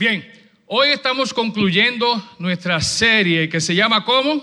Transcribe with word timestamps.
Bien, 0.00 0.26
hoy 0.66 0.88
estamos 0.88 1.34
concluyendo 1.34 2.26
nuestra 2.38 2.80
serie 2.80 3.50
que 3.50 3.60
se 3.60 3.74
llama 3.74 4.02
¿cómo? 4.02 4.42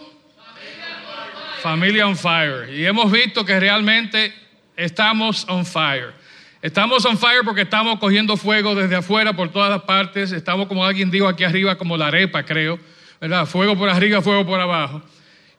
Familia 1.63 2.05
on 2.05 2.15
Fire. 2.15 2.71
Y 2.71 2.85
hemos 2.85 3.11
visto 3.11 3.43
que 3.43 3.59
realmente 3.59 4.31
estamos 4.75 5.47
on 5.49 5.65
fire. 5.65 6.13
Estamos 6.61 7.03
on 7.05 7.17
fire 7.17 7.41
porque 7.43 7.61
estamos 7.61 7.97
cogiendo 7.97 8.37
fuego 8.37 8.75
desde 8.75 8.97
afuera 8.97 9.35
por 9.35 9.49
todas 9.51 9.71
las 9.71 9.81
partes. 9.81 10.31
Estamos, 10.31 10.67
como 10.67 10.85
alguien 10.85 11.09
dijo 11.09 11.27
aquí 11.27 11.43
arriba, 11.43 11.75
como 11.75 11.97
la 11.97 12.09
arepa, 12.09 12.43
creo. 12.43 12.77
¿Verdad? 13.19 13.47
Fuego 13.47 13.75
por 13.75 13.89
arriba, 13.89 14.21
fuego 14.21 14.45
por 14.45 14.59
abajo. 14.59 15.01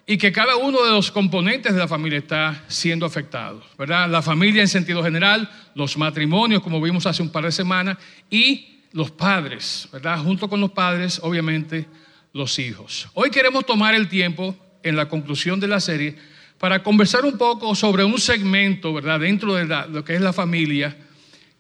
Y 0.07 0.17
que 0.17 0.31
cada 0.31 0.55
uno 0.55 0.81
de 0.85 0.93
los 0.93 1.11
componentes 1.11 1.75
de 1.75 1.81
la 1.81 1.89
familia 1.89 2.21
está 2.21 2.63
siendo 2.69 3.05
afectado. 3.05 3.65
¿Verdad? 3.77 4.09
La 4.09 4.23
familia 4.23 4.63
en 4.63 4.69
sentido 4.69 5.03
general, 5.03 5.51
los 5.75 5.99
matrimonios, 5.99 6.63
como 6.63 6.81
vimos 6.81 7.05
hace 7.05 7.21
un 7.21 7.33
par 7.33 7.47
de 7.47 7.51
semanas, 7.51 7.99
y 8.31 8.78
los 8.93 9.11
padres, 9.11 9.89
¿verdad? 9.93 10.19
Junto 10.23 10.49
con 10.49 10.61
los 10.61 10.73
padres, 10.73 11.21
obviamente, 11.23 11.87
los 12.33 12.59
hijos. 12.59 13.09
Hoy 13.15 13.31
queremos 13.31 13.67
tomar 13.67 13.95
el 13.95 14.09
tiempo 14.09 14.57
en 14.83 14.97
la 14.97 15.09
conclusión 15.09 15.61
de 15.61 15.69
la 15.69 15.81
serie 15.81 16.17
para 16.59 16.83
conversar 16.83 17.25
un 17.25 17.39
poco 17.39 17.75
sobre 17.75 18.05
un 18.05 18.19
segmento, 18.19 18.93
¿verdad? 18.93 19.21
Dentro 19.21 19.55
de 19.55 19.65
lo 19.89 20.05
que 20.05 20.15
es 20.15 20.21
la 20.21 20.33
familia, 20.33 20.97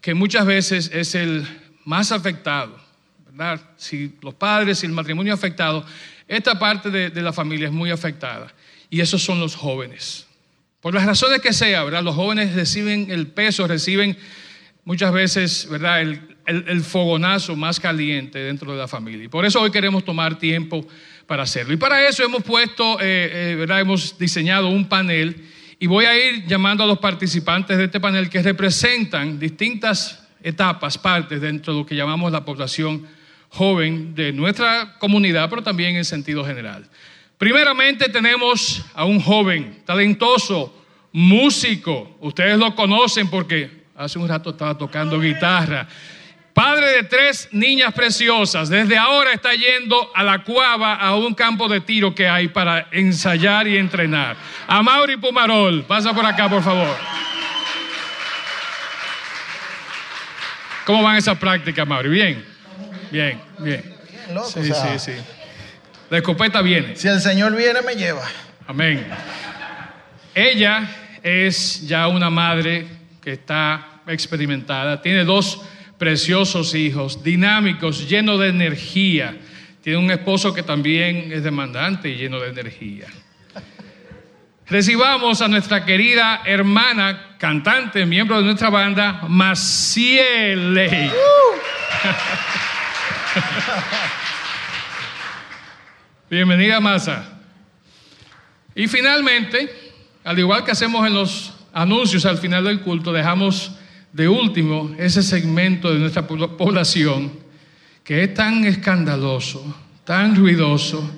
que 0.01 0.14
muchas 0.14 0.46
veces 0.46 0.91
es 0.92 1.14
el 1.14 1.46
más 1.84 2.12
afectado, 2.12 2.78
¿verdad? 3.27 3.60
Si 3.76 4.15
los 4.23 4.34
padres, 4.34 4.79
si 4.79 4.87
el 4.87 4.92
matrimonio 4.92 5.34
afectado, 5.34 5.84
esta 6.26 6.59
parte 6.59 6.90
de, 6.90 7.10
de 7.10 7.23
la 7.23 7.32
familia 7.32 7.68
es 7.68 7.73
muy 7.73 7.90
afectada. 7.90 8.52
Y 8.90 9.01
esos 9.01 9.23
son 9.23 9.38
los 9.38 9.54
jóvenes. 9.54 10.26
Por 10.80 10.95
las 10.95 11.04
razones 11.04 11.40
que 11.40 11.52
sea, 11.52 11.84
¿verdad? 11.84 12.02
Los 12.02 12.15
jóvenes 12.15 12.54
reciben 12.54 13.10
el 13.10 13.26
peso, 13.26 13.66
reciben 13.66 14.16
muchas 14.85 15.13
veces, 15.13 15.68
¿verdad? 15.70 16.01
El, 16.01 16.38
el, 16.49 16.80
fogonazo 16.80 17.54
más 17.54 17.79
caliente 17.79 18.38
dentro 18.38 18.73
de 18.73 18.79
la 18.79 18.88
familia. 18.88 19.24
Y 19.24 19.29
por 19.29 19.45
eso 19.45 19.60
hoy 19.60 19.71
queremos 19.71 20.04
tomar 20.04 20.38
tiempo 20.38 20.87
para 21.27 21.43
hacerlo. 21.43 21.74
Y 21.74 21.77
para 21.77 22.09
eso 22.09 22.24
hemos 22.24 22.43
puesto, 22.43 22.99
eh, 23.01 23.59
eh. 23.60 23.79
Hemos 23.79 24.18
diseñado 24.18 24.69
un 24.69 24.88
panel 24.88 25.45
y 25.79 25.87
voy 25.87 26.07
a 26.07 26.19
ir 26.19 26.46
llamando 26.46 26.82
a 26.82 26.87
los 26.87 26.99
participantes 26.99 27.76
de 27.76 27.85
este 27.85 28.01
panel 28.01 28.29
que 28.29 28.43
representan 28.43 29.38
distintas 29.38 30.26
etapas, 30.43 30.96
partes 30.96 31.41
dentro 31.41 31.73
de 31.73 31.80
lo 31.80 31.87
que 31.87 31.95
llamamos 31.95 32.32
la 32.32 32.45
población 32.45 33.07
joven 33.51 34.15
de 34.15 34.32
nuestra 34.32 34.96
comunidad, 34.99 35.49
pero 35.51 35.63
también 35.63 35.96
en 35.96 36.04
sentido 36.04 36.45
general. 36.45 36.88
Primeramente 37.37 38.09
tenemos 38.09 38.85
a 38.95 39.04
un 39.04 39.21
joven 39.21 39.82
talentoso, 39.85 40.74
músico. 41.13 42.16
Ustedes 42.21 42.59
lo 42.59 42.74
conocen 42.74 43.29
porque 43.29 43.71
hace 43.95 44.19
un 44.19 44.29
rato 44.29 44.51
estaba 44.51 44.76
tocando 44.76 45.21
guitarra. 45.21 45.88
Padre 46.59 46.88
de 46.90 47.02
tres 47.04 47.48
niñas 47.52 47.95
preciosas, 47.95 48.68
desde 48.68 48.98
ahora 48.98 49.32
está 49.32 49.54
yendo 49.54 50.10
a 50.12 50.24
la 50.24 50.42
cuava, 50.42 50.96
a 50.96 51.14
un 51.14 51.32
campo 51.32 51.68
de 51.68 51.80
tiro 51.80 52.12
que 52.12 52.26
hay 52.26 52.48
para 52.48 52.88
ensayar 52.90 53.68
y 53.68 53.76
entrenar. 53.76 54.37
A 54.66 54.82
Mauri 54.82 55.16
Pumarol, 55.18 55.84
pasa 55.84 56.12
por 56.12 56.26
acá, 56.26 56.48
por 56.48 56.60
favor. 56.60 56.96
¿Cómo 60.84 61.04
van 61.04 61.14
esas 61.14 61.38
prácticas, 61.38 61.86
Mauri? 61.86 62.09
Bien, 62.09 62.45
bien, 63.12 63.40
bien. 63.59 63.96
Loco, 64.34 64.48
Sí, 64.48 64.59
o 64.59 64.64
sea, 64.64 64.98
sí, 64.98 65.12
sí. 65.12 65.19
La 66.10 66.16
escopeta 66.19 66.60
viene. 66.60 66.97
Si 66.97 67.06
el 67.06 67.20
Señor 67.20 67.54
viene, 67.54 67.82
me 67.82 67.94
lleva. 67.94 68.25
Amén. 68.66 69.06
Ella 70.34 70.91
es 71.22 71.86
ya 71.86 72.09
una 72.09 72.31
madre 72.31 72.88
que 73.22 73.34
está 73.34 74.00
experimentada, 74.09 75.00
tiene 75.00 75.22
dos 75.22 75.60
preciosos 75.99 76.75
hijos, 76.75 77.22
dinámicos, 77.22 78.09
llenos 78.09 78.41
de 78.41 78.48
energía. 78.48 79.36
Tiene 79.82 79.98
un 79.98 80.10
esposo 80.10 80.54
que 80.54 80.62
también 80.62 81.31
es 81.32 81.42
demandante 81.42 82.09
y 82.09 82.16
lleno 82.16 82.41
de 82.41 82.48
energía. 82.48 83.06
Recibamos 84.66 85.41
a 85.41 85.48
nuestra 85.48 85.84
querida 85.84 86.42
hermana, 86.44 87.36
cantante, 87.38 88.04
miembro 88.04 88.36
de 88.36 88.44
nuestra 88.44 88.69
banda, 88.70 89.22
Maciele. 89.28 91.10
Bienvenida, 96.30 96.80
Masa. 96.80 97.41
Y 98.75 98.86
finalmente, 98.86 99.75
al 100.22 100.38
igual 100.38 100.62
que 100.65 100.72
hacemos 100.72 101.06
en 101.06 101.15
los 101.15 101.54
anuncios 101.72 102.26
al 102.26 102.36
final 102.36 102.65
del 102.65 102.80
culto, 102.80 103.10
dejamos 103.10 103.78
de 104.12 104.28
último 104.28 104.94
ese 104.98 105.22
segmento 105.22 105.92
de 105.92 105.98
nuestra 105.98 106.26
población 106.26 107.32
que 108.04 108.24
es 108.24 108.34
tan 108.34 108.64
escandaloso, 108.64 109.62
tan 110.04 110.34
ruidoso, 110.34 111.10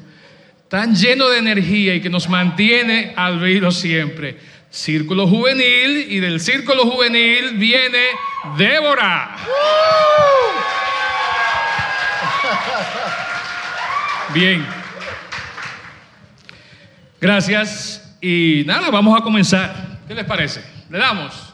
tan 0.68 0.94
lleno 0.94 1.28
de 1.28 1.38
energía 1.38 1.94
y 1.94 2.00
que 2.00 2.10
nos 2.10 2.28
mantiene 2.28 3.12
al 3.16 3.40
vilo 3.40 3.70
siempre. 3.70 4.38
Círculo 4.70 5.26
juvenil 5.26 6.06
y 6.10 6.20
del 6.20 6.40
círculo 6.40 6.84
juvenil 6.84 7.56
viene 7.56 8.06
Débora. 8.56 9.36
Bien. 14.34 14.66
Gracias. 17.20 18.16
Y 18.20 18.64
nada, 18.66 18.90
vamos 18.90 19.18
a 19.18 19.22
comenzar. 19.22 20.00
¿Qué 20.06 20.14
les 20.14 20.24
parece? 20.24 20.62
¿Le 20.88 20.98
damos? 20.98 21.49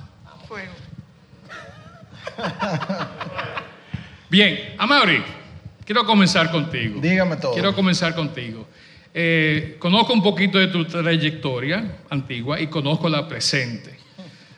Bien, 4.31 4.75
Amaury, 4.79 5.23
quiero 5.85 6.05
comenzar 6.05 6.51
contigo. 6.51 7.01
Dígame 7.01 7.37
todo. 7.37 7.53
Quiero 7.53 7.75
comenzar 7.75 8.15
contigo. 8.15 8.67
Eh, 9.15 9.77
conozco 9.79 10.13
un 10.13 10.23
poquito 10.23 10.59
de 10.59 10.67
tu 10.67 10.85
trayectoria 10.85 11.97
antigua 12.11 12.61
y 12.61 12.67
conozco 12.67 13.09
la 13.09 13.27
presente. 13.27 13.97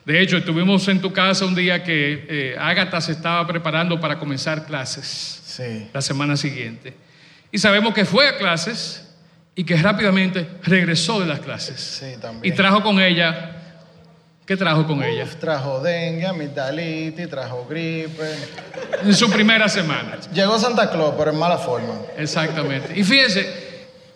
De 0.05 0.21
hecho, 0.23 0.39
estuvimos 0.39 0.89
en 0.89 1.01
tu 1.01 1.13
casa 1.13 1.45
un 1.45 1.55
día 1.55 1.85
que 1.85 2.27
eh, 2.29 2.57
Ágata 2.59 3.01
se 3.01 3.13
estaba 3.13 3.47
preparando 3.47 4.01
para 4.01 4.19
comenzar 4.19 4.65
clases 4.65 5.43
Sí. 5.45 5.89
la 5.93 6.01
semana 6.01 6.37
siguiente. 6.37 6.95
Y 7.53 7.59
sabemos 7.59 7.93
que 7.93 8.05
fue 8.05 8.27
a 8.29 8.39
clases 8.39 9.05
y 9.55 9.65
que 9.65 9.77
rápidamente 9.77 10.47
regresó 10.63 11.21
de 11.21 11.27
las 11.27 11.41
clases. 11.41 11.81
Sí, 11.81 12.19
también. 12.21 12.53
Y 12.53 12.57
trajo 12.57 12.83
con 12.83 13.01
ella, 13.01 13.58
¿qué 14.49 14.57
trajo 14.57 14.87
con 14.87 15.03
ella? 15.03 15.25
Uf, 15.25 15.37
trajo 15.37 15.81
dengue, 15.81 16.27
amigdalitis, 16.27 17.29
trajo 17.29 17.67
gripe. 17.69 18.35
En 19.05 19.15
su 19.15 19.31
primera 19.31 19.69
semana. 19.69 20.17
Llegó 20.33 20.59
Santa 20.59 20.91
Claus, 20.91 21.15
pero 21.19 21.33
en 21.33 21.39
mala 21.39 21.59
forma. 21.59 21.95
Exactamente. 22.17 22.99
Y 22.99 23.05
fíjense, 23.05 23.47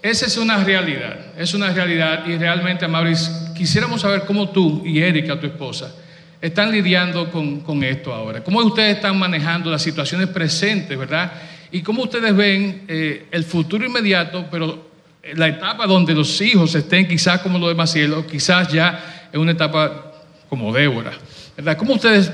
esa 0.01 0.25
es 0.25 0.39
una 0.39 0.65
realidad, 0.65 1.19
es 1.37 1.53
una 1.53 1.69
realidad 1.69 2.25
y 2.27 2.39
realmente, 2.39 2.89
Maurice, 2.89 3.31
quisiéramos 3.55 4.01
saber 4.01 4.25
cómo 4.25 4.49
tú 4.49 4.83
y 4.87 5.03
Erika, 5.03 5.39
tu 5.39 5.47
esposa, 5.47 5.95
están 6.41 6.73
lidiando 6.73 7.31
con, 7.31 7.61
con 7.61 7.85
esto 7.85 8.15
ahora. 8.15 8.43
¿Cómo 8.43 8.61
ustedes 8.61 8.97
están 8.97 9.19
manejando 9.19 9.71
las 9.71 9.83
situaciones 9.83 10.29
presentes, 10.29 10.99
verdad? 10.99 11.31
Y 11.71 11.83
cómo 11.83 12.05
ustedes 12.05 12.35
ven 12.35 12.87
eh, 12.89 13.27
el 13.31 13.45
futuro 13.45 13.85
inmediato, 13.85 14.47
pero 14.51 14.93
la 15.35 15.49
etapa 15.49 15.87
donde 15.87 16.15
los 16.15 16.41
hijos 16.41 16.75
estén 16.75 17.07
quizás 17.07 17.41
como 17.43 17.59
lo 17.59 17.69
de 17.69 17.75
Maciel 17.75 18.15
o 18.15 18.27
quizás 18.27 18.73
ya 18.73 19.29
en 19.31 19.39
una 19.39 19.53
etapa 19.53 20.12
como 20.53 20.71
Débora. 20.71 21.13
¿verdad? 21.57 21.79
¿Cómo 21.79 21.95
ustedes 21.95 22.31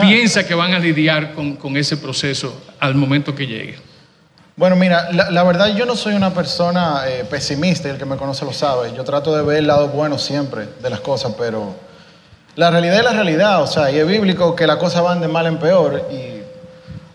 piensan 0.00 0.44
que 0.46 0.54
van 0.54 0.74
a 0.74 0.78
lidiar 0.78 1.32
con, 1.32 1.56
con 1.56 1.76
ese 1.76 1.96
proceso 1.96 2.56
al 2.78 2.94
momento 2.94 3.34
que 3.34 3.48
llegue? 3.48 3.76
Bueno, 4.54 4.76
mira, 4.76 5.10
la, 5.10 5.42
verdad 5.42 5.74
yo 5.74 5.84
no 5.84 5.96
soy 5.96 6.14
una 6.14 6.32
persona 6.32 7.02
eh, 7.08 7.24
pesimista, 7.28 7.88
y 7.88 7.90
el 7.90 7.98
que 7.98 8.04
me 8.04 8.16
conoce 8.16 8.44
lo 8.44 8.52
sabe. 8.52 8.92
Yo 8.96 9.02
trato 9.02 9.34
de 9.36 9.42
ver 9.42 9.56
el 9.56 9.66
lado 9.66 9.88
bueno 9.88 10.18
siempre 10.18 10.68
de 10.80 10.88
las 10.88 11.00
cosas, 11.00 11.34
pero 11.36 11.74
la 12.54 12.70
realidad 12.70 12.98
es 12.98 13.04
la 13.04 13.12
realidad, 13.12 13.60
o 13.60 13.66
sea, 13.66 13.90
y 13.90 13.98
es 13.98 14.06
bíblico 14.06 14.54
que 14.54 14.64
las 14.64 14.76
cosas 14.76 15.02
van 15.02 15.20
de 15.20 15.26
mal 15.26 15.46
en 15.46 15.58
peor. 15.58 16.06
Y 16.12 16.40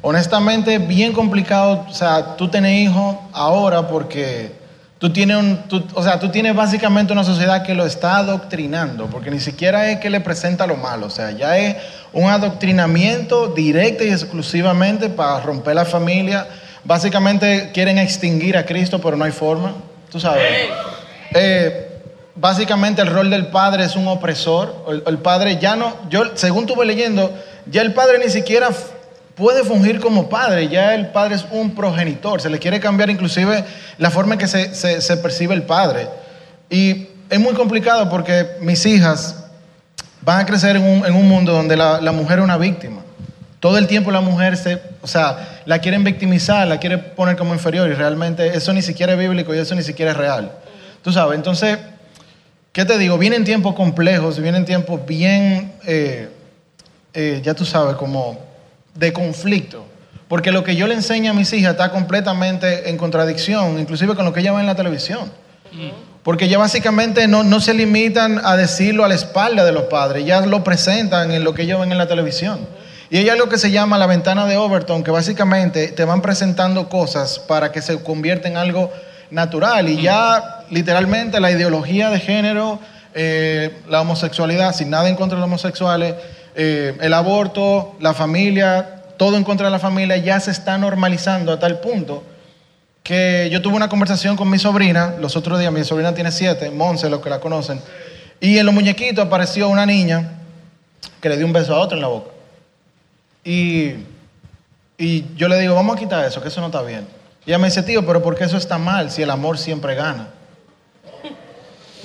honestamente 0.01 0.75
es 0.75 0.85
bien 0.85 1.13
complicado, 1.13 1.85
o 1.89 1.93
sea, 1.93 2.35
tú 2.35 2.49
tener 2.49 2.75
hijos 2.75 3.15
ahora 3.31 3.87
porque 3.87 4.51
tú 5.03 5.09
tienes, 5.11 5.35
un, 5.35 5.57
tú- 5.67 5.85
o 5.95 6.01
sea, 6.01 6.17
tú 6.17 6.29
tienes 6.29 6.55
básicamente 6.55 7.11
una 7.11 7.25
sociedad 7.25 7.61
que 7.63 7.73
lo 7.73 7.85
está 7.85 8.19
adoctrinando, 8.19 9.07
porque 9.07 9.29
ni 9.29 9.41
siquiera 9.41 9.91
es 9.91 9.99
que 9.99 10.09
le 10.09 10.21
presenta 10.21 10.65
lo 10.65 10.77
malo, 10.77 11.07
o 11.07 11.09
sea, 11.09 11.31
ya 11.31 11.57
es 11.57 11.75
un 12.13 12.29
adoctrinamiento 12.29 13.47
directo 13.47 14.05
y 14.05 14.11
exclusivamente 14.11 15.09
para 15.09 15.41
romper 15.41 15.75
la 15.75 15.83
familia. 15.83 16.47
Básicamente 16.85 17.71
quieren 17.73 17.97
extinguir 17.97 18.55
a 18.55 18.65
Cristo, 18.65 19.01
pero 19.01 19.17
no 19.17 19.25
hay 19.25 19.33
forma, 19.33 19.73
tú 20.09 20.21
sabes. 20.21 20.41
Eh, 21.35 21.99
básicamente 22.35 23.01
el 23.01 23.09
rol 23.09 23.29
del 23.29 23.47
padre 23.47 23.83
es 23.83 23.97
un 23.97 24.07
opresor. 24.07 24.85
El, 24.87 25.03
el 25.05 25.17
padre 25.17 25.57
ya 25.59 25.75
no, 25.75 25.97
yo 26.09 26.31
según 26.35 26.63
estuve 26.63 26.85
leyendo, 26.85 27.29
ya 27.65 27.81
el 27.81 27.93
padre 27.93 28.19
ni 28.23 28.29
siquiera 28.31 28.69
puede 29.35 29.63
fungir 29.63 29.99
como 29.99 30.29
padre, 30.29 30.67
ya 30.69 30.93
el 30.95 31.07
padre 31.07 31.35
es 31.35 31.45
un 31.51 31.73
progenitor. 31.75 32.41
Se 32.41 32.49
le 32.49 32.59
quiere 32.59 32.79
cambiar 32.79 33.09
inclusive 33.09 33.63
la 33.97 34.09
forma 34.11 34.33
en 34.33 34.39
que 34.39 34.47
se, 34.47 34.73
se- 34.73 35.17
percibe 35.17 35.53
el 35.55 35.63
padre. 35.63 36.07
Y 36.69 37.07
es 37.29 37.39
muy 37.39 37.53
complicado 37.53 38.09
porque 38.09 38.47
mis 38.61 38.85
hijas 38.85 39.43
van 40.21 40.39
a 40.41 40.45
crecer 40.45 40.75
en 40.75 40.83
un, 40.83 41.05
en 41.05 41.13
un 41.15 41.27
mundo 41.27 41.51
donde 41.51 41.75
la, 41.75 41.99
la 42.01 42.11
mujer 42.11 42.39
es 42.39 42.43
una 42.45 42.57
víctima. 42.57 43.01
todo 43.59 43.77
el 43.77 43.87
tiempo 43.87 44.11
la 44.11 44.21
mujer 44.21 44.55
se, 44.57 44.81
o 45.01 45.07
sea, 45.07 45.61
la 45.65 45.79
quieren 45.79 46.03
victimizar, 46.03 46.67
la 46.67 46.79
quieren 46.79 47.13
poner 47.15 47.35
como 47.37 47.53
inferior 47.53 47.89
y 47.89 47.93
realmente 47.93 48.47
eso 48.55 48.71
ni 48.73 48.81
siquiera 48.81 49.13
es 49.13 49.19
bíblico 49.19 49.53
y 49.55 49.57
eso 49.57 49.73
ni 49.75 49.83
siquiera 49.83 50.11
es 50.11 50.17
real. 50.17 50.51
Tú 51.01 51.11
sabes, 51.11 51.35
entonces, 51.37 51.77
¿qué 52.71 52.85
te 52.85 52.97
digo? 52.97 53.17
Vienen 53.17 53.43
tiempos 53.45 53.73
complejos, 53.75 54.39
vienen 54.39 54.63
tiempos 54.65 55.05
bien, 55.05 55.73
eh, 55.85 56.29
eh, 57.13 57.41
ya 57.43 57.53
tú 57.53 57.65
sabes, 57.65 57.95
como 57.95 58.37
de 58.95 59.13
conflicto. 59.13 59.85
Porque 60.27 60.51
lo 60.51 60.63
que 60.63 60.75
yo 60.75 60.87
le 60.87 60.95
enseño 60.95 61.31
a 61.31 61.33
mis 61.33 61.53
hijas 61.53 61.73
está 61.73 61.91
completamente 61.91 62.89
en 62.89 62.97
contradicción, 62.97 63.79
inclusive 63.79 64.15
con 64.15 64.25
lo 64.25 64.33
que 64.33 64.39
ella 64.39 64.53
ve 64.53 64.61
en 64.61 64.67
la 64.67 64.75
televisión. 64.75 65.31
Porque 66.23 66.47
ya 66.47 66.57
básicamente 66.57 67.27
no, 67.27 67.43
no 67.43 67.59
se 67.59 67.73
limitan 67.73 68.41
a 68.43 68.55
decirlo 68.55 69.03
a 69.03 69.07
la 69.07 69.15
espalda 69.15 69.65
de 69.65 69.71
los 69.71 69.83
padres, 69.83 70.25
ya 70.25 70.41
lo 70.45 70.63
presentan 70.63 71.31
en 71.31 71.43
lo 71.43 71.53
que 71.53 71.63
ellos 71.63 71.79
ven 71.79 71.91
en 71.91 71.97
la 71.97 72.07
televisión. 72.07 72.59
Y 73.09 73.17
hay 73.17 73.29
algo 73.29 73.47
que 73.47 73.59
se 73.59 73.69
llama 73.69 73.99
la 73.99 74.07
ventana 74.07 74.47
de 74.47 74.57
Overton, 74.57 75.03
que 75.03 75.11
básicamente 75.11 75.89
te 75.89 76.03
van 76.03 76.21
presentando 76.21 76.89
cosas 76.89 77.37
para 77.37 77.71
que 77.71 77.81
se 77.81 78.01
convierta 78.01 78.47
en 78.47 78.57
algo 78.57 78.91
natural. 79.29 79.87
Y 79.87 80.01
ya 80.01 80.63
literalmente 80.71 81.39
la 81.39 81.51
ideología 81.51 82.09
de 82.09 82.19
género, 82.19 82.79
eh, 83.13 83.81
la 83.87 84.01
homosexualidad, 84.01 84.73
sin 84.73 84.89
nada 84.89 85.09
en 85.09 85.15
contra 85.15 85.35
de 85.35 85.41
los 85.41 85.47
homosexuales, 85.47 86.15
eh, 86.55 86.97
el 87.01 87.13
aborto, 87.13 87.95
la 87.99 88.13
familia, 88.13 89.03
todo 89.17 89.37
en 89.37 89.43
contra 89.43 89.67
de 89.67 89.71
la 89.71 89.79
familia, 89.79 90.17
ya 90.17 90.39
se 90.39 90.51
está 90.51 90.77
normalizando 90.77 91.51
a 91.51 91.59
tal 91.59 91.79
punto 91.79 92.23
que 93.03 93.49
yo 93.51 93.61
tuve 93.61 93.75
una 93.75 93.89
conversación 93.89 94.37
con 94.37 94.49
mi 94.49 94.57
sobrina 94.57 95.15
los 95.19 95.35
otros 95.35 95.59
días, 95.59 95.71
mi 95.71 95.83
sobrina 95.83 96.13
tiene 96.13 96.31
siete, 96.31 96.71
Monse, 96.71 97.09
los 97.09 97.19
que 97.19 97.29
la 97.29 97.39
conocen, 97.39 97.81
y 98.39 98.57
en 98.57 98.65
los 98.65 98.73
muñequitos 98.73 99.25
apareció 99.25 99.67
una 99.69 99.85
niña 99.85 100.39
que 101.21 101.29
le 101.29 101.37
dio 101.37 101.45
un 101.45 101.53
beso 101.53 101.75
a 101.75 101.79
otro 101.79 101.97
en 101.97 102.01
la 102.01 102.07
boca. 102.07 102.31
Y, 103.43 103.95
y 104.97 105.25
yo 105.35 105.47
le 105.49 105.59
digo, 105.59 105.75
vamos 105.75 105.97
a 105.97 105.99
quitar 105.99 106.25
eso, 106.25 106.41
que 106.41 106.47
eso 106.47 106.61
no 106.61 106.67
está 106.67 106.81
bien. 106.81 107.05
Y 107.45 107.49
ella 107.49 107.57
me 107.57 107.67
dice, 107.67 107.83
tío, 107.83 108.05
pero 108.05 108.23
¿por 108.23 108.37
qué 108.37 108.45
eso 108.45 108.57
está 108.57 108.77
mal 108.77 109.11
si 109.11 109.21
el 109.21 109.29
amor 109.29 109.57
siempre 109.57 109.95
gana? 109.95 110.29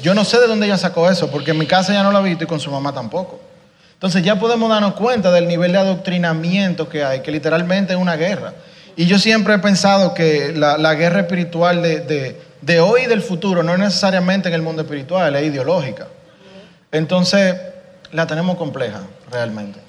Yo 0.03 0.15
no 0.15 0.25
sé 0.25 0.39
de 0.39 0.47
dónde 0.47 0.67
ella 0.67 0.79
sacó 0.79 1.09
eso, 1.11 1.31
porque 1.31 1.53
en 1.53 1.59
mi 1.59 1.67
casa 1.67 1.93
ya 1.93 2.03
no 2.03 2.13
la 2.13 2.21
he 2.21 2.25
visto 2.25 2.45
y 2.45 2.47
con 2.47 2.61
su 2.61 2.71
mamá 2.71 2.93
tampoco. 2.93 3.41
Entonces 3.99 4.23
ya 4.23 4.39
podemos 4.39 4.71
darnos 4.71 4.95
cuenta 4.95 5.33
del 5.33 5.49
nivel 5.49 5.73
de 5.73 5.79
adoctrinamiento 5.79 6.89
que 6.89 7.03
hay, 7.03 7.21
que 7.21 7.33
literalmente 7.33 7.95
es 7.95 7.99
una 7.99 8.15
guerra. 8.15 8.55
Y 8.95 9.07
yo 9.07 9.19
siempre 9.19 9.55
he 9.55 9.59
pensado 9.59 10.15
que 10.15 10.53
la, 10.55 10.95
guerra 10.95 11.21
espiritual 11.21 11.83
de, 11.83 12.37
de, 12.61 12.81
hoy 12.81 13.03
y 13.03 13.07
del 13.07 13.23
futuro 13.23 13.65
no 13.65 13.73
es 13.73 13.79
necesariamente 13.81 14.49
en 14.49 14.55
el 14.55 14.63
mundo 14.63 14.83
espiritual, 14.83 15.35
es 15.35 15.47
ideológica. 15.47 16.07
Entonces 16.93 17.57
la 18.13 18.27
tenemos 18.29 18.57
compleja, 18.57 19.01
realmente. 19.33 19.81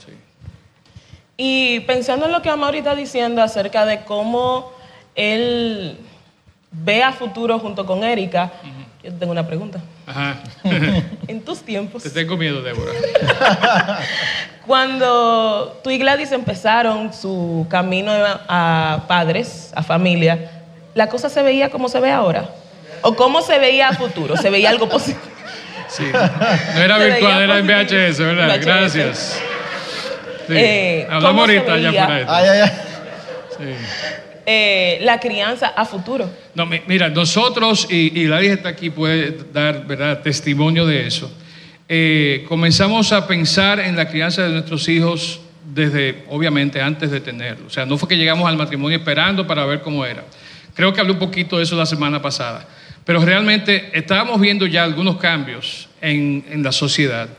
Y 1.37 1.79
pensando 1.81 2.25
en 2.25 2.33
lo 2.33 2.41
que 2.41 2.49
Amaury 2.49 2.79
está 2.79 2.95
diciendo 2.95 3.41
acerca 3.41 3.85
de 3.85 4.03
cómo 4.03 4.73
él 5.15 5.97
ve 6.71 7.01
a 7.01 7.13
futuro 7.13 7.59
junto 7.59 7.85
con 7.85 8.03
Erika, 8.03 8.51
yo 9.03 9.13
tengo 9.13 9.31
una 9.31 9.47
pregunta. 9.47 9.79
Ajá. 10.05 10.37
en 11.27 11.41
tus 11.41 11.61
tiempos. 11.61 12.03
Te 12.03 12.09
tengo 12.09 12.35
miedo, 12.37 12.61
Débora. 12.61 12.91
Cuando 14.67 15.79
tú 15.83 15.89
y 15.89 15.97
Gladys 15.97 16.31
empezaron 16.31 17.13
su 17.13 17.65
camino 17.69 18.11
a 18.13 19.05
padres, 19.07 19.71
a 19.75 19.83
familia, 19.83 20.51
¿la 20.93 21.07
cosa 21.07 21.29
se 21.29 21.41
veía 21.41 21.69
como 21.69 21.89
se 21.89 21.99
ve 21.99 22.11
ahora? 22.11 22.49
¿O 23.01 23.15
cómo 23.15 23.41
se 23.41 23.57
veía 23.57 23.89
a 23.89 23.93
futuro? 23.93 24.35
¿Se 24.35 24.49
veía 24.49 24.69
algo 24.69 24.89
positivo? 24.89 25.19
Sí, 25.89 26.03
no 26.03 26.81
era 26.81 26.99
virtual, 26.99 27.41
era 27.41 27.57
en 27.57 27.65
VHS, 27.65 28.19
¿verdad? 28.19 28.59
Gracias. 28.61 29.41
Eh, 30.47 31.07
Hablamos 31.09 31.41
ahorita 31.41 31.77
ya 31.79 32.05
por 32.05 32.11
ahí. 32.11 32.25
Eh, 34.51 34.97
la 35.03 35.19
crianza 35.19 35.67
a 35.75 35.85
futuro. 35.85 36.27
No, 36.55 36.65
mira, 36.65 37.07
nosotros, 37.09 37.85
y, 37.87 38.19
y 38.19 38.25
Gladys 38.25 38.49
está 38.49 38.69
aquí, 38.69 38.89
puede 38.89 39.37
dar 39.53 39.85
¿verdad? 39.85 40.23
testimonio 40.23 40.87
de 40.87 41.05
eso. 41.05 41.31
Eh, 41.87 42.45
comenzamos 42.49 43.11
a 43.11 43.27
pensar 43.27 43.79
en 43.79 43.95
la 43.95 44.09
crianza 44.09 44.41
de 44.41 44.49
nuestros 44.49 44.89
hijos 44.89 45.39
desde, 45.63 46.23
obviamente, 46.29 46.81
antes 46.81 47.11
de 47.11 47.21
tenerlo. 47.21 47.67
O 47.67 47.69
sea, 47.69 47.85
no 47.85 47.95
fue 47.99 48.09
que 48.09 48.17
llegamos 48.17 48.49
al 48.49 48.57
matrimonio 48.57 48.97
esperando 48.97 49.45
para 49.45 49.67
ver 49.67 49.81
cómo 49.81 50.03
era. 50.03 50.23
Creo 50.73 50.93
que 50.93 50.99
hablé 50.99 51.13
un 51.13 51.19
poquito 51.19 51.57
de 51.57 51.63
eso 51.65 51.75
la 51.75 51.85
semana 51.85 52.19
pasada. 52.19 52.67
Pero 53.05 53.23
realmente 53.23 53.91
estábamos 53.93 54.41
viendo 54.41 54.65
ya 54.65 54.83
algunos 54.83 55.17
cambios 55.17 55.89
en, 56.01 56.43
en 56.49 56.63
la 56.63 56.71
sociedad 56.71 57.29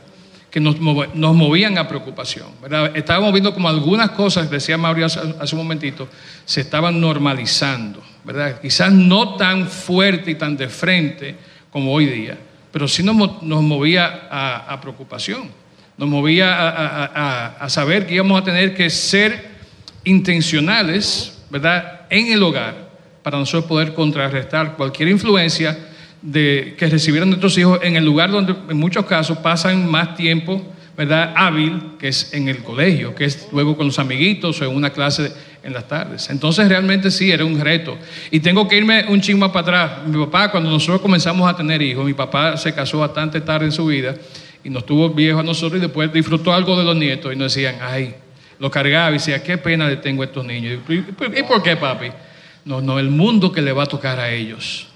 que 0.51 0.59
nos, 0.59 0.79
movían 0.79 1.77
a 1.77 1.87
preocupación. 1.87 2.47
¿verdad? 2.61 2.91
Estábamos 2.95 3.31
viendo 3.31 3.53
como 3.53 3.69
algunas 3.69 4.11
cosas, 4.11 4.51
decía 4.51 4.77
Mauricio 4.77 5.21
hace, 5.39 5.55
un 5.55 5.61
momentito, 5.61 6.09
se 6.45 6.61
estaban 6.61 6.99
normalizando. 6.99 8.03
¿verdad? 8.25 8.59
Quizás 8.61 8.91
no 8.91 9.35
tan 9.35 9.67
fuerte 9.67 10.31
y 10.31 10.35
tan 10.35 10.57
de 10.57 10.67
frente 10.67 11.35
como 11.71 11.93
hoy 11.93 12.05
día, 12.05 12.37
pero 12.71 12.87
sí 12.87 13.01
nos, 13.01 13.15
movía 13.41 14.27
a, 14.29 14.79
preocupación. 14.81 15.49
Nos 15.97 16.09
movía 16.09 16.53
a, 16.53 17.45
a, 17.63 17.69
saber 17.69 18.05
que 18.05 18.15
íbamos 18.15 18.41
a 18.41 18.43
tener 18.43 18.75
que 18.75 18.89
ser 18.89 19.51
intencionales 20.03 21.39
¿verdad? 21.49 22.01
en 22.09 22.31
el 22.31 22.43
hogar 22.43 22.91
para 23.23 23.37
nosotros 23.37 23.65
poder 23.65 23.93
contrarrestar 23.93 24.75
cualquier 24.75 25.09
influencia 25.09 25.77
de, 26.21 26.75
que 26.77 26.87
recibieron 26.87 27.29
nuestros 27.29 27.57
hijos 27.57 27.79
en 27.83 27.95
el 27.95 28.05
lugar 28.05 28.31
donde 28.31 28.55
en 28.69 28.77
muchos 28.77 29.05
casos 29.05 29.37
pasan 29.39 29.89
más 29.89 30.15
tiempo, 30.15 30.61
¿verdad? 30.95 31.33
Hábil, 31.35 31.81
que 31.99 32.09
es 32.09 32.33
en 32.33 32.47
el 32.47 32.59
colegio, 32.63 33.15
que 33.15 33.25
es 33.25 33.47
luego 33.51 33.75
con 33.75 33.87
los 33.87 33.97
amiguitos 33.99 34.61
o 34.61 34.65
en 34.65 34.75
una 34.75 34.91
clase 34.91 35.31
en 35.63 35.73
las 35.73 35.87
tardes. 35.87 36.29
Entonces 36.29 36.67
realmente 36.67 37.11
sí, 37.11 37.31
era 37.31 37.45
un 37.45 37.59
reto. 37.59 37.97
Y 38.29 38.39
tengo 38.39 38.67
que 38.67 38.77
irme 38.77 39.05
un 39.07 39.21
chingo 39.21 39.51
para 39.51 39.61
atrás. 39.61 40.07
Mi 40.07 40.23
papá, 40.25 40.51
cuando 40.51 40.69
nosotros 40.69 41.01
comenzamos 41.01 41.49
a 41.49 41.55
tener 41.55 41.81
hijos, 41.81 42.05
mi 42.05 42.13
papá 42.13 42.57
se 42.57 42.73
casó 42.73 42.99
bastante 42.99 43.41
tarde 43.41 43.65
en 43.65 43.71
su 43.71 43.85
vida 43.85 44.15
y 44.63 44.69
nos 44.69 44.85
tuvo 44.85 45.09
viejos 45.09 45.41
a 45.41 45.43
nosotros 45.43 45.79
y 45.79 45.81
después 45.81 46.11
disfrutó 46.13 46.53
algo 46.53 46.77
de 46.77 46.83
los 46.83 46.95
nietos 46.95 47.33
y 47.33 47.35
nos 47.35 47.53
decían, 47.53 47.77
ay, 47.81 48.15
lo 48.59 48.69
cargaba 48.69 49.09
y 49.09 49.13
decía, 49.13 49.41
qué 49.41 49.57
pena 49.57 49.87
le 49.87 49.97
tengo 49.97 50.21
a 50.21 50.25
estos 50.25 50.45
niños. 50.45 50.79
¿Y 50.87 51.43
por 51.43 51.63
qué, 51.63 51.75
papi? 51.77 52.07
No, 52.63 52.79
no, 52.79 52.99
el 52.99 53.09
mundo 53.09 53.51
que 53.51 53.61
le 53.61 53.71
va 53.71 53.83
a 53.83 53.87
tocar 53.87 54.19
a 54.19 54.29
ellos. 54.29 54.87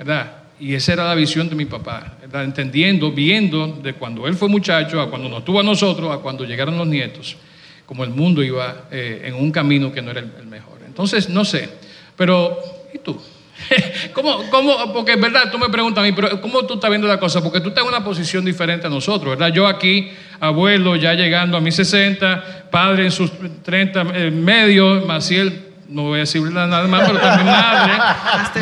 ¿Verdad? 0.00 0.32
Y 0.58 0.74
esa 0.74 0.94
era 0.94 1.04
la 1.04 1.14
visión 1.14 1.50
de 1.50 1.54
mi 1.54 1.66
papá, 1.66 2.16
entendiendo, 2.32 3.12
viendo 3.12 3.66
de 3.82 3.92
cuando 3.92 4.26
él 4.26 4.34
fue 4.34 4.48
muchacho 4.48 4.98
a 4.98 5.10
cuando 5.10 5.28
nos 5.28 5.44
tuvo 5.44 5.60
a 5.60 5.62
nosotros, 5.62 6.10
a 6.10 6.18
cuando 6.20 6.46
llegaron 6.46 6.78
los 6.78 6.86
nietos, 6.86 7.36
como 7.84 8.02
el 8.02 8.08
mundo 8.08 8.42
iba 8.42 8.88
eh, 8.90 9.24
en 9.26 9.34
un 9.34 9.52
camino 9.52 9.92
que 9.92 10.00
no 10.00 10.10
era 10.10 10.20
el, 10.20 10.46
mejor. 10.46 10.78
Entonces, 10.86 11.28
no 11.28 11.44
sé, 11.44 11.68
pero 12.16 12.58
¿y 12.94 12.98
tú? 12.98 13.20
¿Cómo, 14.14 14.48
cómo, 14.48 14.90
porque 14.94 15.12
es 15.12 15.20
verdad, 15.20 15.52
tú 15.52 15.58
me 15.58 15.68
preguntas 15.68 16.02
a 16.02 16.06
mí, 16.06 16.12
pero 16.14 16.40
¿cómo 16.40 16.64
tú 16.64 16.74
estás 16.74 16.88
viendo 16.88 17.06
la 17.06 17.20
cosa? 17.20 17.42
Porque 17.42 17.60
tú 17.60 17.68
estás 17.68 17.84
en 17.84 17.88
una 17.88 18.02
posición 18.02 18.42
diferente 18.42 18.86
a 18.86 18.90
nosotros, 18.90 19.36
¿verdad? 19.36 19.54
Yo 19.54 19.66
aquí, 19.66 20.10
abuelo, 20.40 20.96
ya 20.96 21.12
llegando 21.12 21.58
a 21.58 21.60
mis 21.60 21.74
60, 21.74 22.70
padre 22.70 23.04
en 23.04 23.10
sus 23.10 23.30
30 23.62 24.00
eh, 24.14 24.30
medios, 24.30 25.04
Maciel 25.04 25.69
no 25.90 26.02
voy 26.04 26.18
a 26.18 26.20
decir 26.20 26.42
nada 26.42 26.86
más, 26.86 27.06
pero 27.06 27.18
también 27.18 27.46
madre, 27.46 27.92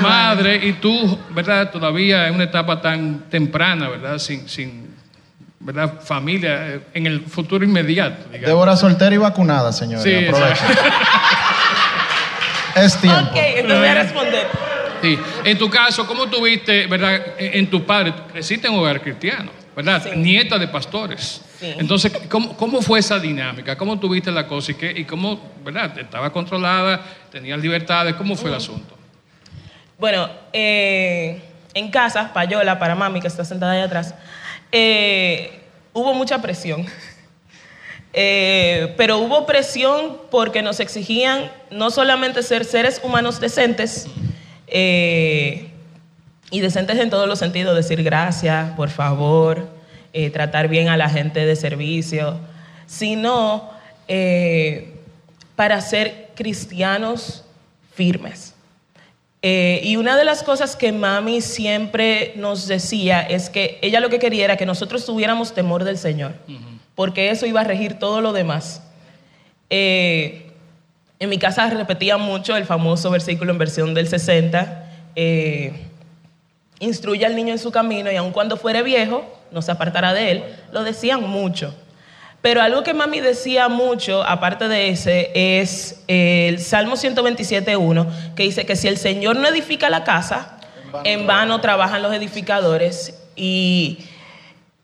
madre, 0.02 0.56
y 0.66 0.72
tú, 0.74 1.18
¿verdad? 1.30 1.70
Todavía 1.70 2.26
en 2.26 2.34
una 2.34 2.44
etapa 2.44 2.80
tan 2.80 3.28
temprana, 3.30 3.88
¿verdad? 3.88 4.18
Sin, 4.18 4.48
sin 4.48 4.88
¿verdad? 5.60 6.00
Familia, 6.00 6.68
eh, 6.68 6.80
en 6.94 7.06
el 7.06 7.20
futuro 7.22 7.64
inmediato. 7.64 8.24
Digamos. 8.24 8.46
Débora 8.46 8.76
soltera 8.76 9.14
y 9.14 9.18
vacunada, 9.18 9.72
señora. 9.72 10.02
Sí, 10.02 10.10
es 12.76 12.96
tiempo. 13.00 13.30
Ok, 13.30 13.36
entonces 13.36 13.78
voy 13.78 13.88
a 13.88 13.94
responder. 13.94 14.46
Sí. 15.02 15.18
En 15.44 15.58
tu 15.58 15.70
caso, 15.70 16.06
¿cómo 16.06 16.26
tuviste, 16.26 16.86
verdad, 16.86 17.20
en 17.38 17.68
tu 17.68 17.84
padre? 17.84 18.14
Creciste 18.32 18.66
en 18.66 18.74
un 18.74 18.80
hogar 18.80 19.00
cristiano, 19.00 19.50
¿verdad? 19.76 20.12
Nieta 20.14 20.58
de 20.58 20.68
pastores. 20.68 21.42
Entonces, 21.60 22.12
¿cómo, 22.28 22.82
fue 22.82 23.00
esa 23.00 23.18
dinámica? 23.18 23.76
¿Cómo 23.76 23.98
tuviste 23.98 24.30
la 24.30 24.46
cosa 24.46 24.72
y, 24.72 24.74
qué, 24.76 24.92
y 24.96 25.04
cómo, 25.04 25.40
verdad? 25.64 25.98
¿Estaba 25.98 26.32
controlada? 26.32 27.04
¿Tenías 27.30 27.58
libertades? 27.58 28.14
¿Cómo 28.14 28.36
fue 28.36 28.50
el 28.50 28.56
asunto? 28.56 28.96
Bueno, 29.98 30.30
eh, 30.52 31.42
en 31.74 31.90
casa, 31.90 32.32
Payola, 32.32 32.78
para 32.78 32.94
mami, 32.94 33.20
que 33.20 33.26
está 33.26 33.44
sentada 33.44 33.72
ahí 33.72 33.80
atrás, 33.80 34.14
eh, 34.70 35.60
hubo 35.92 36.14
mucha 36.14 36.40
presión. 36.40 36.86
Eh, 38.14 38.94
pero 38.96 39.18
hubo 39.18 39.44
presión 39.44 40.16
porque 40.30 40.62
nos 40.62 40.80
exigían 40.80 41.52
no 41.70 41.90
solamente 41.90 42.42
ser 42.42 42.64
seres 42.64 43.00
humanos 43.04 43.38
decentes, 43.38 44.08
y 46.50 46.60
decentes 46.60 46.98
en 46.98 47.10
todos 47.10 47.28
los 47.28 47.38
sentidos, 47.38 47.76
decir 47.76 48.02
gracias, 48.02 48.70
por 48.70 48.88
favor, 48.88 49.68
eh, 50.12 50.30
tratar 50.30 50.68
bien 50.68 50.88
a 50.88 50.96
la 50.96 51.08
gente 51.08 51.44
de 51.44 51.56
servicio, 51.56 52.38
sino 52.86 53.70
eh, 54.08 54.94
para 55.56 55.80
ser 55.80 56.30
cristianos 56.34 57.44
firmes. 57.94 58.54
Eh, 59.40 59.80
y 59.84 59.96
una 59.96 60.16
de 60.16 60.24
las 60.24 60.42
cosas 60.42 60.74
que 60.74 60.90
mami 60.90 61.40
siempre 61.40 62.32
nos 62.36 62.66
decía 62.66 63.20
es 63.20 63.50
que 63.50 63.78
ella 63.82 64.00
lo 64.00 64.08
que 64.08 64.18
quería 64.18 64.44
era 64.44 64.56
que 64.56 64.66
nosotros 64.66 65.06
tuviéramos 65.06 65.54
temor 65.54 65.84
del 65.84 65.96
Señor, 65.96 66.34
porque 66.96 67.30
eso 67.30 67.46
iba 67.46 67.60
a 67.60 67.64
regir 67.64 68.00
todo 68.00 68.20
lo 68.20 68.32
demás. 68.32 68.82
Eh, 69.70 70.50
en 71.20 71.28
mi 71.28 71.38
casa 71.38 71.68
repetía 71.70 72.16
mucho 72.16 72.56
el 72.56 72.64
famoso 72.64 73.10
versículo 73.10 73.52
en 73.52 73.58
versión 73.58 73.94
del 73.94 74.08
60. 74.08 74.84
eh, 75.14 75.72
instruye 76.80 77.26
al 77.26 77.34
niño 77.34 77.52
en 77.52 77.58
su 77.58 77.72
camino 77.72 78.10
y 78.10 78.16
aun 78.16 78.30
cuando 78.30 78.56
fuere 78.56 78.82
viejo, 78.82 79.24
no 79.50 79.62
se 79.62 79.72
apartará 79.72 80.12
de 80.14 80.30
él. 80.30 80.44
Lo 80.72 80.84
decían 80.84 81.22
mucho. 81.22 81.74
Pero 82.40 82.62
algo 82.62 82.84
que 82.84 82.94
mami 82.94 83.20
decía 83.20 83.68
mucho, 83.68 84.22
aparte 84.22 84.68
de 84.68 84.90
ese, 84.90 85.30
es 85.34 86.02
el 86.06 86.60
Salmo 86.60 86.94
127.1, 86.94 88.34
que 88.34 88.44
dice 88.44 88.64
que 88.64 88.76
si 88.76 88.86
el 88.86 88.96
Señor 88.96 89.36
no 89.36 89.48
edifica 89.48 89.90
la 89.90 90.04
casa, 90.04 90.58
en 91.04 91.26
vano 91.26 91.60
trabajan 91.60 92.00
los 92.00 92.14
edificadores. 92.14 93.20
Y 93.34 93.98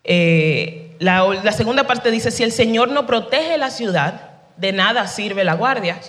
eh, 0.03 0.97
la, 0.99 1.25
la 1.43 1.53
segunda 1.53 1.87
parte 1.87 2.11
dice, 2.11 2.33
si 2.33 2.43
el 2.43 2.51
Señor 2.51 2.89
no 2.89 3.07
protege 3.07 3.57
la 3.57 3.71
ciudad, 3.71 4.33
de 4.57 4.73
nada 4.73 5.07
sirve 5.07 5.45
la 5.45 5.55
guardia. 5.55 6.01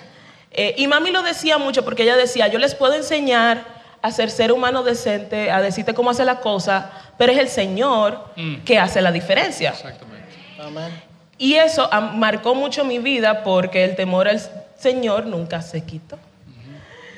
Eh, 0.51 0.75
y 0.77 0.87
mami 0.87 1.11
lo 1.11 1.21
decía 1.21 1.57
mucho 1.57 1.83
porque 1.83 2.03
ella 2.03 2.15
decía, 2.15 2.47
yo 2.47 2.59
les 2.59 2.75
puedo 2.75 2.93
enseñar 2.93 3.74
a 4.05 4.11
ser 4.11 4.29
ser 4.29 4.51
humano 4.51 4.83
decente, 4.83 5.49
a 5.51 5.61
decirte 5.61 5.93
cómo 5.93 6.11
hacer 6.11 6.25
la 6.25 6.39
cosa, 6.39 6.91
pero 7.17 7.31
es 7.31 7.37
el 7.39 7.47
Señor 7.49 8.25
Mm. 8.35 8.57
que 8.65 8.77
hace 8.79 9.01
la 9.01 9.11
diferencia. 9.11 9.69
Exactamente. 9.71 10.25
Amén. 10.63 10.91
Y 11.37 11.55
eso 11.55 11.89
marcó 12.13 12.55
mucho 12.55 12.85
mi 12.85 12.99
vida 12.99 13.43
porque 13.43 13.83
el 13.83 13.95
temor 13.95 14.27
al 14.27 14.39
Señor 14.77 15.25
nunca 15.25 15.61
se 15.61 15.83
quitó. 15.83 16.17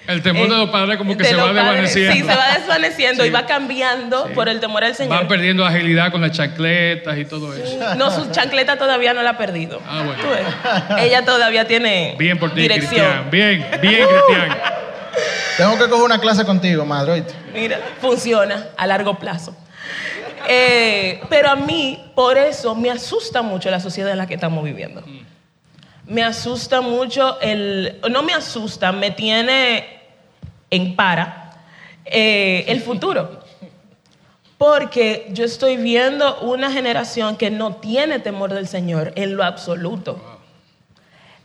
El 0.07 0.21
temor 0.21 0.47
de 0.47 0.55
Eh, 0.55 0.57
los 0.59 0.69
padres 0.69 0.97
como 0.97 1.17
que 1.17 1.25
se 1.25 1.35
va 1.35 1.47
padres, 1.53 1.55
desvaneciendo. 1.65 2.13
Sí, 2.13 2.19
se 2.21 2.25
va 2.37 2.53
desvaneciendo 2.57 3.23
Sí. 3.23 3.29
y 3.29 3.31
va 3.33 3.45
cambiando 3.45 4.25
Sí. 4.27 4.33
por 4.35 4.47
el 4.47 4.61
temor 4.61 4.85
al 4.85 4.95
Señor. 4.95 5.17
Van 5.17 5.27
perdiendo 5.27 5.65
agilidad 5.65 6.11
con 6.13 6.21
las 6.21 6.31
chancletas 6.31 7.17
y 7.17 7.25
todo 7.25 7.53
eso. 7.53 7.93
No, 7.97 8.09
su 8.09 8.31
chancleta 8.31 8.77
todavía 8.77 9.13
no 9.13 9.21
la 9.21 9.31
ha 9.31 9.37
perdido. 9.37 9.81
Ah, 9.85 10.03
bueno. 10.05 10.97
Ella 11.01 11.25
todavía 11.25 11.67
tiene 11.67 12.15
Bien 12.17 12.39
por 12.39 12.53
ti, 12.53 12.61
dirección. 12.61 12.89
Cristian. 12.89 13.29
Bien, 13.29 13.67
bien, 13.81 14.07
Cristian. 14.07 14.57
Tengo 15.57 15.77
que 15.77 15.89
coger 15.89 16.05
una 16.05 16.19
clase 16.19 16.45
contigo, 16.45 16.85
madre. 16.85 17.25
Mira, 17.53 17.79
funciona 17.99 18.69
a 18.77 18.87
largo 18.87 19.17
plazo. 19.17 19.55
Eh, 20.47 21.21
pero 21.29 21.49
a 21.49 21.55
mí, 21.55 22.11
por 22.15 22.37
eso, 22.37 22.75
me 22.75 22.89
asusta 22.89 23.41
mucho 23.41 23.69
la 23.69 23.79
sociedad 23.79 24.11
en 24.11 24.17
la 24.17 24.27
que 24.27 24.35
estamos 24.35 24.63
viviendo. 24.63 25.03
Me 26.05 26.23
asusta 26.23 26.81
mucho 26.81 27.39
el... 27.41 27.99
No 28.09 28.23
me 28.23 28.33
asusta, 28.33 28.91
me 28.91 29.11
tiene 29.11 29.99
en 30.69 30.95
para 30.95 31.51
eh, 32.05 32.65
el 32.67 32.81
futuro. 32.81 33.41
Porque 34.57 35.27
yo 35.31 35.45
estoy 35.45 35.77
viendo 35.77 36.39
una 36.39 36.71
generación 36.71 37.35
que 37.35 37.51
no 37.51 37.75
tiene 37.75 38.19
temor 38.19 38.53
del 38.53 38.67
Señor 38.67 39.11
en 39.15 39.35
lo 39.35 39.43
absoluto. 39.43 40.39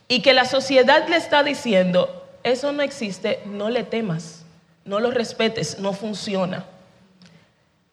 Y 0.08 0.20
que 0.20 0.32
la 0.32 0.44
sociedad 0.44 1.08
le 1.08 1.16
está 1.16 1.42
diciendo, 1.42 2.21
eso 2.44 2.72
no 2.72 2.82
existe, 2.82 3.40
no 3.46 3.70
le 3.70 3.84
temas, 3.84 4.44
no 4.84 5.00
lo 5.00 5.10
respetes, 5.10 5.78
no 5.78 5.92
funciona. 5.92 6.64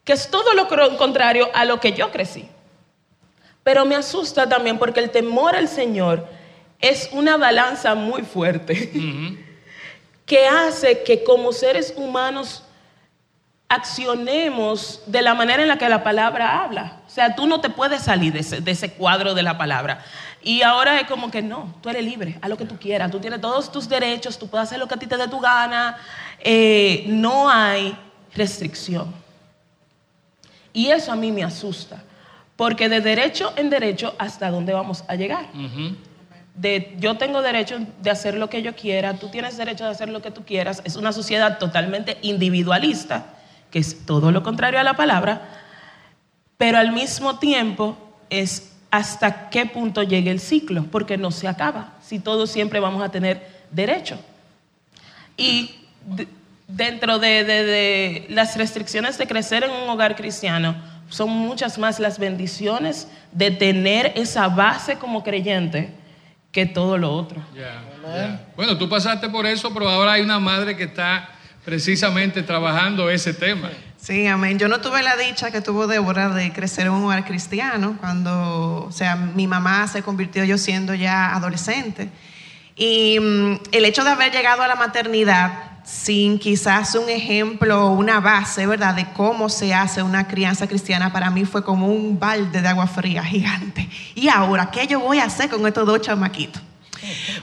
Que 0.04 0.12
es 0.12 0.28
todo 0.28 0.54
lo 0.54 0.68
contrario 0.96 1.48
a 1.54 1.64
lo 1.64 1.78
que 1.80 1.92
yo 1.92 2.10
crecí. 2.10 2.48
Pero 3.62 3.84
me 3.84 3.96
asusta 3.96 4.48
también 4.48 4.78
porque 4.78 5.00
el 5.00 5.10
temor 5.10 5.54
al 5.54 5.68
Señor 5.68 6.26
es 6.80 7.10
una 7.12 7.36
balanza 7.36 7.94
muy 7.94 8.22
fuerte 8.22 8.90
que 10.26 10.46
hace 10.46 11.02
que 11.02 11.22
como 11.22 11.52
seres 11.52 11.92
humanos 11.96 12.64
accionemos 13.70 15.00
de 15.06 15.22
la 15.22 15.32
manera 15.34 15.62
en 15.62 15.68
la 15.68 15.78
que 15.78 15.88
la 15.88 16.02
palabra 16.02 16.64
habla. 16.64 16.98
O 17.06 17.10
sea, 17.10 17.36
tú 17.36 17.46
no 17.46 17.60
te 17.60 17.70
puedes 17.70 18.02
salir 18.02 18.32
de 18.32 18.40
ese, 18.40 18.60
de 18.60 18.70
ese 18.72 18.92
cuadro 18.94 19.32
de 19.32 19.44
la 19.44 19.56
palabra. 19.56 20.04
Y 20.42 20.62
ahora 20.62 20.98
es 20.98 21.06
como 21.06 21.30
que 21.30 21.40
no, 21.40 21.72
tú 21.80 21.88
eres 21.88 22.04
libre, 22.04 22.36
haz 22.42 22.50
lo 22.50 22.56
que 22.56 22.64
tú 22.64 22.76
quieras, 22.78 23.12
tú 23.12 23.20
tienes 23.20 23.40
todos 23.40 23.70
tus 23.70 23.88
derechos, 23.88 24.38
tú 24.38 24.48
puedes 24.48 24.66
hacer 24.66 24.80
lo 24.80 24.88
que 24.88 24.94
a 24.94 24.98
ti 24.98 25.06
te 25.06 25.16
dé 25.16 25.28
tu 25.28 25.38
gana, 25.38 25.98
eh, 26.40 27.04
no 27.06 27.48
hay 27.48 27.96
restricción. 28.34 29.14
Y 30.72 30.88
eso 30.88 31.12
a 31.12 31.16
mí 31.16 31.30
me 31.30 31.44
asusta, 31.44 32.02
porque 32.56 32.88
de 32.88 33.00
derecho 33.00 33.52
en 33.54 33.70
derecho, 33.70 34.16
¿hasta 34.18 34.50
dónde 34.50 34.72
vamos 34.72 35.04
a 35.06 35.14
llegar? 35.14 35.46
Ujú. 35.54 35.96
de 36.56 36.96
yo 36.98 37.16
tengo 37.16 37.40
derecho 37.40 37.78
de 38.02 38.10
hacer 38.10 38.34
lo 38.34 38.50
que 38.50 38.62
yo 38.62 38.74
quiera, 38.74 39.14
tú 39.14 39.28
tienes 39.28 39.56
derecho 39.56 39.84
de 39.84 39.90
hacer 39.90 40.08
lo 40.08 40.20
que 40.20 40.32
tú 40.32 40.44
quieras, 40.44 40.82
es 40.84 40.96
una 40.96 41.12
sociedad 41.12 41.58
totalmente 41.58 42.18
individualista, 42.22 43.26
que 43.70 43.78
es 43.78 44.04
todo 44.06 44.30
lo 44.32 44.42
contrario 44.42 44.80
a 44.80 44.84
la 44.84 44.94
palabra, 44.94 45.48
pero 46.56 46.78
al 46.78 46.92
mismo 46.92 47.38
tiempo 47.38 47.96
es 48.28 48.72
hasta 48.90 49.50
qué 49.50 49.66
punto 49.66 50.02
llegue 50.02 50.30
el 50.30 50.40
ciclo, 50.40 50.84
porque 50.90 51.16
no 51.16 51.30
se 51.30 51.46
acaba, 51.48 51.94
si 52.02 52.18
todos 52.18 52.50
siempre 52.50 52.80
vamos 52.80 53.02
a 53.02 53.10
tener 53.10 53.46
derecho. 53.70 54.18
Y 55.36 55.76
de- 56.06 56.28
dentro 56.68 57.18
de, 57.18 58.26
las 58.28 58.56
restricciones 58.56 59.16
de 59.18 59.26
crecer 59.26 59.64
en 59.64 59.70
un 59.70 59.88
hogar 59.88 60.16
cristiano, 60.16 60.74
son 61.08 61.30
muchas 61.30 61.78
más 61.78 61.98
las 61.98 62.18
bendiciones 62.18 63.08
de 63.32 63.50
tener 63.50 64.12
esa 64.16 64.48
base 64.48 64.96
como 64.96 65.22
creyente 65.24 65.92
que 66.52 66.66
todo 66.66 66.98
lo 66.98 67.12
otro. 67.12 67.40
Bueno, 68.56 68.76
tú 68.78 68.88
pasaste 68.88 69.28
por 69.28 69.46
eso, 69.46 69.72
pero 69.72 69.88
ahora 69.88 70.12
hay 70.12 70.22
una 70.22 70.38
madre 70.38 70.76
que 70.76 70.84
está 70.84 71.28
precisamente 71.70 72.42
trabajando 72.42 73.08
ese 73.10 73.32
tema. 73.32 73.70
Sí, 73.96 74.26
amén. 74.26 74.58
Yo 74.58 74.66
no 74.66 74.80
tuve 74.80 75.04
la 75.04 75.16
dicha 75.16 75.52
que 75.52 75.60
tuvo 75.60 75.86
Débora 75.86 76.28
de 76.30 76.52
crecer 76.52 76.86
en 76.86 76.94
un 76.94 77.04
hogar 77.04 77.24
cristiano 77.24 77.96
cuando, 78.00 78.86
o 78.88 78.90
sea, 78.90 79.14
mi 79.14 79.46
mamá 79.46 79.86
se 79.86 80.02
convirtió 80.02 80.42
yo 80.42 80.58
siendo 80.58 80.94
ya 80.94 81.32
adolescente. 81.32 82.08
Y 82.74 83.20
mm, 83.20 83.60
el 83.70 83.84
hecho 83.84 84.02
de 84.02 84.10
haber 84.10 84.32
llegado 84.32 84.62
a 84.62 84.66
la 84.66 84.74
maternidad 84.74 85.52
sin 85.84 86.40
quizás 86.40 86.96
un 86.96 87.08
ejemplo 87.08 87.86
o 87.86 87.92
una 87.92 88.18
base, 88.18 88.66
¿verdad?, 88.66 88.96
de 88.96 89.06
cómo 89.12 89.48
se 89.48 89.72
hace 89.72 90.02
una 90.02 90.26
crianza 90.26 90.66
cristiana, 90.66 91.12
para 91.12 91.30
mí 91.30 91.44
fue 91.44 91.62
como 91.62 91.86
un 91.86 92.18
balde 92.18 92.62
de 92.62 92.66
agua 92.66 92.88
fría 92.88 93.22
gigante. 93.22 93.88
Y 94.16 94.28
ahora, 94.28 94.72
¿qué 94.72 94.88
yo 94.88 94.98
voy 94.98 95.20
a 95.20 95.26
hacer 95.26 95.48
con 95.48 95.64
estos 95.68 95.86
dos 95.86 96.00
chamaquitos? 96.00 96.62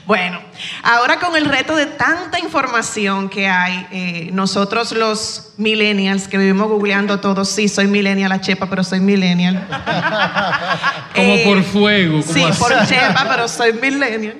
Bueno, 0.06 0.40
ahora 0.82 1.18
con 1.18 1.36
el 1.36 1.44
reto 1.46 1.74
de 1.76 1.86
tanta 1.86 2.38
información 2.38 3.28
que 3.28 3.48
hay, 3.48 3.86
eh, 3.90 4.30
nosotros 4.32 4.92
los 4.92 5.52
millennials 5.56 6.28
que 6.28 6.38
vivimos 6.38 6.68
googleando 6.68 7.20
todo, 7.20 7.44
sí, 7.44 7.68
soy 7.68 7.86
millennial 7.86 8.32
a 8.32 8.40
chepa, 8.40 8.66
pero 8.70 8.84
soy 8.84 9.00
millennial. 9.00 9.66
Como 11.14 11.34
Eh, 11.34 11.42
por 11.44 11.62
fuego. 11.64 12.20
Como 12.22 12.32
Sí, 12.32 12.42
así. 12.42 12.58
por 12.60 12.86
chepa, 12.86 13.26
pero 13.28 13.48
soy 13.48 13.72
millennial. 13.72 14.36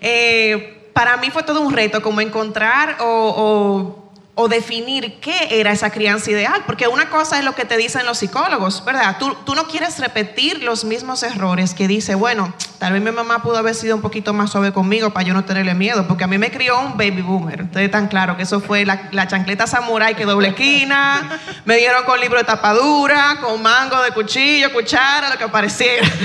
Eh, 0.00 0.90
para 0.92 1.16
mí 1.18 1.30
fue 1.30 1.42
todo 1.42 1.60
un 1.60 1.72
reto 1.72 2.00
como 2.02 2.20
encontrar 2.20 2.96
o, 3.00 3.04
o- 3.36 4.05
o 4.38 4.48
definir 4.48 5.18
qué 5.18 5.48
era 5.50 5.72
esa 5.72 5.88
crianza 5.88 6.30
ideal, 6.30 6.62
porque 6.66 6.86
una 6.88 7.08
cosa 7.08 7.38
es 7.38 7.44
lo 7.44 7.54
que 7.54 7.64
te 7.64 7.78
dicen 7.78 8.04
los 8.04 8.18
psicólogos, 8.18 8.84
¿verdad? 8.84 9.16
Tú, 9.18 9.34
tú 9.46 9.54
no 9.54 9.66
quieres 9.66 9.98
repetir 9.98 10.62
los 10.62 10.84
mismos 10.84 11.22
errores 11.22 11.72
que 11.72 11.88
dice, 11.88 12.14
bueno, 12.14 12.52
tal 12.78 12.92
vez 12.92 13.00
mi 13.00 13.10
mamá 13.12 13.42
pudo 13.42 13.56
haber 13.56 13.74
sido 13.74 13.96
un 13.96 14.02
poquito 14.02 14.34
más 14.34 14.50
suave 14.52 14.72
conmigo 14.72 15.08
para 15.08 15.26
yo 15.26 15.32
no 15.32 15.46
tenerle 15.46 15.72
miedo, 15.74 16.06
porque 16.06 16.24
a 16.24 16.26
mí 16.26 16.36
me 16.36 16.50
crió 16.50 16.78
un 16.78 16.98
baby 16.98 17.22
boomer. 17.22 17.62
Ustedes 17.62 17.90
tan 17.90 18.08
claro 18.08 18.36
que 18.36 18.42
eso 18.42 18.60
fue 18.60 18.84
la, 18.84 19.08
la 19.12 19.26
chancleta 19.26 19.66
samurai 19.66 20.14
que 20.14 20.26
doble 20.26 20.48
esquina, 20.48 21.40
me 21.64 21.78
dieron 21.78 22.04
con 22.04 22.20
libro 22.20 22.36
de 22.36 22.44
tapadura, 22.44 23.38
con 23.40 23.62
mango 23.62 24.02
de 24.02 24.10
cuchillo, 24.10 24.70
cuchara, 24.70 25.30
lo 25.30 25.38
que 25.38 25.44
apareciera. 25.44 26.06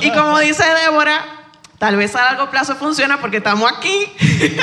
Y 0.00 0.10
como 0.12 0.38
dice 0.38 0.64
Débora, 0.82 1.39
tal 1.80 1.96
vez 1.96 2.14
a 2.14 2.22
largo 2.24 2.50
plazo 2.50 2.76
funciona 2.76 3.22
porque 3.22 3.38
estamos 3.38 3.72
aquí 3.72 4.06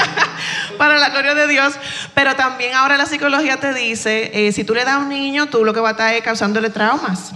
para 0.78 1.00
la 1.00 1.10
gloria 1.10 1.34
de 1.34 1.48
Dios, 1.48 1.74
pero 2.14 2.36
también 2.36 2.76
ahora 2.76 2.96
la 2.96 3.08
psicología 3.08 3.58
te 3.58 3.74
dice, 3.74 4.30
eh, 4.36 4.52
si 4.52 4.64
tú 4.64 4.76
le 4.76 4.86
das 4.86 4.94
a 4.94 5.00
un 5.00 5.10
niño, 5.10 5.48
tú 5.48 5.66
lo 5.66 5.74
que 5.74 5.80
vas 5.80 5.90
a 5.90 5.92
estar 5.94 6.14
es 6.14 6.22
causándole 6.22 6.70
traumas. 6.70 7.32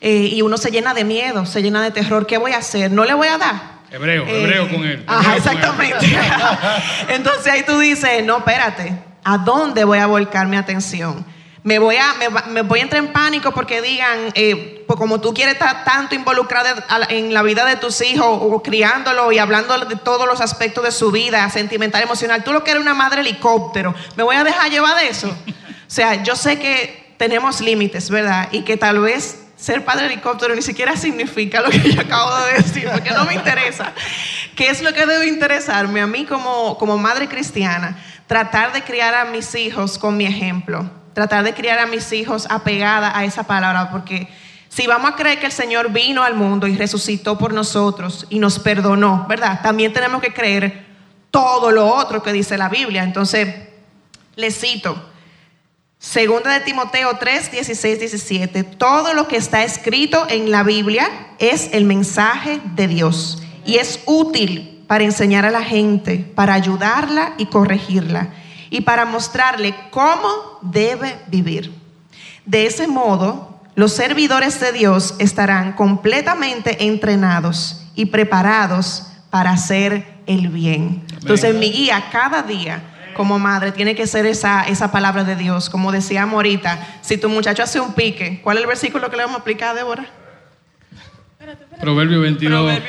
Eh, 0.00 0.30
y 0.32 0.40
uno 0.40 0.56
se 0.56 0.70
llena 0.70 0.94
de 0.94 1.04
miedo, 1.04 1.44
se 1.44 1.62
llena 1.62 1.82
de 1.82 1.90
terror. 1.90 2.26
¿Qué 2.26 2.38
voy 2.38 2.52
a 2.52 2.58
hacer? 2.58 2.90
No 2.90 3.04
le 3.04 3.12
voy 3.12 3.28
a 3.28 3.36
dar. 3.36 3.54
Hebreo, 3.90 4.26
hebreo 4.26 4.68
con 4.70 4.82
él. 4.82 5.04
Ajá, 5.06 5.32
él. 5.32 5.38
exactamente. 5.38 6.18
Entonces 7.08 7.52
ahí 7.52 7.64
tú 7.66 7.78
dices, 7.78 8.24
no, 8.24 8.38
espérate, 8.38 8.94
¿a 9.24 9.36
dónde 9.36 9.84
voy 9.84 9.98
a 9.98 10.06
volcar 10.06 10.46
mi 10.46 10.56
atención? 10.56 11.22
Me 11.62 11.78
voy 11.78 11.96
a, 11.96 12.14
me, 12.14 12.50
me 12.50 12.62
voy 12.62 12.80
a 12.80 12.82
entrar 12.84 13.04
en 13.04 13.12
pánico 13.12 13.52
porque 13.52 13.82
digan, 13.82 14.32
eh, 14.34 14.73
pues 14.86 14.98
como 14.98 15.20
tú 15.20 15.32
quieres 15.32 15.54
estar 15.54 15.84
tanto 15.84 16.14
involucrada 16.14 16.84
en 17.08 17.32
la 17.32 17.42
vida 17.42 17.64
de 17.64 17.76
tus 17.76 18.00
hijos 18.02 18.26
o 18.28 18.62
criándolo 18.62 19.32
y 19.32 19.38
hablando 19.38 19.78
de 19.78 19.96
todos 19.96 20.26
los 20.26 20.40
aspectos 20.40 20.84
de 20.84 20.92
su 20.92 21.10
vida, 21.10 21.48
sentimental, 21.50 22.02
emocional, 22.02 22.44
tú 22.44 22.52
lo 22.52 22.64
que 22.64 22.72
eres 22.72 22.82
una 22.82 22.94
madre 22.94 23.20
helicóptero, 23.20 23.94
¿me 24.16 24.22
voy 24.22 24.36
a 24.36 24.44
dejar 24.44 24.70
llevar 24.70 24.96
de 24.96 25.08
eso? 25.08 25.28
O 25.28 25.90
sea, 25.94 26.22
yo 26.22 26.36
sé 26.36 26.58
que 26.58 27.14
tenemos 27.16 27.60
límites, 27.60 28.10
¿verdad? 28.10 28.48
Y 28.52 28.62
que 28.62 28.76
tal 28.76 28.98
vez 29.00 29.44
ser 29.56 29.84
padre 29.84 30.06
helicóptero 30.06 30.54
ni 30.54 30.62
siquiera 30.62 30.96
significa 30.96 31.60
lo 31.60 31.70
que 31.70 31.92
yo 31.92 32.00
acabo 32.00 32.34
de 32.46 32.54
decir, 32.54 32.88
porque 32.92 33.10
no 33.10 33.24
me 33.24 33.34
interesa. 33.34 33.92
¿Qué 34.56 34.68
es 34.68 34.82
lo 34.82 34.92
que 34.92 35.06
debe 35.06 35.26
interesarme 35.26 36.00
a 36.00 36.06
mí 36.06 36.24
como, 36.24 36.76
como 36.78 36.98
madre 36.98 37.28
cristiana? 37.28 37.96
Tratar 38.26 38.72
de 38.72 38.82
criar 38.82 39.14
a 39.14 39.24
mis 39.24 39.54
hijos 39.54 39.98
con 39.98 40.16
mi 40.16 40.26
ejemplo, 40.26 40.90
tratar 41.12 41.44
de 41.44 41.54
criar 41.54 41.78
a 41.78 41.86
mis 41.86 42.12
hijos 42.12 42.46
apegada 42.50 43.16
a 43.16 43.24
esa 43.24 43.44
palabra, 43.44 43.90
porque 43.90 44.28
Si 44.74 44.88
vamos 44.88 45.12
a 45.12 45.14
creer 45.14 45.38
que 45.38 45.46
el 45.46 45.52
Señor 45.52 45.92
vino 45.92 46.24
al 46.24 46.34
mundo 46.34 46.66
y 46.66 46.76
resucitó 46.76 47.38
por 47.38 47.54
nosotros 47.54 48.26
y 48.28 48.40
nos 48.40 48.58
perdonó, 48.58 49.24
¿verdad? 49.28 49.60
También 49.62 49.92
tenemos 49.92 50.20
que 50.20 50.32
creer 50.32 50.84
todo 51.30 51.70
lo 51.70 51.86
otro 51.86 52.24
que 52.24 52.32
dice 52.32 52.58
la 52.58 52.68
Biblia. 52.68 53.04
Entonces, 53.04 53.54
les 54.34 54.58
cito, 54.58 55.10
Segunda 56.00 56.50
de 56.50 56.58
Timoteo 56.58 57.16
3, 57.16 57.52
16, 57.52 58.00
17. 58.00 58.64
Todo 58.64 59.14
lo 59.14 59.28
que 59.28 59.36
está 59.36 59.62
escrito 59.62 60.26
en 60.28 60.50
la 60.50 60.64
Biblia 60.64 61.08
es 61.38 61.70
el 61.72 61.84
mensaje 61.84 62.60
de 62.74 62.88
Dios 62.88 63.44
y 63.64 63.76
es 63.76 64.00
útil 64.06 64.84
para 64.88 65.04
enseñar 65.04 65.44
a 65.44 65.52
la 65.52 65.62
gente, 65.62 66.16
para 66.34 66.52
ayudarla 66.54 67.34
y 67.38 67.46
corregirla 67.46 68.30
y 68.70 68.80
para 68.80 69.04
mostrarle 69.04 69.72
cómo 69.90 70.58
debe 70.62 71.16
vivir. 71.28 71.72
De 72.44 72.66
ese 72.66 72.88
modo, 72.88 73.53
los 73.76 73.92
servidores 73.92 74.60
de 74.60 74.72
Dios 74.72 75.14
estarán 75.18 75.72
completamente 75.72 76.86
entrenados 76.86 77.84
y 77.94 78.06
preparados 78.06 79.08
para 79.30 79.50
hacer 79.50 80.06
el 80.26 80.48
bien. 80.48 81.04
Entonces, 81.20 81.54
mi 81.54 81.70
guía 81.70 82.04
cada 82.12 82.42
día 82.42 82.82
como 83.14 83.38
madre 83.38 83.72
tiene 83.72 83.94
que 83.94 84.06
ser 84.06 84.26
esa, 84.26 84.62
esa 84.64 84.92
palabra 84.92 85.24
de 85.24 85.36
Dios. 85.36 85.70
Como 85.70 85.92
decíamos 85.92 86.34
ahorita, 86.34 86.98
si 87.00 87.16
tu 87.16 87.28
muchacho 87.28 87.62
hace 87.62 87.80
un 87.80 87.94
pique, 87.94 88.40
¿cuál 88.42 88.58
es 88.58 88.62
el 88.62 88.68
versículo 88.68 89.10
que 89.10 89.16
le 89.16 89.22
vamos 89.24 89.38
a 89.38 89.40
aplicar, 89.40 89.74
Débora? 89.74 90.06
Proverbio 91.80 92.20
22. 92.20 92.72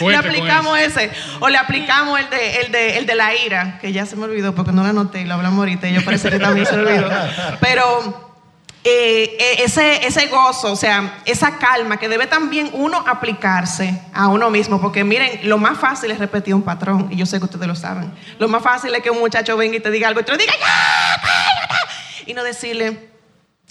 le 0.00 0.16
aplicamos 0.16 0.78
ese. 0.78 1.10
O 1.40 1.48
le 1.48 1.58
aplicamos 1.58 2.20
el 2.20 2.30
de, 2.30 2.60
el, 2.60 2.72
de, 2.72 2.98
el 2.98 3.06
de 3.06 3.14
la 3.14 3.34
ira, 3.34 3.78
que 3.78 3.92
ya 3.92 4.06
se 4.06 4.16
me 4.16 4.24
olvidó 4.24 4.54
porque 4.54 4.72
no 4.72 4.82
lo 4.82 4.90
anoté, 4.90 5.24
lo 5.24 5.34
hablamos 5.34 5.58
ahorita 5.60 5.88
y 5.88 5.94
yo 5.94 6.04
parece 6.04 6.30
que 6.30 6.38
también 6.38 6.66
se 6.66 6.76
me 6.76 6.82
olvidó. 6.82 7.10
Pero 7.60 8.23
eh, 8.86 9.36
eh, 9.38 9.62
ese, 9.64 10.06
ese 10.06 10.26
gozo, 10.26 10.72
o 10.72 10.76
sea, 10.76 11.22
esa 11.24 11.56
calma 11.56 11.96
que 11.96 12.06
debe 12.06 12.26
también 12.26 12.68
uno 12.74 13.02
aplicarse 13.06 13.98
a 14.12 14.28
uno 14.28 14.50
mismo, 14.50 14.78
porque 14.78 15.04
miren, 15.04 15.40
lo 15.44 15.56
más 15.56 15.78
fácil 15.78 16.10
es 16.10 16.18
repetir 16.18 16.54
un 16.54 16.60
patrón, 16.60 17.08
y 17.10 17.16
yo 17.16 17.24
sé 17.24 17.38
que 17.38 17.46
ustedes 17.46 17.66
lo 17.66 17.76
saben. 17.76 18.12
Lo 18.38 18.46
más 18.46 18.62
fácil 18.62 18.94
es 18.94 19.02
que 19.02 19.08
un 19.08 19.20
muchacho 19.20 19.56
venga 19.56 19.76
y 19.78 19.80
te 19.80 19.90
diga 19.90 20.08
algo 20.08 20.20
y 20.20 20.24
te 20.24 20.36
diga, 20.36 20.52
¡Ya! 20.60 21.20
y 22.26 22.34
no 22.34 22.44
decirle, 22.44 23.08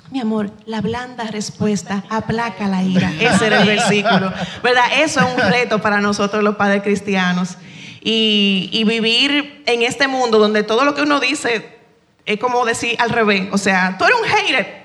mi 0.10 0.20
amor, 0.20 0.51
la 0.65 0.82
blanda 0.82 1.25
respuesta 1.25 2.03
aplaca 2.10 2.67
la 2.67 2.82
ira. 2.82 3.12
Ese 3.20 3.46
era 3.46 3.62
el 3.62 3.67
versículo, 3.67 4.34
¿verdad? 4.63 4.86
Eso 4.98 5.20
es 5.20 5.27
un 5.27 5.51
reto 5.51 5.79
para 5.79 6.01
nosotros 6.01 6.43
los 6.43 6.55
padres 6.55 6.82
cristianos. 6.82 7.58
Y, 8.01 8.70
y 8.74 8.84
vivir 8.84 9.63
en 9.67 9.84
este 9.84 10.08
mundo 10.08 10.39
donde 10.39 10.63
todo 10.63 10.84
lo 10.86 10.93
que 10.93 11.03
uno 11.03 11.20
dice 11.20 11.79
es 12.25 12.39
como 12.39 12.65
decir 12.65 12.96
al 13.00 13.12
revés, 13.12 13.48
o 13.51 13.58
sea, 13.58 13.96
tú 13.98 14.05
eres 14.05 14.17
un 14.20 14.27
hater. 14.27 14.82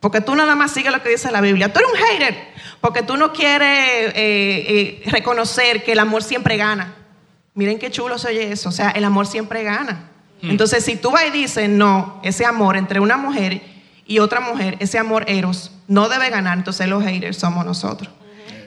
Porque 0.00 0.20
tú 0.20 0.34
nada 0.34 0.54
más 0.54 0.72
sigues 0.72 0.92
lo 0.92 1.02
que 1.02 1.08
dice 1.08 1.30
la 1.32 1.40
Biblia. 1.40 1.72
Tú 1.72 1.80
eres 1.80 1.92
un 1.92 1.98
hater. 1.98 2.48
Porque 2.80 3.02
tú 3.02 3.16
no 3.16 3.32
quieres 3.32 4.12
eh, 4.14 4.14
eh, 4.16 5.02
reconocer 5.06 5.82
que 5.82 5.92
el 5.92 5.98
amor 5.98 6.22
siempre 6.22 6.56
gana. 6.56 6.94
Miren 7.54 7.78
qué 7.78 7.90
chulo 7.90 8.18
se 8.18 8.28
oye 8.28 8.52
eso. 8.52 8.68
O 8.68 8.72
sea, 8.72 8.90
el 8.90 9.04
amor 9.04 9.26
siempre 9.26 9.64
gana. 9.64 10.10
Hmm. 10.40 10.50
Entonces, 10.50 10.84
si 10.84 10.96
tú 10.96 11.10
vas 11.10 11.26
y 11.26 11.30
dices, 11.30 11.68
no, 11.68 12.20
ese 12.22 12.44
amor 12.44 12.76
entre 12.76 13.00
una 13.00 13.16
mujer 13.16 13.60
y 14.06 14.20
otra 14.20 14.40
mujer, 14.40 14.76
ese 14.78 14.98
amor 14.98 15.24
eros, 15.26 15.72
no 15.88 16.08
debe 16.08 16.30
ganar, 16.30 16.56
entonces 16.56 16.88
los 16.88 17.04
haters 17.04 17.36
somos 17.36 17.66
nosotros. 17.66 18.12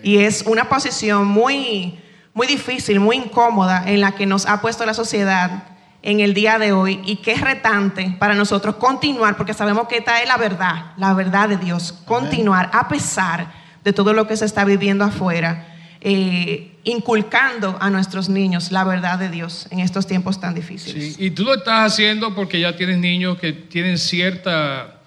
Y 0.04 0.18
es 0.18 0.44
una 0.46 0.70
posición 0.70 1.28
muy, 1.28 2.00
muy 2.34 2.48
difícil, 2.48 3.00
muy 3.00 3.16
incómoda 3.16 3.84
en 3.88 4.02
la 4.02 4.12
que 4.14 4.26
nos 4.26 4.46
ha 4.46 4.62
puesto 4.62 4.86
la 4.86 4.94
sociedad 4.94 5.64
en 6.04 6.20
el 6.20 6.34
día 6.34 6.58
de 6.58 6.72
hoy 6.72 7.00
y 7.06 7.18
qué 7.18 7.34
es 7.34 7.42
retante 7.42 8.16
para 8.20 8.34
nosotros 8.34 8.76
continuar, 8.76 9.38
porque 9.38 9.54
sabemos 9.54 9.88
que 9.88 9.98
esta 9.98 10.22
es 10.22 10.28
la 10.28 10.38
verdad, 10.38 10.94
la 10.98 11.14
verdad 11.14 11.50
de 11.50 11.58
Dios, 11.58 11.94
continuar 12.06 12.70
a 12.74 12.88
pesar 12.88 13.54
de 13.84 13.94
todo 13.94 14.14
lo 14.14 14.28
que 14.28 14.36
se 14.36 14.46
está 14.46 14.66
viviendo 14.66 15.04
afuera, 15.04 15.68
eh, 16.02 16.72
inculcando 16.84 17.78
a 17.80 17.92
nuestros 17.92 18.30
niños 18.30 18.72
la 18.72 18.84
verdad 18.84 19.20
de 19.20 19.30
Dios 19.30 19.68
en 19.70 19.80
estos 19.80 20.08
tiempos 20.08 20.40
tan 20.40 20.56
difíciles. 20.56 21.16
Sí, 21.16 21.26
y 21.26 21.32
tú 21.32 21.44
lo 21.44 21.54
estás 21.54 21.94
haciendo 21.94 22.34
porque 22.34 22.60
ya 22.60 22.76
tienes 22.76 22.98
niños 22.98 23.38
que 23.38 23.54
tienen 23.54 24.00
cierta 24.00 25.02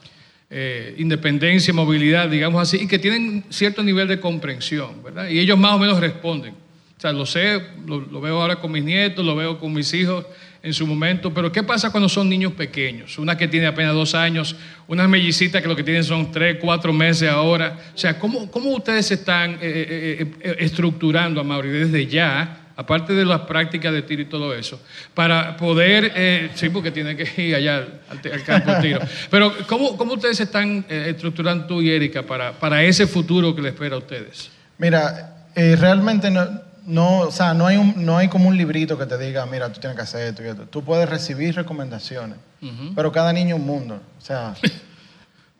eh, 0.51 0.95
independencia, 0.99 1.75
movilidad, 1.75 2.29
digamos 2.29 2.63
así, 2.63 2.85
y 2.85 2.87
que 2.87 3.01
tienen 3.01 3.45
cierto 3.51 3.83
nivel 3.83 4.07
de 4.07 4.21
comprensión, 4.21 5.03
¿verdad? 5.03 5.29
Y 5.29 5.41
ellos 5.41 5.59
más 5.59 5.73
o 5.73 5.79
menos 5.79 5.99
responden. 5.99 6.55
O 6.97 7.01
sea, 7.01 7.13
lo 7.13 7.27
sé, 7.27 7.61
lo 7.87 8.21
veo 8.21 8.41
ahora 8.41 8.57
con 8.57 8.71
mis 8.71 8.85
nietos, 8.85 9.27
lo 9.27 9.35
veo 9.35 9.59
con 9.59 9.73
mis 9.73 9.93
hijos 9.93 10.25
en 10.65 10.73
su 10.73 10.87
momento, 10.87 11.33
pero 11.33 11.53
¿qué 11.53 11.63
pasa 11.63 11.91
cuando 11.91 12.09
son 12.09 12.27
niños 12.27 12.55
pequeños? 12.55 13.19
Una 13.19 13.37
que 13.37 13.47
tiene 13.47 13.67
apenas 13.67 13.93
dos 13.93 14.15
años, 14.15 14.57
una 14.89 15.07
mellicita 15.07 15.61
que 15.61 15.69
lo 15.69 15.77
que 15.77 15.85
tienen 15.85 16.03
son 16.03 16.33
tres, 16.33 16.57
cuatro 16.59 16.91
meses 16.91 17.29
ahora. 17.29 17.79
O 17.95 17.99
sea, 17.99 18.19
¿cómo, 18.19 18.51
cómo 18.51 18.71
ustedes 18.71 19.11
están 19.11 19.53
eh, 19.53 19.59
eh, 19.63 20.33
eh, 20.41 20.57
estructurando, 20.61 21.43
a 21.43 21.45
Mauri, 21.45 21.69
desde 21.69 22.07
ya? 22.07 22.61
aparte 22.77 23.13
de 23.13 23.25
las 23.25 23.43
prácticas 23.43 23.93
de 23.93 24.03
tiro 24.03 24.23
y 24.23 24.25
todo 24.25 24.53
eso, 24.53 24.83
para 25.15 25.57
poder, 25.57 26.51
sí, 26.57 26.71
porque 26.71 26.91
tiene 26.91 27.15
que 27.15 27.41
ir 27.41 27.55
allá 27.55 27.87
al, 28.09 28.43
campo 28.43 28.73
de 28.73 28.81
tiro, 28.81 29.01
pero 29.31 29.55
¿cómo, 29.69 29.97
cómo 29.97 30.15
ustedes 30.15 30.41
están 30.41 30.85
estructurando 30.89 31.67
tú 31.67 31.81
y 31.81 31.91
Erika 31.93 32.25
para, 32.25 32.51
para 32.51 32.83
ese 32.83 33.07
futuro 33.07 33.55
que 33.55 33.63
les 33.63 33.75
espera 33.75 33.95
a 33.95 33.99
ustedes? 33.99 34.51
Mira, 34.77 35.37
realmente 35.55 36.33
no, 36.33 36.49
no, 36.87 37.21
o 37.21 37.31
sea, 37.31 37.55
no 37.55 37.67
hay, 37.67 37.77
un, 37.77 37.95
no 38.05 38.19
hay 38.19 38.29
como 38.29 38.49
un 38.49 38.57
librito 38.57 38.99
que 38.99 39.07
te 39.07 39.17
diga, 39.17 39.47
mira, 39.47 39.73
tú 39.73 39.81
tienes 39.81 39.97
que 39.97 40.03
hacer 40.03 40.29
esto 40.29 40.45
y 40.45 40.49
esto. 40.49 40.67
Tú 40.67 40.85
puedes 40.85 41.09
recibir 41.09 41.55
recomendaciones, 41.55 42.39
pero 42.95 43.13
cada 43.13 43.33
niño 43.33 43.57
es 43.57 43.61
un 43.61 43.67
mundo. 43.67 44.01
O 44.19 44.21
sea, 44.21 44.55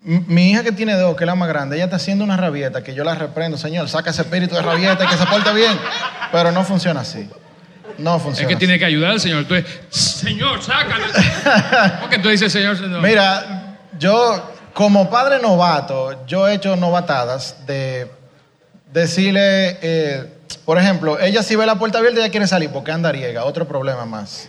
mi 0.03 0.51
hija 0.51 0.63
que 0.63 0.73
tiene 0.73 0.95
dos, 0.95 1.17
que 1.17 1.25
es 1.25 1.27
la 1.27 1.35
más 1.35 1.49
grande, 1.49 1.77
ella 1.77 1.85
está 1.85 1.97
haciendo 1.97 2.25
una 2.25 2.37
rabieta 2.37 2.83
que 2.83 2.95
yo 2.95 3.05
la 3.05 3.15
reprendo, 3.15 3.57
señor, 3.57 3.89
saca 3.89 4.11
ese 4.11 4.23
espíritu 4.23 4.55
de 4.55 4.63
rabieta 4.63 5.05
y 5.05 5.07
que 5.07 5.17
se 5.17 5.27
porte 5.27 5.53
bien. 5.55 5.79
Pero 6.31 6.53
no 6.53 6.63
funciona 6.65 7.01
así. 7.01 7.29
No 7.97 8.19
funciona. 8.19 8.49
Es 8.49 8.55
que 8.55 8.59
tiene 8.59 8.79
que 8.79 8.85
ayudar 8.85 9.13
al 9.13 9.21
Señor. 9.21 9.45
Tú 9.45 9.55
señor, 9.89 10.63
sácalo. 10.63 11.05
Porque 12.01 12.19
tú 12.19 12.29
dices, 12.29 12.53
Señor, 12.53 12.77
Señor. 12.77 13.01
Mira, 13.01 13.79
yo, 13.99 14.53
como 14.73 15.09
padre 15.09 15.41
novato, 15.41 16.27
yo 16.27 16.49
he 16.49 16.55
hecho 16.55 16.75
novatadas 16.75 17.65
de 17.67 18.11
decirle. 18.93 19.79
Eh, 19.81 20.34
por 20.59 20.79
ejemplo, 20.79 21.19
ella 21.21 21.43
si 21.43 21.57
ve 21.57 21.67
la 21.67 21.79
puerta 21.79 21.99
abierta, 21.99 22.21
ella 22.21 22.31
quiere 22.31 22.47
salir 22.47 22.71
porque 22.71 22.93
anda 22.93 23.11
riega, 23.13 23.45
otro 23.45 23.67
problema 23.67 24.05
más. 24.05 24.49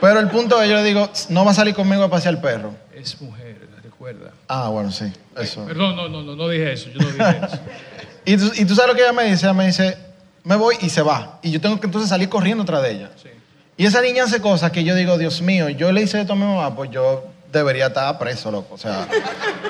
Pero 0.00 0.20
el 0.20 0.28
punto 0.28 0.60
es, 0.62 0.68
yo 0.68 0.76
le 0.76 0.82
digo, 0.82 1.10
no 1.30 1.44
va 1.44 1.52
a 1.52 1.54
salir 1.54 1.74
conmigo 1.74 2.02
a 2.02 2.10
pasear 2.10 2.34
el 2.34 2.40
perro. 2.40 2.74
Es 2.94 3.20
mujer, 3.20 3.68
recuerda. 3.82 4.32
Ah, 4.48 4.68
bueno, 4.68 4.90
sí, 4.90 5.10
eso. 5.38 5.64
Perdón, 5.64 5.96
no, 5.96 6.08
no, 6.08 6.22
no, 6.22 6.36
no 6.36 6.48
dije 6.48 6.72
eso, 6.72 6.90
yo 6.90 7.00
no 7.00 7.06
dije 7.10 7.40
eso. 7.46 7.58
y, 8.24 8.36
tú, 8.36 8.52
y 8.54 8.64
tú 8.64 8.74
sabes 8.74 8.90
lo 8.90 8.96
que 8.96 9.02
ella 9.02 9.12
me 9.12 9.24
dice, 9.24 9.46
ella 9.46 9.54
me 9.54 9.66
dice, 9.66 9.96
me 10.42 10.56
voy 10.56 10.76
y 10.80 10.90
se 10.90 11.02
va. 11.02 11.38
Y 11.42 11.50
yo 11.50 11.60
tengo 11.60 11.80
que 11.80 11.86
entonces 11.86 12.10
salir 12.10 12.28
corriendo 12.28 12.64
tras 12.64 12.82
de 12.82 12.90
ella. 12.90 13.10
Sí. 13.22 13.30
Y 13.76 13.86
esa 13.86 14.00
niña 14.02 14.24
hace 14.24 14.40
cosas 14.40 14.70
que 14.70 14.84
yo 14.84 14.94
digo, 14.94 15.18
Dios 15.18 15.42
mío, 15.42 15.68
yo 15.68 15.90
le 15.90 16.02
hice 16.02 16.20
esto 16.20 16.34
a 16.34 16.36
mi 16.36 16.44
mamá, 16.44 16.76
pues 16.76 16.90
yo 16.90 17.24
debería 17.52 17.86
estar 17.86 18.18
preso, 18.18 18.50
loco. 18.50 18.74
O 18.74 18.78
sea. 18.78 19.08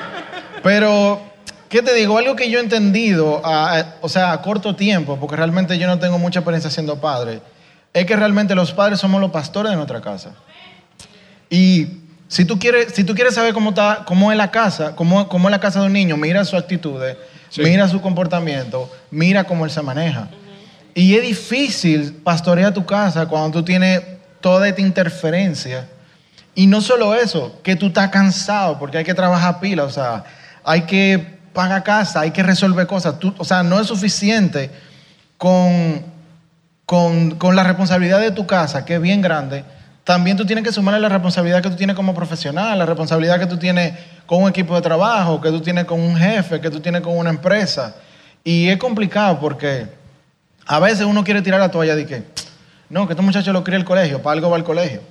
Pero 0.63 1.21
¿Qué 1.69 1.81
te 1.81 1.93
digo? 1.93 2.17
Algo 2.17 2.35
que 2.35 2.49
yo 2.49 2.59
he 2.59 2.61
entendido, 2.61 3.41
o 4.01 4.09
sea, 4.09 4.31
a 4.31 4.41
corto 4.41 4.75
tiempo, 4.75 5.17
porque 5.19 5.35
realmente 5.35 5.77
yo 5.77 5.87
no 5.87 5.99
tengo 5.99 6.19
mucha 6.19 6.39
experiencia 6.39 6.69
siendo 6.69 6.99
padre, 7.01 7.41
es 7.93 8.05
que 8.05 8.15
realmente 8.15 8.55
los 8.55 8.71
padres 8.71 8.99
somos 8.99 9.19
los 9.19 9.31
pastores 9.31 9.71
de 9.71 9.75
nuestra 9.75 10.01
casa. 10.01 10.31
Y 11.49 11.87
si 12.27 12.45
tú 12.45 12.59
quieres, 12.59 12.93
si 12.93 13.03
tú 13.03 13.15
quieres 13.15 13.33
saber 13.33 13.53
cómo, 13.53 13.69
está, 13.69 14.03
cómo 14.05 14.31
es 14.31 14.37
la 14.37 14.51
casa, 14.51 14.95
cómo, 14.95 15.27
cómo 15.27 15.47
es 15.47 15.51
la 15.51 15.59
casa 15.59 15.79
de 15.79 15.87
un 15.87 15.93
niño, 15.93 16.17
mira 16.17 16.43
su 16.45 16.55
actitudes, 16.55 17.17
mira 17.57 17.87
su 17.87 18.01
comportamiento, 18.01 18.91
mira 19.09 19.43
cómo 19.43 19.65
él 19.65 19.71
se 19.71 19.81
maneja. 19.81 20.27
Y 20.93 21.15
es 21.15 21.21
difícil 21.21 22.13
pastorear 22.23 22.73
tu 22.73 22.85
casa 22.85 23.25
cuando 23.27 23.59
tú 23.59 23.65
tienes 23.65 24.01
toda 24.39 24.67
esta 24.67 24.81
interferencia. 24.81 25.87
Y 26.53 26.67
no 26.67 26.79
solo 26.81 27.15
eso, 27.15 27.59
que 27.63 27.75
tú 27.75 27.87
estás 27.87 28.09
cansado 28.09 28.79
porque 28.79 28.99
hay 28.99 29.03
que 29.03 29.13
trabajar 29.13 29.59
pila, 29.59 29.83
o 29.83 29.89
sea, 29.89 30.23
hay 30.63 30.81
que 30.81 31.34
paga 31.55 31.81
casa, 31.81 32.19
hay 32.19 32.29
que 32.29 32.43
resolver 32.43 32.85
cosas. 32.85 33.17
Tú, 33.17 33.33
o 33.39 33.43
sea, 33.43 33.63
no 33.63 33.79
es 33.79 33.87
suficiente 33.87 34.69
con, 35.37 36.03
con, 36.85 37.55
la 37.55 37.63
responsabilidad 37.63 38.19
de 38.19 38.29
tu 38.29 38.45
casa, 38.45 38.85
que 38.85 38.95
es 38.95 39.01
bien 39.01 39.21
grande. 39.21 39.63
También 40.03 40.37
tú 40.37 40.45
tienes 40.45 40.63
que 40.63 40.71
sumarle 40.71 40.99
la 40.99 41.09
responsabilidad 41.09 41.63
que 41.63 41.69
tú 41.71 41.75
tienes 41.75 41.95
como 41.95 42.13
profesional, 42.13 42.77
la 42.77 42.85
responsabilidad 42.85 43.39
que 43.39 43.47
tú 43.47 43.57
tienes 43.57 43.93
con 44.27 44.43
un 44.43 44.49
equipo 44.49 44.75
de 44.75 44.81
trabajo, 44.81 45.41
que 45.41 45.49
tú 45.49 45.61
tienes 45.61 45.85
con 45.85 45.99
un 45.99 46.15
jefe, 46.15 46.61
que 46.61 46.69
tú 46.69 46.79
tienes 46.79 47.01
con 47.01 47.17
una 47.17 47.31
empresa. 47.31 47.95
Y 48.43 48.67
es 48.67 48.77
complicado 48.77 49.39
porque 49.39 49.87
a 50.67 50.79
veces 50.79 51.07
uno 51.07 51.23
quiere 51.23 51.41
tirar 51.41 51.59
la 51.59 51.71
toalla 51.71 51.95
de 51.95 52.05
que, 52.05 52.23
no, 52.89 53.07
que 53.07 53.13
este 53.13 53.23
muchacho 53.23 53.51
lo 53.51 53.63
cría 53.63 53.77
el 53.77 53.85
colegio, 53.85 54.21
para 54.21 54.33
algo 54.33 54.51
va 54.51 54.57
al 54.57 54.63
colegio. 54.63 55.01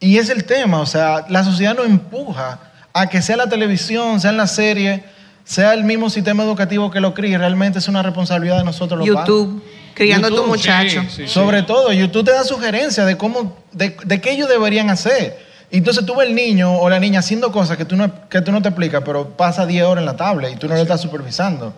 Y 0.00 0.18
es 0.18 0.30
el 0.30 0.44
tema, 0.44 0.80
o 0.80 0.86
sea, 0.86 1.26
la 1.28 1.44
sociedad 1.44 1.76
nos 1.76 1.86
empuja 1.86 2.58
a 2.92 3.06
que 3.08 3.22
sea 3.22 3.36
la 3.36 3.48
televisión, 3.48 4.20
sea 4.20 4.30
en 4.30 4.36
la 4.36 4.46
serie, 4.46 5.04
sea 5.48 5.72
el 5.72 5.82
mismo 5.82 6.10
sistema 6.10 6.42
educativo 6.42 6.90
que 6.90 7.00
lo 7.00 7.14
críe, 7.14 7.38
realmente 7.38 7.78
es 7.78 7.88
una 7.88 8.02
responsabilidad 8.02 8.58
de 8.58 8.64
nosotros 8.64 8.98
los 8.98 9.08
padres. 9.08 9.28
YouTube, 9.28 9.62
criando 9.94 10.26
a 10.26 10.30
tu 10.30 10.46
muchacho. 10.46 11.02
Sobre 11.26 11.62
todo, 11.62 11.90
YouTube 11.90 12.26
te 12.26 12.32
da 12.32 12.44
sugerencias 12.44 13.06
de 13.06 13.16
cómo, 13.16 13.56
de, 13.72 14.20
qué 14.20 14.32
ellos 14.32 14.46
deberían 14.46 14.90
hacer. 14.90 15.38
Entonces 15.70 16.04
tú 16.04 16.14
ves 16.14 16.28
el 16.28 16.34
niño 16.34 16.74
o 16.78 16.90
la 16.90 17.00
niña 17.00 17.20
haciendo 17.20 17.50
cosas 17.50 17.78
que 17.78 17.86
tú 17.86 17.96
no, 17.96 18.28
que 18.28 18.42
tú 18.42 18.52
no 18.52 18.60
te 18.60 18.68
explicas, 18.68 19.02
pero 19.06 19.30
pasa 19.38 19.64
10 19.64 19.84
horas 19.84 20.02
en 20.02 20.06
la 20.06 20.16
tablet 20.16 20.52
y 20.52 20.56
tú 20.56 20.68
no 20.68 20.74
lo 20.74 20.82
estás 20.82 21.00
supervisando. 21.00 21.72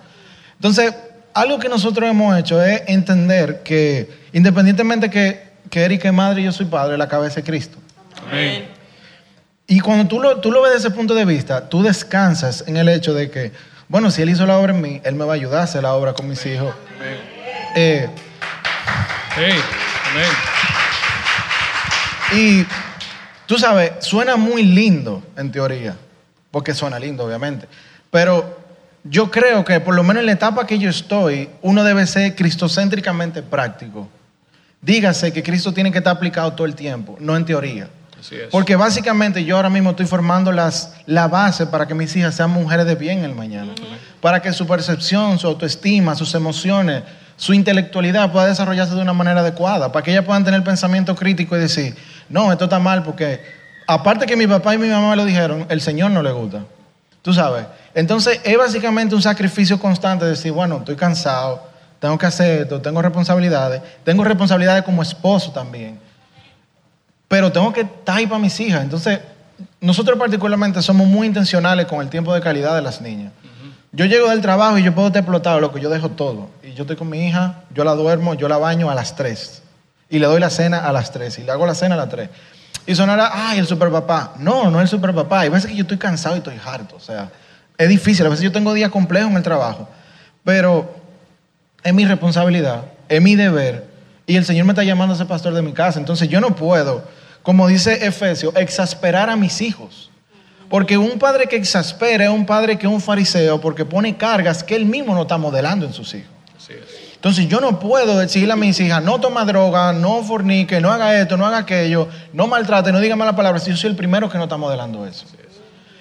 Entonces, 0.57 0.93
algo 1.33 1.61
que 1.61 1.69
nosotros 1.69 2.11
hemos 2.11 2.37
hecho 2.37 2.61
es 2.61 2.83
entender 2.89 3.63
que 3.63 4.11
independientemente 4.33 5.11
que, 5.11 5.45
que 5.71 5.83
Erika 5.85 6.09
es 6.09 6.15
madre 6.15 6.41
y 6.41 6.45
yo 6.45 6.53
soy 6.53 6.67
padre, 6.67 6.99
la 6.99 7.07
cabeza 7.07 7.39
es 7.39 7.47
Cristo. 7.47 7.79
Amén. 8.29 8.80
Y 9.71 9.79
cuando 9.79 10.09
tú 10.09 10.21
lo, 10.21 10.39
tú 10.39 10.51
lo 10.51 10.63
ves 10.63 10.73
desde 10.73 10.89
ese 10.89 10.97
punto 10.97 11.15
de 11.15 11.25
vista, 11.25 11.69
tú 11.69 11.81
descansas 11.81 12.65
en 12.67 12.77
el 12.77 12.89
hecho 12.89 13.15
de 13.15 13.31
que, 13.31 13.53
bueno, 13.87 14.11
si 14.11 14.21
Él 14.21 14.31
hizo 14.31 14.45
la 14.45 14.59
obra 14.59 14.75
en 14.75 14.81
mí, 14.81 15.01
Él 15.05 15.15
me 15.15 15.25
va 15.25 15.35
a 15.35 15.37
ayudar 15.37 15.61
a 15.61 15.63
hacer 15.63 15.85
la 15.85 15.95
obra 15.95 16.13
con 16.13 16.29
mis 16.29 16.45
hijos. 16.45 16.75
Eh, 17.77 18.11
Sí, 19.33 19.45
amén. 20.11 20.27
y 22.33 22.67
tú 23.47 23.59
sabes, 23.59 23.93
suena 24.01 24.35
muy 24.35 24.65
lindo 24.65 25.23
en 25.37 25.53
teoría, 25.53 25.95
porque 26.51 26.75
suena 26.75 26.99
lindo, 26.99 27.25
obviamente. 27.25 27.69
Pero 28.11 28.59
yo 29.05 29.31
creo 29.31 29.65
que 29.65 29.79
por 29.79 29.95
lo 29.95 30.03
menos 30.03 30.23
en 30.23 30.27
la 30.27 30.33
etapa 30.33 30.67
que 30.67 30.81
yo 30.81 30.91
estoy, 30.91 31.49
uno 31.63 31.85
debe 31.85 32.09
ser 32.09 32.35
cristocéntricamente 32.35 33.41
práctico. 33.41 34.09
Dígase 34.83 35.33
que 35.33 35.45
Cristo 35.45 35.73
tiene 35.73 35.93
que 35.93 35.99
estar 35.99 36.17
aplicado 36.17 36.55
todo 36.55 36.67
el 36.67 36.75
tiempo, 36.75 37.17
no 37.21 37.37
en 37.37 37.45
teoría. 37.45 37.89
Así 38.21 38.37
es. 38.37 38.49
Porque 38.51 38.77
básicamente 38.77 39.45
yo 39.45 39.57
ahora 39.57 39.71
mismo 39.71 39.91
estoy 39.91 40.07
formando 40.07 40.53
las, 40.53 40.95
la 41.07 41.27
base 41.27 41.67
para 41.67 41.87
que 41.87 41.95
mis 41.95 42.15
hijas 42.17 42.35
sean 42.35 42.51
mujeres 42.51 42.85
de 42.87 42.95
bien 42.95 43.21
en 43.21 43.25
el 43.25 43.35
mañana. 43.35 43.73
Para 44.21 44.43
que 44.43 44.53
su 44.53 44.67
percepción, 44.67 45.39
su 45.39 45.47
autoestima, 45.47 46.15
sus 46.15 46.35
emociones, 46.35 47.03
su 47.37 47.55
intelectualidad 47.55 48.31
pueda 48.31 48.47
desarrollarse 48.47 48.95
de 48.95 49.01
una 49.01 49.15
manera 49.15 49.41
adecuada. 49.41 49.91
Para 49.91 50.05
que 50.05 50.11
ellas 50.11 50.25
puedan 50.25 50.45
tener 50.45 50.63
pensamiento 50.63 51.17
crítico 51.17 51.57
y 51.57 51.61
decir, 51.61 51.97
no, 52.29 52.53
esto 52.53 52.65
está 52.65 52.79
mal 52.79 53.03
porque 53.03 53.41
aparte 53.87 54.27
que 54.27 54.37
mi 54.37 54.47
papá 54.47 54.75
y 54.75 54.79
mi 54.79 54.89
mamá 54.89 55.11
me 55.11 55.17
lo 55.17 55.25
dijeron, 55.25 55.67
el 55.71 55.81
Señor 55.81 56.11
no 56.11 56.23
le 56.23 56.33
gusta. 56.33 56.65
Tú 57.23 57.33
sabes. 57.33 57.65
Entonces 57.95 58.41
es 58.45 58.57
básicamente 58.57 59.15
un 59.15 59.23
sacrificio 59.23 59.81
constante 59.81 60.27
de 60.27 60.33
decir, 60.33 60.53
bueno, 60.53 60.79
estoy 60.79 60.97
cansado, 60.97 61.69
tengo 61.99 62.19
que 62.19 62.27
hacer 62.27 62.63
esto, 62.63 62.81
tengo 62.83 63.01
responsabilidades, 63.01 63.81
tengo 64.05 64.25
responsabilidades 64.25 64.85
como 64.85 65.03
esposo 65.03 65.53
también 65.53 66.10
pero 67.31 67.53
tengo 67.53 67.73
que 67.73 67.83
estar 67.83 68.17
ahí 68.17 68.27
para 68.27 68.41
mis 68.41 68.59
hijas. 68.59 68.83
Entonces, 68.83 69.21
nosotros 69.81 70.19
particularmente 70.19 70.83
somos 70.83 71.07
muy 71.07 71.29
intencionales 71.29 71.87
con 71.87 72.01
el 72.01 72.09
tiempo 72.09 72.35
de 72.35 72.41
calidad 72.41 72.75
de 72.75 72.83
las 72.83 73.01
niñas. 73.01 73.31
Yo 73.93 74.05
llego 74.07 74.29
del 74.31 74.41
trabajo 74.41 74.79
y 74.79 74.83
yo 74.83 74.93
puedo 74.93 75.07
estar 75.07 75.21
explotado, 75.21 75.61
lo 75.61 75.73
que 75.73 75.81
yo 75.81 75.91
dejo 75.91 76.09
todo. 76.09 76.51
Y 76.65 76.75
yo 76.75 76.83
estoy 76.83 76.97
con 76.97 77.09
mi 77.09 77.29
hija, 77.29 77.63
yo 77.73 77.85
la 77.85 77.95
duermo, 77.95 78.35
yo 78.35 78.49
la 78.49 78.59
baño 78.59 78.91
a 78.91 78.97
las 78.97 79.15
3. 79.15 79.63
Y 80.09 80.19
le 80.19 80.27
doy 80.27 80.41
la 80.41 80.51
cena 80.51 80.79
a 80.79 80.91
las 80.91 81.13
3. 81.13 81.39
Y 81.39 81.43
le 81.45 81.53
hago 81.53 81.67
la 81.67 81.77
cena 81.77 81.95
a 81.95 81.99
las 81.99 82.09
3. 82.09 82.29
Y 82.85 82.97
sonará, 82.97 83.31
ay, 83.33 83.61
el 83.61 83.67
superpapá. 83.69 84.33
No, 84.37 84.69
no 84.69 84.81
es 84.81 84.93
el 84.93 84.99
superpapá. 84.99 85.43
Hay 85.43 85.51
veces 85.51 85.71
que 85.71 85.77
yo 85.77 85.83
estoy 85.83 85.99
cansado 85.99 86.35
y 86.35 86.39
estoy 86.39 86.59
harto. 86.65 86.97
O 86.97 87.01
sea, 87.01 87.31
es 87.79 87.89
difícil. 87.89 88.27
A 88.27 88.29
veces 88.29 88.43
yo 88.43 88.51
tengo 88.51 88.75
días 88.75 88.91
complejos 88.91 89.31
en 89.31 89.37
el 89.37 89.45
trabajo. 89.45 89.89
Pero 90.43 90.97
es 91.85 91.95
mi 91.95 92.05
responsabilidad, 92.05 92.87
es 93.09 93.23
mi 93.23 93.37
deber. 93.37 93.87
Y 94.27 94.35
el 94.35 94.45
Señor 94.45 94.67
me 94.67 94.73
está 94.73 94.83
llamando 94.83 95.15
a 95.15 95.17
ser 95.17 95.29
pastor 95.29 95.55
de 95.55 95.63
mi 95.63 95.73
casa. 95.73 96.01
Entonces 96.01 96.29
yo 96.29 96.41
no 96.41 96.57
puedo, 96.57 97.05
como 97.43 97.69
dice 97.69 98.07
Efesio, 98.07 98.53
exasperar 98.57 99.31
a 99.31 99.37
mis 99.37 99.61
hijos. 99.61 100.11
Porque 100.69 100.97
un 100.97 101.19
padre 101.19 101.47
que 101.47 101.57
exaspera 101.57 102.25
es 102.25 102.31
un 102.31 102.47
padre 102.47 102.79
que 102.79 102.87
es 102.87 102.93
un 102.93 103.01
fariseo 103.01 103.61
porque 103.61 103.85
pone 103.85 104.17
cargas 104.17 104.63
que 104.63 104.77
él 104.77 104.87
mismo 104.87 105.15
no 105.15 105.23
está 105.23 105.37
modelando 105.37 105.85
en 105.85 105.93
sus 105.93 106.15
hijos. 106.15 106.31
Así 106.57 106.75
es. 106.75 107.01
Entonces 107.15 107.49
yo 107.49 107.61
no 107.61 107.79
puedo 107.79 108.19
decirle 108.19 108.53
a 108.53 108.57
mis 108.57 108.81
hijas, 108.81 109.03
no 109.03 109.21
toma 109.21 109.45
droga, 109.45 109.93
no 109.93 110.23
fornique, 110.23 110.81
no 110.81 110.91
haga 110.91 111.21
esto, 111.21 111.37
no 111.37 111.45
haga 111.45 111.59
aquello, 111.59 112.09
no 112.33 112.47
maltrate, 112.47 112.93
no 112.93 113.01
diga 113.01 113.15
malas 113.15 113.35
palabras, 113.35 113.65
si 113.65 113.71
yo 113.71 113.77
soy 113.77 113.91
el 113.91 113.97
primero 113.97 114.31
que 114.31 114.39
no 114.39 114.45
está 114.45 114.57
modelando 114.57 115.07
eso. 115.07 115.27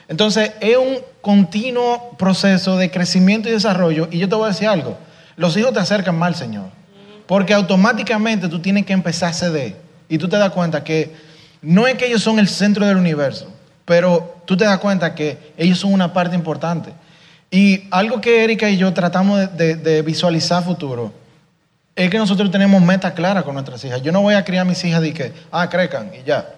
Entonces 0.07 0.53
es 0.61 0.77
un 0.77 0.99
continuo 1.21 2.15
proceso 2.17 2.77
de 2.77 2.89
crecimiento 2.89 3.49
y 3.49 3.51
desarrollo. 3.51 4.07
Y 4.11 4.17
yo 4.17 4.29
te 4.29 4.35
voy 4.35 4.45
a 4.45 4.47
decir 4.49 4.67
algo, 4.67 4.97
los 5.35 5.57
hijos 5.57 5.73
te 5.73 5.79
acercan 5.79 6.17
más 6.17 6.27
al 6.27 6.35
Señor. 6.35 6.65
Porque 7.27 7.53
automáticamente 7.53 8.47
tú 8.47 8.59
tienes 8.59 8.85
que 8.85 8.93
empezar 8.93 9.31
a 9.31 9.33
ceder. 9.33 9.75
Y 10.07 10.17
tú 10.17 10.27
te 10.29 10.37
das 10.37 10.51
cuenta 10.51 10.83
que 10.83 11.13
no 11.61 11.87
es 11.87 11.95
que 11.95 12.07
ellos 12.07 12.21
son 12.21 12.39
el 12.39 12.47
centro 12.47 12.85
del 12.85 12.97
universo, 12.97 13.51
pero 13.85 14.41
tú 14.45 14.55
te 14.55 14.65
das 14.65 14.79
cuenta 14.79 15.15
que 15.15 15.53
ellos 15.57 15.79
son 15.79 15.93
una 15.93 16.13
parte 16.13 16.35
importante. 16.35 16.91
Y 17.51 17.87
algo 17.91 18.21
que 18.21 18.43
Erika 18.43 18.69
y 18.69 18.77
yo 18.77 18.93
tratamos 18.93 19.55
de, 19.57 20.01
visualizar 20.03 20.63
futuro 20.63 21.11
es 21.95 22.09
que 22.09 22.17
nosotros 22.17 22.49
tenemos 22.51 22.81
metas 22.81 23.13
claras 23.13 23.43
con 23.43 23.53
nuestras 23.53 23.83
hijas. 23.83 24.01
Yo 24.01 24.11
no 24.11 24.21
voy 24.21 24.35
a 24.35 24.45
criar 24.45 24.61
a 24.61 24.69
mis 24.69 24.83
hijas 24.85 25.01
de 25.01 25.13
que, 25.13 25.33
ah, 25.51 25.69
crezcan 25.69 26.11
y 26.13 26.23
ya. 26.23 26.55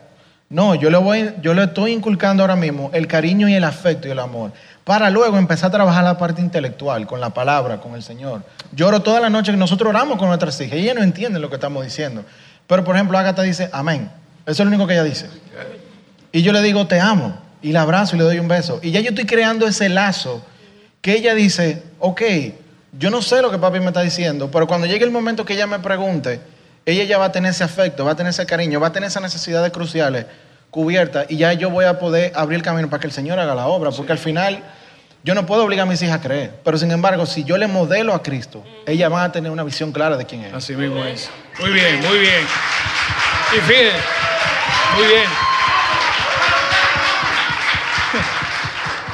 No, 0.50 0.76
yo 0.76 0.90
le, 0.90 0.98
voy, 0.98 1.34
yo 1.42 1.54
le 1.54 1.64
estoy 1.64 1.94
inculcando 1.94 2.44
ahora 2.44 2.58
mismo 2.58 2.90
el 2.94 3.08
cariño 3.08 3.48
y 3.48 3.54
el 3.54 3.64
afecto 3.64 4.10
y 4.10 4.12
el 4.12 4.20
amor 4.20 4.52
para 4.84 5.10
luego 5.10 5.38
empezar 5.38 5.70
a 5.70 5.72
trabajar 5.72 6.04
la 6.04 6.18
parte 6.18 6.42
intelectual, 6.42 7.06
con 7.06 7.22
la 7.22 7.30
palabra, 7.30 7.80
con 7.80 7.96
el 7.96 8.04
Señor. 8.04 8.44
Lloro 8.74 9.02
toda 9.02 9.20
la 9.20 9.30
noche 9.30 9.52
que 9.52 9.58
nosotros 9.58 9.90
oramos 9.90 10.18
con 10.18 10.28
nuestras 10.28 10.60
hijas 10.60 10.78
ellas 10.78 10.96
no 10.96 11.04
entienden 11.04 11.42
lo 11.42 11.50
que 11.50 11.56
estamos 11.56 11.84
diciendo. 11.84 12.24
Pero, 12.68 12.84
por 12.84 12.96
ejemplo, 12.96 13.18
Agatha 13.18 13.42
dice, 13.42 13.70
amén. 13.72 14.12
Eso 14.46 14.52
es 14.52 14.60
lo 14.60 14.68
único 14.68 14.88
que 14.88 14.94
ella 14.94 15.04
dice. 15.04 15.28
Y 16.32 16.42
yo 16.42 16.52
le 16.54 16.62
digo, 16.62 16.88
te 16.88 17.00
amo. 17.00 17.40
Y 17.62 17.72
la 17.72 17.82
abrazo 17.82 18.16
y 18.16 18.20
le 18.20 18.26
doy 18.26 18.40
un 18.40 18.48
beso. 18.48 18.80
Y 18.82 18.92
ya 18.92 19.00
yo 19.02 19.10
estoy 19.10 19.26
creando 19.26 19.68
ese 19.68 19.88
lazo 19.90 20.44
que 21.02 21.14
ella 21.14 21.36
dice, 21.36 21.84
ok, 22.00 22.22
yo 22.98 23.10
no 23.10 23.22
sé 23.22 23.42
lo 23.42 23.52
que 23.52 23.58
papi 23.58 23.80
me 23.80 23.88
está 23.88 24.02
diciendo, 24.02 24.50
pero 24.52 24.68
cuando 24.68 24.88
llegue 24.88 25.06
el 25.06 25.12
momento 25.12 25.46
que 25.46 25.54
ella 25.54 25.68
me 25.68 25.80
pregunte, 25.80 26.42
ella 26.86 27.04
ya 27.04 27.18
va 27.18 27.26
a 27.26 27.32
tener 27.32 27.52
ese 27.52 27.64
afecto, 27.64 28.06
va 28.06 28.12
a 28.12 28.16
tener 28.16 28.32
ese 28.32 28.46
cariño, 28.46 28.80
va 28.80 28.88
a 28.88 28.92
tener 28.92 29.08
esas 29.08 29.22
necesidades 29.22 29.72
cruciales 29.72 30.26
cubiertas 30.70 31.26
y 31.30 31.38
ya 31.38 31.54
yo 31.54 31.70
voy 31.70 31.86
a 31.86 32.00
poder 32.00 32.32
abrir 32.36 32.58
el 32.58 32.64
camino 32.64 32.90
para 32.90 33.00
que 33.00 33.08
el 33.08 33.14
Señor 33.14 33.40
haga 33.40 33.56
la 33.56 33.68
obra, 33.68 33.92
porque 33.92 34.12
al 34.12 34.18
final 34.18 34.64
yo 35.24 35.36
no 35.36 35.46
puedo 35.46 35.64
obligar 35.64 35.88
a 35.88 35.90
mis 35.90 36.02
hijas 36.02 36.20
a 36.20 36.22
creer, 36.22 36.54
pero 36.64 36.78
sin 36.78 36.92
embargo, 36.92 37.26
si 37.26 37.44
yo 37.44 37.58
le 37.58 37.68
modelo 37.68 38.14
a 38.14 38.24
Cristo, 38.24 38.64
ellas 38.86 39.10
van 39.10 39.24
a 39.24 39.32
tener 39.32 39.52
una 39.52 39.64
visión 39.64 39.92
clara 39.92 40.18
de 40.18 40.26
quién 40.26 40.44
es. 40.46 40.54
Así 40.54 40.76
mismo 40.76 41.04
es. 41.06 41.30
Muy 41.60 41.72
bien, 41.72 42.00
muy 42.02 42.20
bien. 42.20 42.46
Y 43.56 43.60
fíjense, 43.62 43.98
muy 44.98 45.08
bien. 45.08 45.28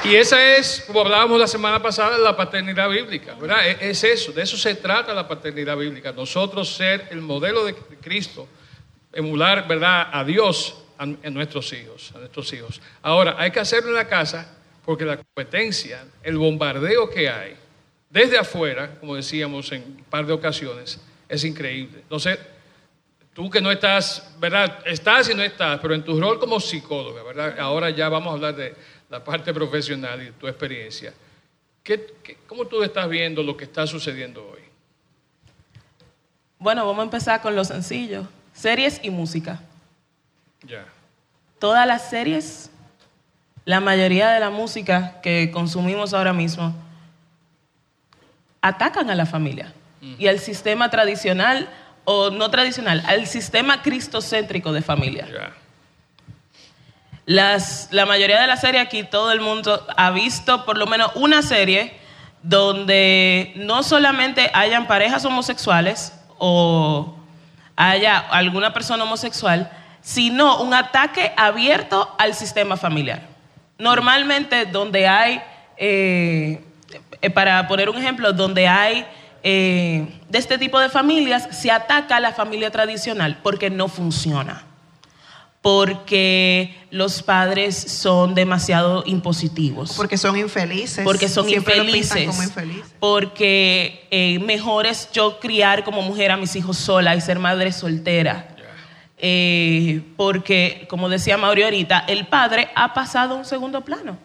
Y 0.03 0.15
esa 0.15 0.55
es, 0.55 0.83
como 0.87 1.01
hablábamos 1.01 1.37
la 1.39 1.47
semana 1.47 1.81
pasada, 1.81 2.17
la 2.17 2.35
paternidad 2.37 2.89
bíblica, 2.89 3.35
¿verdad? 3.35 3.67
E- 3.67 3.89
Es 3.89 4.03
eso, 4.05 4.31
de 4.31 4.43
eso 4.43 4.55
se 4.57 4.75
trata 4.75 5.13
la 5.13 5.27
paternidad 5.27 5.75
bíblica. 5.75 6.13
Nosotros 6.13 6.73
ser 6.73 7.07
el 7.11 7.19
modelo 7.21 7.65
de 7.65 7.75
Cristo, 8.01 8.47
emular, 9.11 9.67
¿verdad?, 9.67 10.07
a 10.13 10.23
Dios 10.23 10.77
en 10.99 11.33
nuestros 11.33 11.73
hijos, 11.73 12.13
a 12.15 12.19
nuestros 12.19 12.51
hijos. 12.53 12.81
Ahora, 13.01 13.35
hay 13.37 13.51
que 13.51 13.59
hacerlo 13.59 13.89
en 13.89 13.95
la 13.95 14.07
casa 14.07 14.55
porque 14.85 15.03
la 15.03 15.17
competencia, 15.17 16.05
el 16.23 16.37
bombardeo 16.37 17.09
que 17.09 17.29
hay 17.29 17.55
desde 18.09 18.37
afuera, 18.37 18.95
como 19.01 19.15
decíamos 19.15 19.71
en 19.73 19.83
un 19.83 20.05
par 20.09 20.25
de 20.25 20.31
ocasiones, 20.33 21.01
es 21.27 21.43
increíble. 21.43 21.99
Entonces, 22.03 22.39
tú 23.37 23.51
que 23.51 23.61
no 23.61 23.69
estás, 23.71 24.33
¿verdad? 24.39 24.79
Estás 24.83 25.29
y 25.29 25.35
no 25.35 25.43
estás, 25.43 25.77
pero 25.79 25.93
en 25.93 26.03
tu 26.03 26.19
rol 26.19 26.39
como 26.39 26.59
psicóloga, 26.59 27.21
¿verdad? 27.21 27.59
Ahora 27.59 27.91
ya 27.91 28.09
vamos 28.09 28.31
a 28.31 28.33
hablar 28.33 28.55
de 28.55 28.75
la 29.11 29.23
parte 29.23 29.53
profesional 29.53 30.23
y 30.23 30.31
tu 30.31 30.47
experiencia. 30.47 31.13
¿Qué, 31.83 32.15
qué- 32.23 32.35
cómo 32.47 32.65
tú 32.65 32.81
estás 32.81 33.07
viendo 33.07 33.43
lo 33.43 33.55
que 33.55 33.65
está 33.65 33.85
sucediendo 33.85 34.43
hoy? 34.43 34.61
Bueno, 36.57 36.83
vamos 36.87 37.01
a 37.01 37.03
empezar 37.03 37.39
con 37.43 37.55
lo 37.55 37.63
sencillo. 37.63 38.27
Series 38.53 38.99
y 39.03 39.11
música. 39.11 39.61
Ya. 40.63 40.85
Todas 41.59 41.85
las 41.85 42.09
series, 42.09 42.71
la 43.65 43.79
mayoría 43.79 44.29
de 44.31 44.39
la 44.39 44.49
música 44.49 45.21
que 45.21 45.51
consumimos 45.53 46.15
ahora 46.15 46.33
mismo, 46.33 46.73
atacan 48.61 49.11
a 49.11 49.15
la 49.15 49.27
familia 49.27 49.71
y 50.01 50.25
al 50.25 50.39
sistema 50.39 50.89
tradicional 50.89 51.69
o 52.09 52.29
no 52.29 52.49
tradicional, 52.49 53.03
al 53.05 53.27
sistema 53.27 53.81
cristocéntrico 53.81 54.71
de 54.71 54.81
familia. 54.81 55.27
Las, 57.25 57.89
la 57.91 58.05
mayoría 58.05 58.39
de 58.39 58.47
las 58.47 58.61
series 58.61 58.81
aquí, 58.81 59.03
todo 59.03 59.33
el 59.33 59.41
mundo 59.41 59.85
ha 59.97 60.11
visto 60.11 60.63
por 60.63 60.77
lo 60.77 60.87
menos 60.87 61.11
una 61.15 61.41
serie 61.41 61.97
donde 62.41 63.51
no 63.57 63.83
solamente 63.83 64.49
hayan 64.53 64.87
parejas 64.87 65.25
homosexuales 65.25 66.13
o 66.37 67.13
haya 67.75 68.19
alguna 68.19 68.71
persona 68.71 69.03
homosexual, 69.03 69.69
sino 69.99 70.61
un 70.61 70.73
ataque 70.73 71.33
abierto 71.35 72.15
al 72.17 72.35
sistema 72.35 72.77
familiar. 72.77 73.19
Normalmente 73.77 74.65
donde 74.65 75.09
hay, 75.09 75.41
eh, 75.75 76.63
eh, 77.21 77.29
para 77.31 77.67
poner 77.67 77.89
un 77.89 77.97
ejemplo, 77.97 78.31
donde 78.31 78.65
hay 78.65 79.05
eh, 79.43 80.19
de 80.29 80.37
este 80.37 80.57
tipo 80.57 80.79
de 80.79 80.89
familias, 80.89 81.47
se 81.51 81.71
ataca 81.71 82.17
a 82.17 82.19
la 82.19 82.33
familia 82.33 82.71
tradicional 82.71 83.39
porque 83.43 83.69
no 83.69 83.87
funciona 83.87 84.63
porque 85.61 86.77
los 86.91 87.21
padres 87.23 87.75
son 87.75 88.33
demasiado 88.35 89.03
impositivos, 89.05 89.93
Porque 89.97 90.17
son 90.17 90.37
infelices. 90.37 91.03
porque 91.03 91.27
son 91.27 91.45
Siempre 91.45 91.75
lo 91.75 91.83
infelices, 91.83 92.13
pintan 92.15 92.31
como 92.31 92.43
infelices. 92.43 92.93
porque 92.99 94.07
eh, 94.09 94.39
mejor 94.39 94.85
es 94.85 95.11
yo 95.11 95.39
criar 95.41 95.83
como 95.83 96.01
mujer 96.01 96.31
a 96.31 96.37
mis 96.37 96.55
hijos 96.55 96.77
sola 96.77 97.15
y 97.15 97.21
ser 97.21 97.39
madre 97.39 97.73
soltera 97.73 98.55
eh, 99.17 100.03
porque, 100.15 100.85
como 100.89 101.09
decía 101.09 101.37
Mauri 101.37 101.63
ahorita, 101.63 102.05
el 102.07 102.27
padre 102.27 102.69
ha 102.75 102.93
pasado 102.93 103.33
a 103.33 103.37
un 103.37 103.45
segundo 103.45 103.81
plano. 103.81 104.17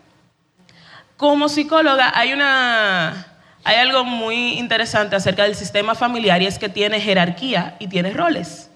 Como 1.16 1.48
psicóloga 1.48 2.12
hay, 2.14 2.32
una, 2.32 3.31
hay 3.64 3.76
algo 3.76 4.04
muy 4.04 4.58
interesante 4.58 5.16
acerca 5.16 5.44
del 5.44 5.54
sistema 5.54 5.94
familiar 5.94 6.42
y 6.42 6.46
es 6.46 6.58
que 6.58 6.68
tiene 6.68 7.00
jerarquía 7.00 7.76
y 7.78 7.88
tiene 7.88 8.12
roles. 8.12 8.70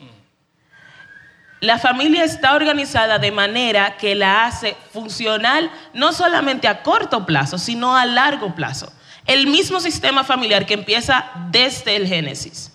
La 1.60 1.78
familia 1.78 2.22
está 2.22 2.54
organizada 2.54 3.18
de 3.18 3.32
manera 3.32 3.96
que 3.96 4.14
la 4.14 4.44
hace 4.44 4.76
funcional 4.92 5.70
no 5.94 6.12
solamente 6.12 6.68
a 6.68 6.82
corto 6.82 7.26
plazo, 7.26 7.58
sino 7.58 7.96
a 7.96 8.04
largo 8.04 8.54
plazo. 8.54 8.92
El 9.24 9.46
mismo 9.46 9.80
sistema 9.80 10.22
familiar 10.22 10.66
que 10.66 10.74
empieza 10.74 11.30
desde 11.50 11.96
el 11.96 12.06
Génesis. 12.06 12.72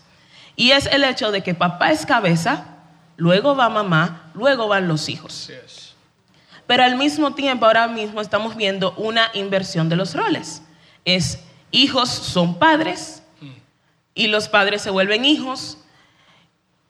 Y 0.56 0.72
es 0.72 0.88
el 0.88 1.04
hecho 1.04 1.32
de 1.32 1.42
que 1.42 1.54
papá 1.54 1.92
es 1.92 2.06
cabeza, 2.06 2.66
luego 3.16 3.56
va 3.56 3.70
mamá, 3.70 4.32
luego 4.34 4.68
van 4.68 4.88
los 4.88 5.08
hijos. 5.08 5.50
Pero 6.68 6.84
al 6.84 6.98
mismo 6.98 7.34
tiempo, 7.34 7.66
ahora 7.66 7.88
mismo 7.88 8.20
estamos 8.20 8.56
viendo 8.56 8.94
una 8.98 9.30
inversión 9.34 9.88
de 9.90 9.96
los 9.96 10.16
roles. 10.16 10.64
Es 11.06 11.40
hijos 11.72 12.10
son 12.10 12.60
padres 12.60 13.24
y 14.14 14.28
los 14.28 14.48
padres 14.48 14.82
se 14.82 14.90
vuelven 14.90 15.26
hijos 15.26 15.78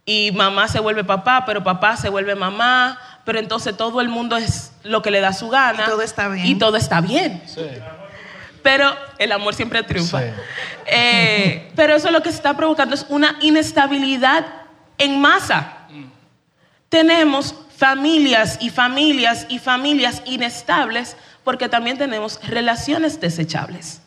y 0.06 0.32
mamá 0.34 0.68
se 0.68 0.80
vuelve 0.80 1.04
papá, 1.04 1.44
pero 1.46 1.64
papá 1.64 1.96
se 1.96 2.10
vuelve 2.10 2.36
mamá, 2.36 3.00
pero 3.24 3.40
entonces 3.40 3.78
todo 3.78 4.02
el 4.02 4.10
mundo 4.10 4.36
es 4.36 4.74
lo 4.84 5.02
que 5.02 5.12
le 5.12 5.22
da 5.22 5.32
su 5.32 5.50
gana. 5.50 5.84
Y 5.84 5.90
todo 5.90 6.02
está 6.02 6.28
bien. 6.28 6.46
Y 6.48 6.56
todo 6.56 6.78
está 6.78 7.02
bien. 7.02 7.42
Sí. 7.46 7.62
Pero 8.64 8.96
el 9.18 9.32
amor 9.32 9.54
siempre 9.54 9.84
triunfa. 9.84 10.20
Sí. 10.20 10.26
Eh, 10.88 11.72
pero 11.76 11.96
eso 11.96 12.12
lo 12.12 12.22
que 12.22 12.30
se 12.30 12.38
está 12.38 12.56
provocando 12.58 12.96
es 12.96 13.06
una 13.10 13.38
inestabilidad 13.42 14.46
en 14.98 15.22
masa. 15.22 15.78
Tenemos 16.90 17.56
familias 17.78 18.58
y 18.60 18.70
familias 18.70 19.46
y 19.48 19.60
familias 19.60 20.22
inestables 20.26 21.16
porque 21.44 21.70
también 21.70 21.98
tenemos 21.98 22.40
relaciones 22.48 23.20
desechables. 23.22 24.02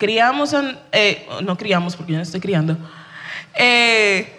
Criamos, 0.00 0.54
en- 0.54 0.78
eh, 0.92 1.28
no 1.42 1.58
criamos 1.58 1.94
porque 1.94 2.12
yo 2.12 2.16
no 2.16 2.22
estoy 2.22 2.40
criando. 2.40 2.74
Eh, 3.54 4.32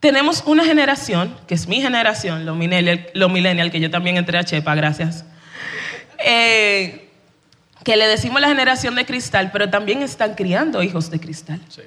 tenemos 0.00 0.42
una 0.46 0.64
generación, 0.64 1.32
que 1.46 1.54
es 1.54 1.68
mi 1.68 1.80
generación, 1.80 2.44
lo 2.44 2.56
millennial, 2.56 3.06
lo 3.14 3.28
millennial, 3.28 3.70
que 3.70 3.78
yo 3.78 3.92
también 3.92 4.16
entré 4.16 4.36
a 4.36 4.42
Chepa, 4.42 4.74
gracias. 4.74 5.24
Eh, 6.18 7.08
que 7.84 7.94
le 7.96 8.08
decimos 8.08 8.40
la 8.40 8.48
generación 8.48 8.96
de 8.96 9.06
cristal, 9.06 9.50
pero 9.52 9.70
también 9.70 10.02
están 10.02 10.34
criando 10.34 10.82
hijos 10.82 11.08
de 11.08 11.20
cristal. 11.20 11.60
Sí. 11.68 11.82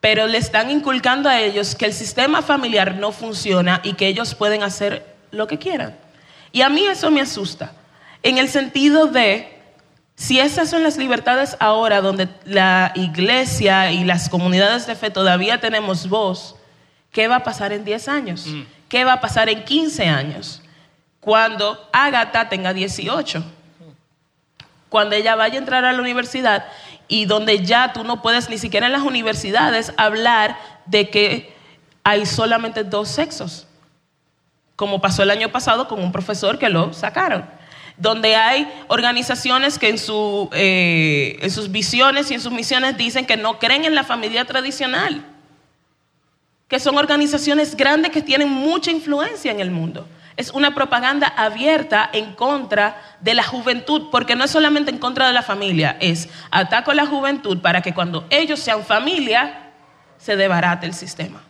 Pero 0.00 0.26
le 0.26 0.38
están 0.38 0.70
inculcando 0.70 1.28
a 1.28 1.38
ellos 1.38 1.74
que 1.74 1.84
el 1.84 1.92
sistema 1.92 2.40
familiar 2.40 2.94
no 2.94 3.12
funciona 3.12 3.82
y 3.84 3.92
que 3.92 4.06
ellos 4.06 4.34
pueden 4.34 4.62
hacer 4.62 5.04
lo 5.32 5.46
que 5.48 5.58
quieran. 5.58 5.94
Y 6.50 6.62
a 6.62 6.70
mí 6.70 6.86
eso 6.86 7.10
me 7.10 7.20
asusta, 7.20 7.72
en 8.22 8.38
el 8.38 8.48
sentido 8.48 9.06
de, 9.06 9.53
si 10.16 10.38
esas 10.38 10.70
son 10.70 10.82
las 10.82 10.96
libertades 10.96 11.56
ahora 11.60 12.00
donde 12.00 12.28
la 12.44 12.92
iglesia 12.94 13.90
y 13.90 14.04
las 14.04 14.28
comunidades 14.28 14.86
de 14.86 14.94
fe 14.94 15.10
todavía 15.10 15.60
tenemos 15.60 16.08
voz, 16.08 16.56
¿qué 17.10 17.28
va 17.28 17.36
a 17.36 17.44
pasar 17.44 17.72
en 17.72 17.84
10 17.84 18.08
años? 18.08 18.46
¿Qué 18.88 19.04
va 19.04 19.14
a 19.14 19.20
pasar 19.20 19.48
en 19.48 19.64
15 19.64 20.06
años? 20.06 20.62
Cuando 21.20 21.88
Agatha 21.92 22.48
tenga 22.48 22.72
18 22.72 23.44
cuando 24.94 25.16
ella 25.16 25.34
vaya 25.34 25.56
a 25.56 25.58
entrar 25.58 25.84
a 25.84 25.92
la 25.92 26.00
universidad 26.00 26.66
y 27.08 27.24
donde 27.24 27.64
ya 27.64 27.92
tú 27.92 28.04
no 28.04 28.22
puedes 28.22 28.48
ni 28.48 28.58
siquiera 28.58 28.86
en 28.86 28.92
las 28.92 29.02
universidades 29.02 29.92
hablar 29.96 30.56
de 30.86 31.10
que 31.10 31.52
hay 32.04 32.24
solamente 32.26 32.84
dos 32.84 33.08
sexos, 33.08 33.66
como 34.76 35.00
pasó 35.00 35.24
el 35.24 35.32
año 35.32 35.48
pasado 35.48 35.88
con 35.88 36.00
un 36.00 36.12
profesor 36.12 36.60
que 36.60 36.68
lo 36.68 36.92
sacaron, 36.92 37.44
donde 37.96 38.34
hay 38.34 38.68
organizaciones 38.88 39.78
que 39.78 39.94
eh, 40.52 41.38
en 41.40 41.50
sus 41.50 41.70
visiones 41.70 42.30
y 42.30 42.34
en 42.34 42.40
sus 42.40 42.52
misiones 42.52 42.96
dicen 42.96 43.24
que 43.24 43.36
no 43.36 43.58
creen 43.58 43.84
en 43.84 43.94
la 43.94 44.04
familia 44.04 44.44
tradicional, 44.44 45.24
que 46.68 46.80
son 46.80 46.98
organizaciones 46.98 47.76
grandes 47.76 48.10
que 48.10 48.22
tienen 48.22 48.48
mucha 48.48 48.90
influencia 48.90 49.52
en 49.52 49.60
el 49.60 49.70
mundo. 49.70 50.06
Es 50.36 50.50
una 50.50 50.74
propaganda 50.74 51.28
abierta 51.28 52.10
en 52.12 52.34
contra 52.34 53.00
de 53.20 53.34
la 53.34 53.44
juventud, 53.44 54.08
porque 54.10 54.34
no 54.34 54.44
es 54.44 54.50
solamente 54.50 54.90
en 54.90 54.98
contra 54.98 55.28
de 55.28 55.32
la 55.32 55.42
familia, 55.42 55.96
es 56.00 56.28
ataco 56.50 56.90
a 56.90 56.94
la 56.94 57.06
juventud 57.06 57.60
para 57.60 57.80
que 57.82 57.94
cuando 57.94 58.26
ellos 58.30 58.58
sean 58.58 58.84
familia 58.84 59.70
se 60.18 60.34
debarate 60.34 60.86
el 60.86 60.94
sistema. 60.94 61.40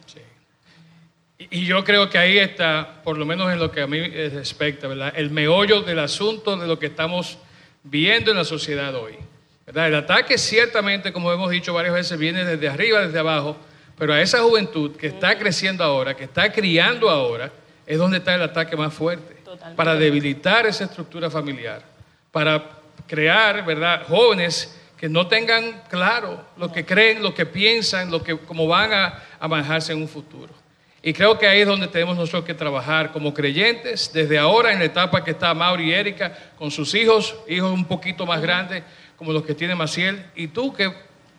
Y 1.50 1.66
yo 1.66 1.84
creo 1.84 2.08
que 2.08 2.18
ahí 2.18 2.38
está, 2.38 3.02
por 3.02 3.18
lo 3.18 3.26
menos 3.26 3.52
en 3.52 3.58
lo 3.58 3.70
que 3.70 3.82
a 3.82 3.86
mí 3.86 3.98
eh, 3.98 4.30
respecta, 4.32 4.88
¿verdad? 4.88 5.12
el 5.16 5.30
meollo 5.30 5.82
del 5.82 5.98
asunto 5.98 6.56
de 6.56 6.66
lo 6.66 6.78
que 6.78 6.86
estamos 6.86 7.38
viendo 7.82 8.30
en 8.30 8.36
la 8.36 8.44
sociedad 8.44 8.94
hoy. 8.94 9.14
¿verdad? 9.66 9.88
El 9.88 9.94
ataque 9.94 10.38
ciertamente, 10.38 11.12
como 11.12 11.32
hemos 11.32 11.50
dicho 11.50 11.72
varias 11.72 11.94
veces, 11.94 12.18
viene 12.18 12.44
desde 12.44 12.68
arriba, 12.68 13.00
desde 13.00 13.18
abajo, 13.18 13.56
pero 13.96 14.12
a 14.12 14.20
esa 14.20 14.40
juventud 14.40 14.96
que 14.96 15.06
está 15.06 15.38
creciendo 15.38 15.84
ahora, 15.84 16.16
que 16.16 16.24
está 16.24 16.52
criando 16.52 17.08
ahora, 17.08 17.50
es 17.86 17.98
donde 17.98 18.18
está 18.18 18.34
el 18.34 18.42
ataque 18.42 18.76
más 18.76 18.92
fuerte. 18.92 19.34
Totalmente. 19.44 19.76
Para 19.76 19.94
debilitar 19.94 20.66
esa 20.66 20.84
estructura 20.84 21.30
familiar, 21.30 21.82
para 22.32 22.70
crear, 23.06 23.64
¿verdad?, 23.64 24.02
jóvenes 24.08 24.80
que 24.96 25.08
no 25.08 25.26
tengan 25.26 25.82
claro 25.90 26.44
lo 26.56 26.72
que 26.72 26.84
creen, 26.84 27.22
lo 27.22 27.34
que 27.34 27.46
piensan, 27.46 28.10
lo 28.10 28.22
que, 28.22 28.38
cómo 28.38 28.66
van 28.66 28.92
a, 28.92 29.22
a 29.38 29.48
manejarse 29.48 29.92
en 29.92 30.00
un 30.00 30.08
futuro. 30.08 30.52
Y 31.06 31.12
creo 31.12 31.38
que 31.38 31.46
ahí 31.46 31.60
es 31.60 31.66
donde 31.66 31.86
tenemos 31.86 32.16
nosotros 32.16 32.44
que 32.46 32.54
trabajar 32.54 33.12
como 33.12 33.34
creyentes, 33.34 34.10
desde 34.12 34.38
ahora 34.38 34.72
en 34.72 34.78
la 34.78 34.86
etapa 34.86 35.22
que 35.22 35.32
está 35.32 35.52
Mauri 35.52 35.90
y 35.90 35.92
Erika, 35.92 36.32
con 36.56 36.70
sus 36.70 36.94
hijos, 36.94 37.36
hijos 37.46 37.70
un 37.70 37.84
poquito 37.84 38.24
más 38.24 38.40
grandes, 38.40 38.82
como 39.18 39.30
los 39.30 39.44
que 39.44 39.54
tiene 39.54 39.74
Maciel, 39.74 40.24
y 40.34 40.48
tú 40.48 40.72
que 40.72 40.90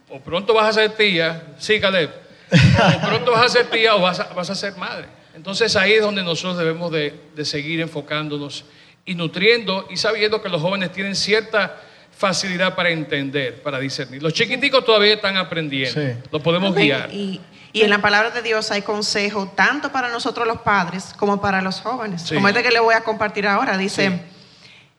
o 0.10 0.20
pronto 0.20 0.54
vas 0.54 0.70
a 0.70 0.74
ser 0.82 0.92
tía, 0.92 1.42
sí, 1.58 1.80
Caleb, 1.80 2.12
o 2.52 3.02
pronto 3.08 3.32
vas 3.32 3.46
a 3.46 3.50
ser 3.50 3.66
tía 3.72 3.96
o 3.96 4.02
vas 4.02 4.20
a, 4.20 4.26
vas 4.36 4.52
a 4.52 4.56
ser 4.56 4.78
madre. 4.78 5.08
Entonces 5.36 5.76
ahí 5.76 5.94
es 5.94 6.02
donde 6.02 6.22
nosotros 6.22 6.58
debemos 6.60 6.92
de, 6.92 7.14
de 7.36 7.44
seguir 7.44 7.82
enfocándonos 7.82 8.66
y 9.04 9.16
nutriendo 9.16 9.88
y 9.90 9.98
sabiendo 9.98 10.44
que 10.44 10.50
los 10.50 10.62
jóvenes 10.62 10.92
tienen 10.92 11.16
cierta 11.16 11.82
facilidad 12.16 12.76
para 12.76 12.92
entender, 12.92 13.62
para 13.64 13.80
discernir. 13.80 14.22
Los 14.22 14.34
chiquiticos 14.34 14.86
todavía 14.86 15.16
están 15.16 15.38
aprendiendo, 15.38 16.00
Sí. 16.00 16.08
los 16.32 16.42
podemos 16.42 16.72
Amén. 16.72 16.84
guiar. 16.86 17.10
Y, 17.12 17.42
y 17.76 17.82
en 17.84 17.90
la 17.90 18.00
palabra 18.00 18.32
de 18.32 18.42
Dios 18.42 18.72
hay 18.72 18.84
consejo 18.84 19.48
tanto 19.54 19.92
para 19.92 20.08
nosotros 20.10 20.48
los 20.48 20.62
padres 20.62 21.14
como 21.18 21.42
para 21.42 21.62
los 21.62 21.82
jóvenes. 21.82 22.22
Sí. 22.22 22.36
Como 22.36 22.48
este 22.48 22.64
que 22.64 22.72
le 22.72 22.80
voy 22.80 22.96
a 22.96 23.02
compartir 23.02 23.46
ahora. 23.48 23.78
Dice 23.78 24.10
Sí. 24.10 24.22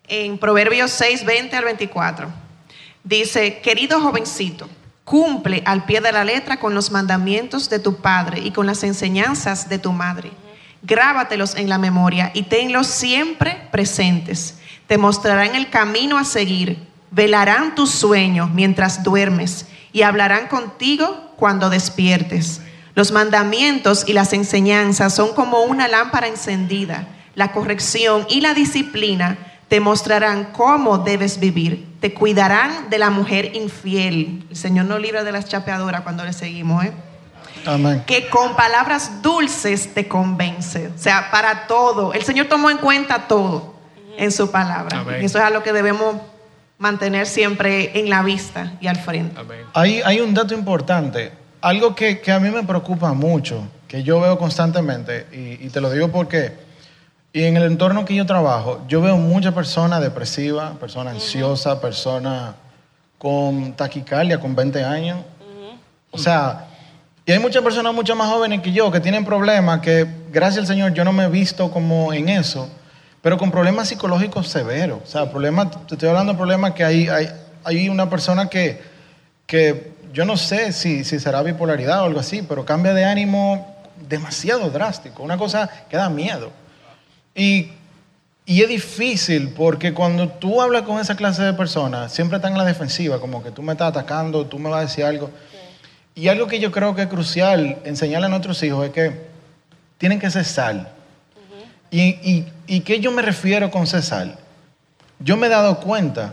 en 0.09 0.37
Proverbios 0.37 0.91
6, 0.91 1.25
20 1.25 1.57
al 1.57 1.65
24. 1.65 2.29
Dice, 3.03 3.61
querido 3.61 4.01
jovencito, 4.01 4.69
cumple 5.05 5.63
al 5.65 5.87
pie 5.87 6.03
de 6.03 6.13
la 6.13 6.25
letra 6.25 6.59
con 6.59 6.75
los 6.75 6.91
mandamientos 6.91 7.71
de 7.71 7.79
tu 7.79 7.97
padre 7.97 8.41
y 8.41 8.51
con 8.51 8.67
las 8.67 8.83
enseñanzas 8.83 9.71
de 9.71 9.79
tu 9.79 9.93
madre. 9.93 10.33
Grábatelos 10.83 11.55
en 11.55 11.71
la 11.71 11.79
memoria 11.79 12.31
y 12.35 12.43
tenlos 12.43 12.89
siempre 12.89 13.69
presentes. 13.71 14.59
Te 14.87 14.99
mostrarán 14.99 15.55
el 15.55 15.71
camino 15.71 16.19
a 16.19 16.25
seguir, 16.25 16.79
velarán 17.11 17.75
tus 17.75 17.91
sueños 17.91 18.51
mientras 18.51 19.03
duermes 19.03 19.67
y 19.93 20.03
hablarán 20.03 20.49
contigo 20.49 21.33
cuando 21.37 21.71
despiertes. 21.71 22.61
Los 22.97 23.13
mandamientos 23.13 24.05
y 24.09 24.15
las 24.15 24.33
enseñanzas 24.33 25.15
son 25.15 25.35
como 25.35 25.61
una 25.65 25.87
lámpara 25.87 26.29
encendida. 26.29 27.07
La 27.35 27.53
corrección 27.53 28.27
y 28.31 28.41
la 28.41 28.55
disciplina 28.55 29.37
te 29.69 29.81
mostrarán 29.81 30.47
cómo 30.47 30.97
debes 30.97 31.39
vivir. 31.39 31.87
Te 32.01 32.15
cuidarán 32.15 32.89
de 32.89 32.99
la 32.99 33.11
mujer 33.11 33.55
infiel. 33.55 34.47
El 34.49 34.57
Señor 34.57 34.87
nos 34.87 34.99
libra 34.99 35.25
de 35.25 35.33
las 35.33 35.45
chapeadoras 35.45 36.01
cuando 36.01 36.25
le 36.25 36.33
seguimos, 36.33 36.87
¿eh? 36.87 36.93
Amén. 37.67 38.03
que 38.07 38.29
con 38.31 38.57
palabras 38.57 39.21
dulces 39.21 39.93
te 39.93 40.09
convence. 40.09 40.89
O 40.89 40.99
sea, 40.99 41.31
para 41.31 41.67
todo. 41.67 42.15
El 42.15 42.23
Señor 42.23 42.47
tomó 42.47 42.71
en 42.71 42.79
cuenta 42.79 43.29
todo 43.29 43.75
en 44.17 44.33
su 44.33 44.51
palabra. 44.51 45.01
Amén. 45.01 45.17
Eso 45.21 45.37
es 45.37 45.45
algo 45.45 45.63
que 45.63 45.75
debemos 45.75 46.17
mantener 46.79 47.27
siempre 47.27 47.99
en 47.99 48.09
la 48.09 48.23
vista 48.23 48.73
y 48.81 48.87
al 48.87 48.97
frente. 48.97 49.39
Amén. 49.39 49.67
Hay, 49.75 50.01
hay 50.03 50.21
un 50.21 50.33
dato 50.33 50.55
importante, 50.55 51.33
algo 51.61 51.95
que, 51.95 52.21
que 52.21 52.33
a 52.33 52.41
mí 52.41 52.51
me 52.51 52.63
preocupa 52.63 53.13
mucho, 53.13 53.63
que 53.89 54.03
yo 54.03 54.21
veo 54.21 54.39
constantemente, 54.39 55.27
y, 55.33 55.67
y 55.67 55.71
te 55.71 55.81
lo 55.81 55.91
digo 55.91 56.09
porque, 56.09 56.53
y 57.33 57.45
en 57.45 57.57
el 57.57 57.65
entorno 57.65 58.05
que 58.05 58.15
yo 58.15 58.27
trabajo, 58.27 58.83
yo 58.89 59.01
veo 59.01 59.17
muchas 59.17 59.53
personas 59.55 60.01
depresivas, 60.01 60.77
personas 60.77 61.15
ansiosas, 61.15 61.79
personas 61.79 62.55
con 63.19 63.73
taquicardia, 63.73 64.39
con 64.39 64.55
20 64.55 64.85
años. 64.85 65.19
O 66.11 66.19
sea, 66.19 66.67
y 67.25 67.33
hay 67.33 67.39
muchas 67.39 67.63
personas 67.63 67.93
mucho 67.93 68.15
más 68.15 68.29
jóvenes 68.29 68.61
que 68.61 68.73
yo 68.73 68.91
que 68.91 69.01
tienen 69.01 69.25
problemas 69.25 69.81
que, 69.81 70.07
gracias 70.33 70.61
al 70.61 70.67
Señor, 70.67 70.95
yo 70.95 71.05
no 71.05 71.13
me 71.13 71.25
he 71.25 71.29
visto 71.29 71.71
como 71.71 72.13
en 72.13 72.29
eso, 72.29 72.71
pero 73.21 73.37
con 73.37 73.51
problemas 73.51 73.89
psicológicos 73.89 74.49
severos. 74.49 75.01
O 75.03 75.07
sea, 75.07 75.31
problemas, 75.31 75.71
te 75.87 75.95
estoy 75.95 76.09
hablando 76.09 76.33
de 76.33 76.39
problemas 76.39 76.73
que 76.73 76.85
hay, 76.85 77.09
hay, 77.09 77.29
hay 77.65 77.89
una 77.89 78.09
persona 78.09 78.49
que, 78.49 78.81
que 79.47 79.93
yo 80.17 80.25
no 80.25 80.39
sé 80.39 80.73
si, 80.73 81.05
si 81.05 81.21
será 81.21 81.43
bipolaridad 81.43 82.01
o 82.01 82.05
algo 82.07 82.21
así, 82.21 82.41
pero 82.41 82.65
cambia 82.65 82.95
de 82.95 83.05
ánimo 83.05 83.77
demasiado 84.09 84.71
drástico, 84.71 85.23
una 85.23 85.37
cosa 85.37 85.69
que 85.91 85.99
da 85.99 86.09
miedo. 86.09 86.53
Y, 87.35 87.73
y 88.47 88.63
es 88.63 88.69
difícil 88.71 89.51
porque 89.51 89.93
cuando 89.93 90.31
tú 90.31 90.63
hablas 90.63 90.85
con 90.85 90.99
esa 90.99 91.17
clase 91.17 91.43
de 91.43 91.53
personas, 91.53 92.15
siempre 92.15 92.37
están 92.37 92.53
en 92.53 92.59
la 92.59 92.65
defensiva, 92.65 93.21
como 93.21 93.43
que 93.43 93.51
tú 93.51 93.61
me 93.61 93.73
estás 93.73 93.89
atacando, 93.89 94.47
tú 94.47 94.59
me 94.59 94.71
vas 94.71 94.79
a 94.79 94.87
decir 94.87 95.05
algo. 95.05 95.31
Y 96.15 96.29
algo 96.29 96.47
que 96.47 96.61
yo 96.61 96.73
creo 96.73 96.95
que 96.95 97.03
es 97.03 97.09
crucial 97.09 97.77
enseñarle 97.85 98.25
a 98.25 98.31
nuestros 98.31 98.63
hijos 98.63 98.87
es 98.87 98.93
que 98.93 99.21
tienen 99.99 100.19
que 100.19 100.31
ser 100.31 100.47
sal. 100.47 100.89
y, 101.91 102.01
y, 102.01 102.53
¿Y 102.67 102.81
qué 102.81 103.01
yo 103.01 103.13
me 103.13 103.21
refiero 103.21 103.71
con 103.71 103.87
ser 103.87 104.03
sal? 104.03 104.39
Yo 105.19 105.37
me 105.37 105.49
he 105.49 105.51
dado 105.51 105.79
cuenta 105.81 106.33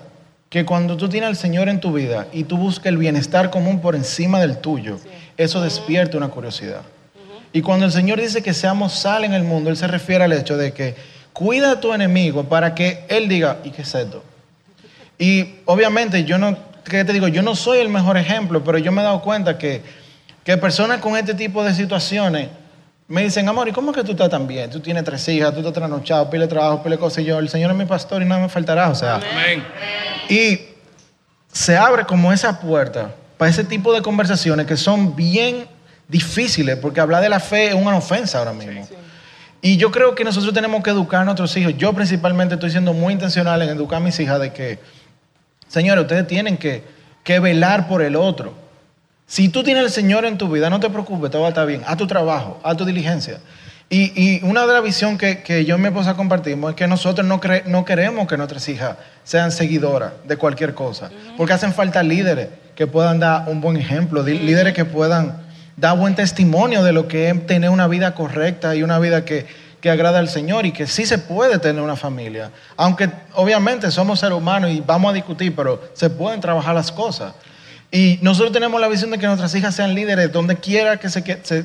que 0.54 0.66
cuando 0.66 0.96
tú 0.98 1.10
tienes 1.10 1.30
al 1.30 1.36
Señor 1.36 1.68
en 1.68 1.80
tu 1.80 1.92
vida 1.94 2.28
y 2.32 2.44
tú 2.44 2.58
buscas 2.58 2.86
el 2.86 2.98
bienestar 2.98 3.50
común 3.50 3.82
por 3.82 3.96
encima 3.96 4.40
del 4.40 4.60
tuyo, 4.60 5.00
eso 5.36 5.60
despierta 5.62 6.16
una 6.16 6.28
curiosidad. 6.28 6.84
Y 7.52 7.64
cuando 7.64 7.88
el 7.88 7.92
Señor 7.92 8.22
dice 8.22 8.44
que 8.44 8.54
seamos 8.54 8.94
sal 8.94 9.24
en 9.24 9.34
el 9.34 9.42
mundo, 9.42 9.72
Él 9.72 9.78
se 9.78 9.88
refiere 9.88 10.26
al 10.26 10.32
hecho 10.32 10.56
de 10.56 10.72
que 10.72 10.94
cuida 11.34 11.72
a 11.72 11.80
tu 11.80 11.92
enemigo 11.92 12.44
para 12.44 12.76
que 12.76 13.04
Él 13.10 13.28
diga, 13.28 13.62
¿y 13.64 13.72
qué 13.72 13.82
es 13.82 13.96
esto? 13.96 14.24
Y 15.18 15.56
obviamente 15.66 16.24
yo 16.24 16.38
no, 16.38 16.56
¿qué 16.86 17.04
te 17.04 17.14
digo? 17.14 17.28
Yo 17.30 17.42
no 17.42 17.56
soy 17.56 17.80
el 17.80 17.90
mejor 17.90 18.18
ejemplo, 18.18 18.64
pero 18.64 18.78
yo 18.78 18.92
me 18.92 19.02
he 19.02 19.06
dado 19.06 19.24
cuenta 19.24 19.58
que, 19.58 19.82
que 20.44 20.56
personas 20.58 21.00
con 21.00 21.18
este 21.18 21.34
tipo 21.34 21.64
de 21.64 21.74
situaciones 21.74 22.50
me 23.08 23.24
dicen, 23.24 23.48
amor, 23.48 23.68
¿y 23.68 23.72
cómo 23.72 23.92
es 23.92 23.98
que 23.98 24.04
tú 24.04 24.12
estás 24.12 24.30
tan 24.30 24.48
bien? 24.48 24.70
Tú 24.70 24.80
tienes 24.80 25.04
tres 25.04 25.28
hijas, 25.28 25.52
tú 25.54 25.60
estás 25.60 25.74
trasnochado, 25.74 26.30
pile 26.30 26.48
trabajo, 26.48 26.82
pile 26.82 26.98
cosas. 26.98 27.20
Y 27.20 27.26
yo, 27.26 27.40
el 27.40 27.50
Señor 27.50 27.72
es 27.72 27.78
mi 27.78 27.86
pastor 27.86 28.22
y 28.22 28.26
nada 28.26 28.42
me 28.42 28.50
faltará. 28.50 28.90
O 28.90 28.96
sea, 28.96 29.16
Amén. 29.16 29.64
y 30.30 30.60
se 31.52 31.78
abre 31.78 32.06
como 32.06 32.32
esa 32.32 32.60
puerta 32.60 33.14
para 33.38 33.52
ese 33.52 33.64
tipo 33.64 33.94
de 33.94 34.02
conversaciones 34.02 34.66
que 34.66 34.78
son 34.78 35.16
bien 35.16 35.68
difíciles, 36.08 36.78
porque 36.78 37.00
hablar 37.00 37.22
de 37.22 37.30
la 37.30 37.40
fe 37.40 37.68
es 37.70 37.74
una 37.74 37.96
ofensa 37.98 38.40
ahora 38.40 38.54
mismo. 38.54 38.88
Y 39.62 39.78
yo 39.78 39.92
creo 39.92 40.14
que 40.16 40.24
nosotros 40.24 40.54
tenemos 40.54 40.84
que 40.84 40.90
educar 40.90 41.22
a 41.22 41.26
nuestros 41.26 41.56
hijos. 41.56 41.74
Yo 41.78 41.94
principalmente 41.94 42.56
estoy 42.56 42.72
siendo 42.72 42.94
muy 42.94 43.14
intencional 43.14 43.62
en 43.62 43.70
educar 43.70 43.98
a 43.98 44.00
mis 44.02 44.20
hijas 44.20 44.40
de 44.40 44.52
que, 44.52 44.80
señores, 45.68 46.02
ustedes 46.02 46.28
tienen 46.28 46.58
que, 46.58 46.84
que 47.24 47.40
velar 47.40 47.88
por 47.88 48.02
el 48.02 48.16
otro. 48.16 48.63
Si 49.26 49.50
tú 49.50 49.64
tienes 49.64 49.84
al 49.84 49.90
Señor 49.90 50.26
en 50.26 50.38
tu 50.38 50.50
vida, 50.50 50.70
no 50.70 50.80
te 50.80 50.90
preocupes, 50.90 51.32
todo 51.32 51.42
va 51.42 51.48
a 51.48 51.50
estar 51.50 51.66
bien. 51.66 51.82
Haz 51.88 51.98
tu 51.98 52.08
trabajo, 52.08 52.60
haz 52.64 52.78
tu 52.78 52.86
diligencia. 52.86 53.40
Y, 53.90 54.12
y 54.16 54.44
una 54.44 54.66
de 54.66 54.74
las 54.74 54.84
visiones 54.84 55.20
que, 55.20 55.44
que 55.44 55.66
yo 55.66 55.76
y 55.76 55.80
mi 55.80 55.88
esposa 55.88 56.16
compartimos 56.16 56.72
es 56.72 56.76
que 56.76 56.88
nosotros 56.88 57.28
no, 57.28 57.40
cre- 57.40 57.66
no 57.66 57.86
queremos 57.86 58.28
que 58.28 58.38
nuestras 58.38 58.68
hijas 58.70 58.98
sean 59.24 59.52
seguidoras 59.52 60.14
de 60.26 60.36
cualquier 60.38 60.74
cosa, 60.74 61.10
porque 61.38 61.54
hacen 61.54 61.74
falta 61.74 62.02
líderes 62.02 62.50
que 62.76 62.88
puedan 62.88 63.20
dar 63.20 63.48
un 63.50 63.62
buen 63.62 63.78
ejemplo, 63.78 64.24
líderes 64.24 64.74
que 64.74 64.86
puedan 64.86 65.44
dar 65.78 65.98
buen 65.98 66.16
testimonio 66.16 66.84
de 66.84 66.92
lo 66.92 67.08
que 67.08 67.30
es 67.30 67.46
tener 67.48 67.70
una 67.70 67.88
vida 67.88 68.16
correcta 68.16 68.76
y 68.76 68.82
una 68.84 68.98
vida 69.00 69.26
que, 69.26 69.46
que 69.80 69.92
agrada 69.92 70.20
al 70.20 70.30
Señor 70.30 70.66
y 70.66 70.72
que 70.72 70.88
sí 70.88 71.06
se 71.06 71.20
puede 71.20 71.60
tener 71.60 71.82
una 71.82 71.96
familia. 71.96 72.50
Aunque 72.78 73.10
obviamente 73.34 73.92
somos 73.92 74.20
seres 74.20 74.38
humanos 74.38 74.72
y 74.72 74.82
vamos 74.82 75.12
a 75.12 75.14
discutir, 75.14 75.56
pero 75.56 75.80
se 75.94 76.10
pueden 76.10 76.42
trabajar 76.42 76.74
las 76.74 76.92
cosas. 76.92 77.34
Y 77.96 78.18
nosotros 78.24 78.52
tenemos 78.52 78.82
la 78.82 78.88
visión 78.88 79.12
de 79.12 79.20
que 79.20 79.28
nuestras 79.28 79.54
hijas 79.54 79.76
sean 79.76 79.94
líderes 79.94 80.32
donde 80.32 80.56
quiera 80.58 80.98
que 80.98 81.10
se, 81.10 81.22
se, 81.44 81.62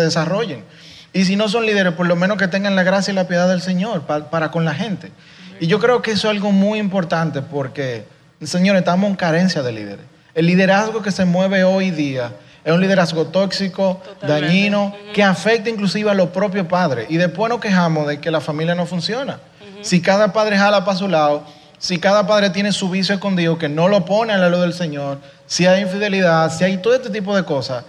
desarrollen. 0.00 0.64
Y 1.12 1.24
si 1.24 1.36
no 1.36 1.48
son 1.48 1.66
líderes, 1.66 1.92
por 1.92 2.06
lo 2.08 2.16
menos 2.16 2.36
que 2.36 2.48
tengan 2.48 2.74
la 2.74 2.82
gracia 2.82 3.12
y 3.12 3.14
la 3.14 3.28
piedad 3.28 3.48
del 3.48 3.62
Señor 3.62 4.02
pa- 4.02 4.28
para 4.28 4.50
con 4.50 4.64
la 4.64 4.74
gente. 4.74 5.12
Y 5.60 5.68
yo 5.68 5.78
creo 5.78 6.02
que 6.02 6.10
eso 6.10 6.28
es 6.28 6.34
algo 6.34 6.50
muy 6.50 6.80
importante 6.80 7.42
porque, 7.42 8.04
señores, 8.42 8.80
estamos 8.80 9.08
en 9.08 9.14
carencia 9.14 9.62
de 9.62 9.70
líderes. 9.70 10.04
El 10.34 10.46
liderazgo 10.46 11.00
que 11.00 11.12
se 11.12 11.24
mueve 11.24 11.62
hoy 11.62 11.92
día 11.92 12.32
es 12.64 12.72
un 12.72 12.80
liderazgo 12.80 13.26
tóxico, 13.28 14.02
Totalmente. 14.04 14.46
dañino, 14.46 14.96
que 15.14 15.22
afecta 15.22 15.70
inclusive 15.70 16.10
a 16.10 16.14
los 16.14 16.30
propios 16.30 16.66
padres. 16.66 17.06
Y 17.08 17.18
después 17.18 17.48
nos 17.50 17.60
quejamos 17.60 18.08
de 18.08 18.18
que 18.20 18.32
la 18.32 18.40
familia 18.40 18.74
no 18.74 18.84
funciona. 18.84 19.38
Si 19.80 20.02
cada 20.02 20.32
padre 20.32 20.58
jala 20.58 20.84
para 20.84 20.98
su 20.98 21.06
lado, 21.06 21.44
si 21.78 21.98
cada 21.98 22.26
padre 22.26 22.50
tiene 22.50 22.72
su 22.72 22.90
vicio 22.90 23.14
escondido 23.14 23.58
que 23.58 23.68
no 23.68 23.88
lo 23.88 24.04
pone 24.04 24.32
a 24.32 24.38
la 24.38 24.48
luz 24.48 24.60
del 24.60 24.74
Señor, 24.74 25.18
si 25.46 25.66
hay 25.66 25.82
infidelidad, 25.82 26.52
si 26.56 26.64
hay 26.64 26.78
todo 26.78 26.94
este 26.94 27.10
tipo 27.10 27.36
de 27.36 27.44
cosas, 27.44 27.84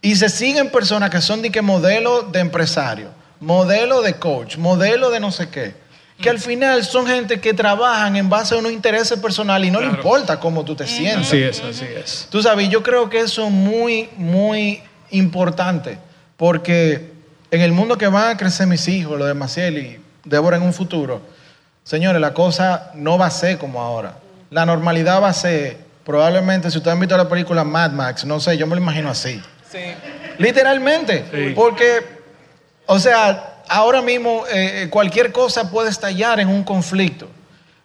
y 0.00 0.16
se 0.16 0.28
siguen 0.28 0.70
personas 0.70 1.10
que 1.10 1.20
son 1.20 1.42
de 1.42 1.50
que 1.50 1.60
modelo 1.60 2.22
de 2.22 2.40
empresario, 2.40 3.08
modelo 3.40 4.00
de 4.00 4.14
coach, 4.14 4.56
modelo 4.56 5.10
de 5.10 5.20
no 5.20 5.30
sé 5.30 5.48
qué, 5.48 5.74
que 6.20 6.30
al 6.30 6.40
final 6.40 6.84
son 6.84 7.06
gente 7.06 7.40
que 7.40 7.54
trabajan 7.54 8.16
en 8.16 8.28
base 8.28 8.54
a 8.54 8.58
unos 8.58 8.72
intereses 8.72 9.18
personales 9.20 9.68
y 9.68 9.70
no 9.70 9.80
le 9.80 9.86
importa 9.86 10.40
cómo 10.40 10.64
tú 10.64 10.74
te 10.74 10.86
sientes. 10.86 11.28
Así 11.28 11.42
es, 11.42 11.60
así 11.60 11.84
es. 11.84 12.26
Tú 12.28 12.42
sabes, 12.42 12.68
yo 12.68 12.82
creo 12.82 13.08
que 13.08 13.20
eso 13.20 13.46
es 13.46 13.52
muy, 13.52 14.08
muy 14.16 14.82
importante, 15.10 15.98
porque 16.36 17.12
en 17.50 17.60
el 17.60 17.72
mundo 17.72 17.96
que 17.96 18.08
van 18.08 18.30
a 18.30 18.36
crecer 18.36 18.66
mis 18.66 18.88
hijos, 18.88 19.18
lo 19.18 19.26
de 19.26 19.34
Maciel 19.34 19.78
y 19.78 20.00
Débora 20.24 20.56
en 20.56 20.64
un 20.64 20.74
futuro, 20.74 21.22
señores, 21.88 22.20
la 22.20 22.34
cosa 22.34 22.90
no 22.94 23.16
va 23.16 23.26
a 23.26 23.30
ser 23.30 23.56
como 23.56 23.80
ahora. 23.80 24.16
La 24.50 24.66
normalidad 24.66 25.22
va 25.22 25.28
a 25.30 25.32
ser, 25.32 25.78
probablemente, 26.04 26.70
si 26.70 26.76
ustedes 26.76 26.92
han 26.92 27.00
visto 27.00 27.16
la 27.16 27.28
película 27.30 27.64
Mad 27.64 27.92
Max, 27.92 28.26
no 28.26 28.38
sé, 28.40 28.58
yo 28.58 28.66
me 28.66 28.76
lo 28.76 28.82
imagino 28.82 29.08
así. 29.08 29.40
Sí. 29.72 29.78
Literalmente, 30.36 31.24
Sí. 31.32 31.54
porque, 31.54 32.00
o 32.84 32.98
sea, 32.98 33.62
ahora 33.68 34.02
mismo 34.02 34.44
eh, 34.52 34.82
eh, 34.82 34.88
cualquier 34.90 35.32
cosa 35.32 35.70
puede 35.70 35.88
estallar 35.88 36.40
en 36.40 36.48
un 36.48 36.62
conflicto. 36.62 37.26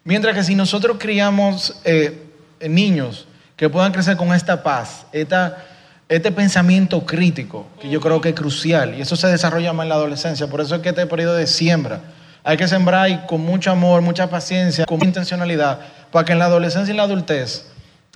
Mientras 0.04 0.36
que 0.36 0.44
si 0.44 0.54
nosotros 0.54 0.98
criamos 1.00 1.78
eh, 1.86 2.28
niños 2.60 3.26
que 3.56 3.70
puedan 3.70 3.94
crecer 3.94 4.18
con 4.18 4.34
esta 4.34 4.64
paz, 4.64 5.06
esta, 5.14 5.64
este 6.10 6.30
pensamiento 6.34 7.06
crítico, 7.06 7.68
que 7.82 7.90
yo 7.90 8.02
creo 8.02 8.20
que 8.20 8.30
es 8.30 8.36
crucial, 8.36 8.96
y 8.98 9.02
eso 9.02 9.16
se 9.16 9.28
desarrolla 9.28 9.72
más 9.72 9.86
en 9.86 9.90
la 9.90 9.96
adolescencia, 9.96 10.48
por 10.48 10.60
eso 10.60 10.76
es 10.76 10.82
que 10.82 10.90
este 10.90 11.06
periodo 11.06 11.36
de 11.36 11.48
siembra, 11.48 12.02
hay 12.44 12.58
que 12.58 12.68
sembrar 12.68 13.10
y 13.10 13.18
con 13.26 13.42
mucho 13.42 13.72
amor, 13.72 14.02
mucha 14.02 14.30
paciencia, 14.30 14.86
con 14.86 14.98
mucha 14.98 15.08
intencionalidad, 15.08 15.80
para 16.12 16.26
que 16.26 16.34
en 16.34 16.40
la 16.40 16.46
adolescencia 16.46 16.94
y 16.94 16.98
la 16.98 17.04
adultez 17.04 17.68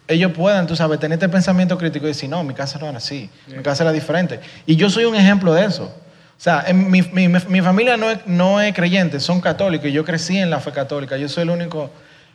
ellos 0.10 0.32
puedan, 0.32 0.68
tú 0.68 0.76
sabes, 0.76 1.00
tener 1.00 1.18
este 1.18 1.28
pensamiento 1.28 1.78
crítico 1.78 2.06
y 2.06 2.10
decir, 2.10 2.30
no, 2.30 2.42
mi 2.44 2.54
casa 2.54 2.80
no 2.80 2.88
era 2.88 2.98
así, 2.98 3.30
mi 3.48 3.62
casa 3.62 3.84
era 3.84 3.92
diferente. 3.92 4.40
Y 4.66 4.78
yo 4.78 4.90
soy 4.90 5.04
un 5.06 5.16
ejemplo 5.16 5.54
de 5.54 5.66
eso. 5.66 5.84
O 5.84 6.40
sea, 6.42 6.64
en 6.68 6.90
mi, 6.90 7.02
mi- 7.02 7.28
mi 7.28 7.62
familia 7.62 7.98
no 7.98 8.10
es, 8.12 8.20
no 8.26 8.62
es 8.62 8.74
creyente, 8.74 9.20
son 9.20 9.42
católicos 9.42 9.92
yo 9.92 10.06
crecí 10.06 10.38
en 10.38 10.50
la 10.50 10.60
fe 10.62 10.72
católica. 10.72 11.18
Yo 11.18 11.28
soy 11.28 11.44
el 11.44 11.50
único, 11.50 11.90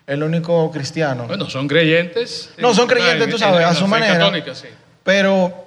el 0.06 0.22
único 0.22 0.70
cristiano. 0.70 1.24
Bueno, 1.26 1.48
son 1.48 1.66
creyentes. 1.68 2.50
No, 2.58 2.74
son 2.74 2.82
En- 2.84 2.88
creyentes, 2.90 3.24
en- 3.24 3.30
tú 3.30 3.38
sabes, 3.38 3.60
en 3.62 3.66
a 3.68 3.74
su 3.74 3.86
manera. 3.86 4.18
católica, 4.18 4.54
sí. 4.54 4.66
Pero 5.02 5.64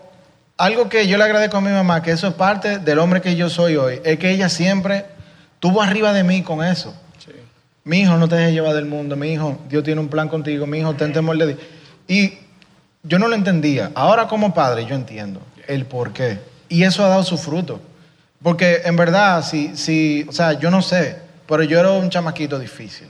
algo 0.58 0.88
que 0.90 1.08
yo 1.08 1.18
le 1.18 1.24
agradezco 1.24 1.58
a 1.58 1.62
mi 1.62 1.72
mamá, 1.72 2.04
que 2.04 2.12
eso 2.12 2.28
es 2.28 2.34
parte 2.36 2.78
del 2.80 3.00
hombre 3.00 3.22
que 3.22 3.36
yo 3.36 3.50
soy 3.50 3.78
hoy, 3.78 4.00
es 4.04 4.20
que 4.20 4.30
ella 4.30 4.50
siempre 4.50 5.06
tuvo 5.66 5.82
arriba 5.82 6.14
de 6.14 6.24
mí 6.24 6.44
con 6.44 6.64
eso. 6.64 6.94
sí. 7.18 7.32
Mi 7.86 8.02
hijo, 8.02 8.18
no 8.18 8.28
te 8.28 8.36
dejes 8.36 8.54
llevar 8.54 8.76
del 8.76 8.86
mundo. 8.86 9.16
Mi 9.16 9.34
hijo, 9.34 9.58
Dios 9.68 9.84
tiene 9.84 10.00
un 10.00 10.10
plan 10.10 10.30
contigo. 10.30 10.68
Mi 10.68 10.78
hijo, 10.78 10.94
ten 10.94 11.12
temor 11.12 11.36
de 11.40 11.48
Dios. 11.48 11.60
Y 12.08 12.34
yo 13.02 13.18
no 13.18 13.28
lo 13.28 13.34
entendía. 13.34 13.92
Ahora 13.96 14.28
como 14.28 14.54
padre 14.54 14.86
yo 14.86 14.94
entiendo 14.94 15.42
el 15.68 15.86
por 15.86 16.14
qué. 16.14 16.38
Y 16.70 16.84
eso 16.84 17.04
ha 17.04 17.08
dado 17.08 17.24
su 17.24 17.40
fruto. 17.40 17.82
Porque 18.44 18.84
en 18.86 18.96
verdad, 18.96 19.44
si, 19.44 19.76
si, 19.76 20.24
o 20.30 20.32
sea, 20.32 20.54
yo 20.54 20.70
no 20.70 20.84
sé, 20.84 21.18
pero 21.48 21.64
yo 21.64 21.80
era 21.80 21.90
un 21.94 22.12
chamaquito 22.12 22.60
difícil. 22.60 23.08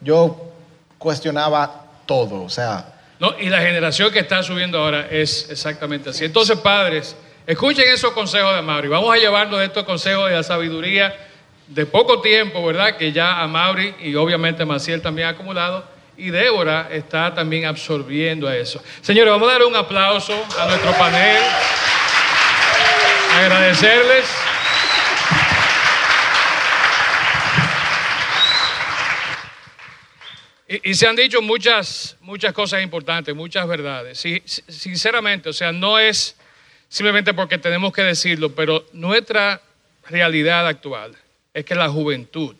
Yo 0.00 0.52
cuestionaba 0.96 1.84
todo, 2.06 2.44
o 2.44 2.48
sea, 2.48 2.94
No, 3.20 3.38
y 3.38 3.50
la 3.50 3.60
generación 3.60 4.10
que 4.10 4.20
está 4.20 4.42
subiendo 4.42 4.78
ahora 4.78 5.06
es 5.10 5.50
exactamente 5.50 6.08
así. 6.08 6.24
Entonces, 6.24 6.58
padres, 6.58 7.14
escuchen 7.46 7.84
esos 7.92 8.12
consejos 8.12 8.56
de 8.56 8.62
Mauri. 8.62 8.88
Vamos 8.88 9.14
a 9.14 9.18
llevarnos 9.18 9.58
de 9.58 9.66
estos 9.66 9.84
consejos 9.84 10.30
de 10.30 10.36
la 10.36 10.42
sabiduría 10.42 11.14
de 11.66 11.86
poco 11.86 12.20
tiempo, 12.20 12.64
¿verdad? 12.64 12.96
Que 12.96 13.12
ya 13.12 13.40
a 13.40 13.46
Mauri 13.46 13.94
y 14.00 14.14
obviamente 14.14 14.64
Maciel 14.64 15.00
también 15.00 15.28
ha 15.28 15.30
acumulado. 15.32 15.84
Y 16.16 16.30
Débora 16.30 16.88
está 16.92 17.34
también 17.34 17.64
absorbiendo 17.64 18.46
a 18.46 18.56
eso. 18.56 18.82
Señores, 19.00 19.32
vamos 19.32 19.48
a 19.48 19.52
dar 19.52 19.64
un 19.64 19.74
aplauso 19.74 20.32
a 20.58 20.66
nuestro 20.66 20.92
panel. 20.92 21.42
Agradecerles. 23.36 24.26
Y, 30.82 30.94
se 30.94 31.06
han 31.06 31.14
dicho 31.14 31.42
muchas, 31.42 32.16
muchas 32.20 32.52
cosas 32.52 32.82
importantes, 32.82 33.34
muchas 33.34 33.66
verdades. 33.66 34.22
Sinceramente, 34.68 35.48
o 35.48 35.52
sea, 35.52 35.72
no 35.72 35.98
es 35.98 36.36
simplemente 36.88 37.34
porque 37.34 37.58
tenemos 37.58 37.92
que 37.92 38.02
decirlo, 38.02 38.54
pero 38.54 38.86
nuestra 38.92 39.60
realidad 40.08 40.66
actual 40.66 41.16
es 41.54 41.64
que 41.64 41.74
la 41.74 41.88
juventud, 41.88 42.54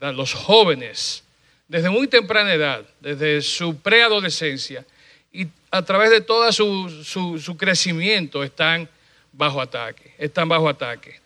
los 0.00 0.32
jóvenes, 0.32 1.22
desde 1.68 1.90
muy 1.90 2.06
temprana 2.08 2.54
edad, 2.54 2.84
desde 3.00 3.42
su 3.42 3.76
preadolescencia 3.80 4.84
y 5.32 5.46
a 5.70 5.82
través 5.82 6.10
de 6.10 6.20
todo 6.20 6.50
su, 6.52 6.88
su- 7.04 7.38
su 7.38 7.56
crecimiento, 7.56 8.42
están 8.44 8.88
bajo 9.32 9.60
ataque, 9.60 10.14
están 10.18 10.48
bajo 10.48 10.68
ataque 10.68 11.20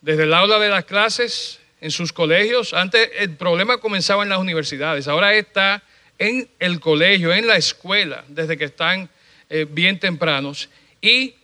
desde 0.00 0.24
el 0.24 0.34
aula 0.34 0.58
de 0.58 0.68
las 0.68 0.84
clases, 0.84 1.58
en 1.80 1.90
sus 1.90 2.12
colegios. 2.12 2.74
Antes 2.74 3.10
el 3.18 3.30
problema 3.36 3.78
comenzaba 3.78 4.22
en 4.22 4.28
las 4.28 4.38
universidades, 4.38 5.08
ahora 5.08 5.34
está 5.34 5.82
en 6.18 6.48
el 6.60 6.78
colegio, 6.78 7.32
en 7.32 7.46
la 7.46 7.56
escuela, 7.56 8.24
desde 8.28 8.56
que 8.56 8.64
están 8.66 9.08
eh, 9.50 9.66
bien 9.68 9.98
tempranos. 9.98 10.68
Y 11.00 11.34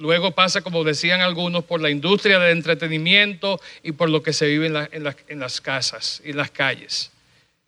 luego 0.00 0.32
pasa, 0.32 0.62
como 0.62 0.82
decían 0.82 1.20
algunos, 1.20 1.64
por 1.64 1.80
la 1.80 1.90
industria 1.90 2.38
del 2.38 2.56
entretenimiento 2.56 3.60
y 3.82 3.92
por 3.92 4.08
lo 4.08 4.22
que 4.22 4.32
se 4.32 4.46
vive 4.46 4.66
en, 4.66 4.76
en 4.76 5.14
en 5.28 5.38
las 5.38 5.60
casas 5.60 6.22
y 6.24 6.30
en 6.30 6.38
las 6.38 6.50
calles. 6.50 7.12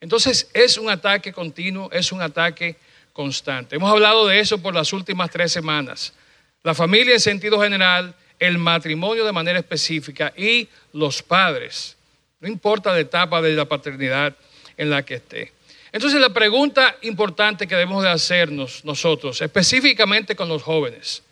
Entonces 0.01 0.51
es 0.55 0.78
un 0.78 0.91
ataque 0.91 1.33
continuo, 1.33 1.91
es 1.93 2.11
un 2.11 2.22
ataque 2.22 2.76
constante. 3.12 3.76
Hemos 3.76 3.93
hablado 3.93 4.26
de 4.26 4.41
eso 4.41 4.59
por 4.59 4.74
las 4.74 4.93
últimas 4.93 5.30
tres 5.30 5.53
semanas. 5.53 6.14
La 6.62 6.74
familia 6.74 7.12
en 7.12 7.20
sentido 7.20 7.61
general, 7.61 8.14
el 8.39 8.59
matrimonio 8.59 9.24
de 9.24 9.33
manera 9.33 9.59
específica 9.59 10.33
y 10.37 10.68
los 10.95 11.22
padres. 11.22 11.97
No 12.41 12.49
importa 12.49 12.93
la 12.93 13.01
etapa 13.01 13.43
de 13.43 13.55
la 13.55 13.66
paternidad 13.66 14.35
en 14.76 14.91
la 14.91 15.05
que 15.05 15.14
esté. 15.14 15.53
Entonces 15.93 16.18
la 16.18 16.30
pregunta 16.30 16.97
importante 17.03 17.68
que 17.68 17.74
debemos 17.74 18.03
de 18.03 18.09
hacernos 18.09 18.85
nosotros, 18.85 19.43
específicamente 19.43 20.35
con 20.35 20.49
los 20.49 20.62
jóvenes, 20.62 21.22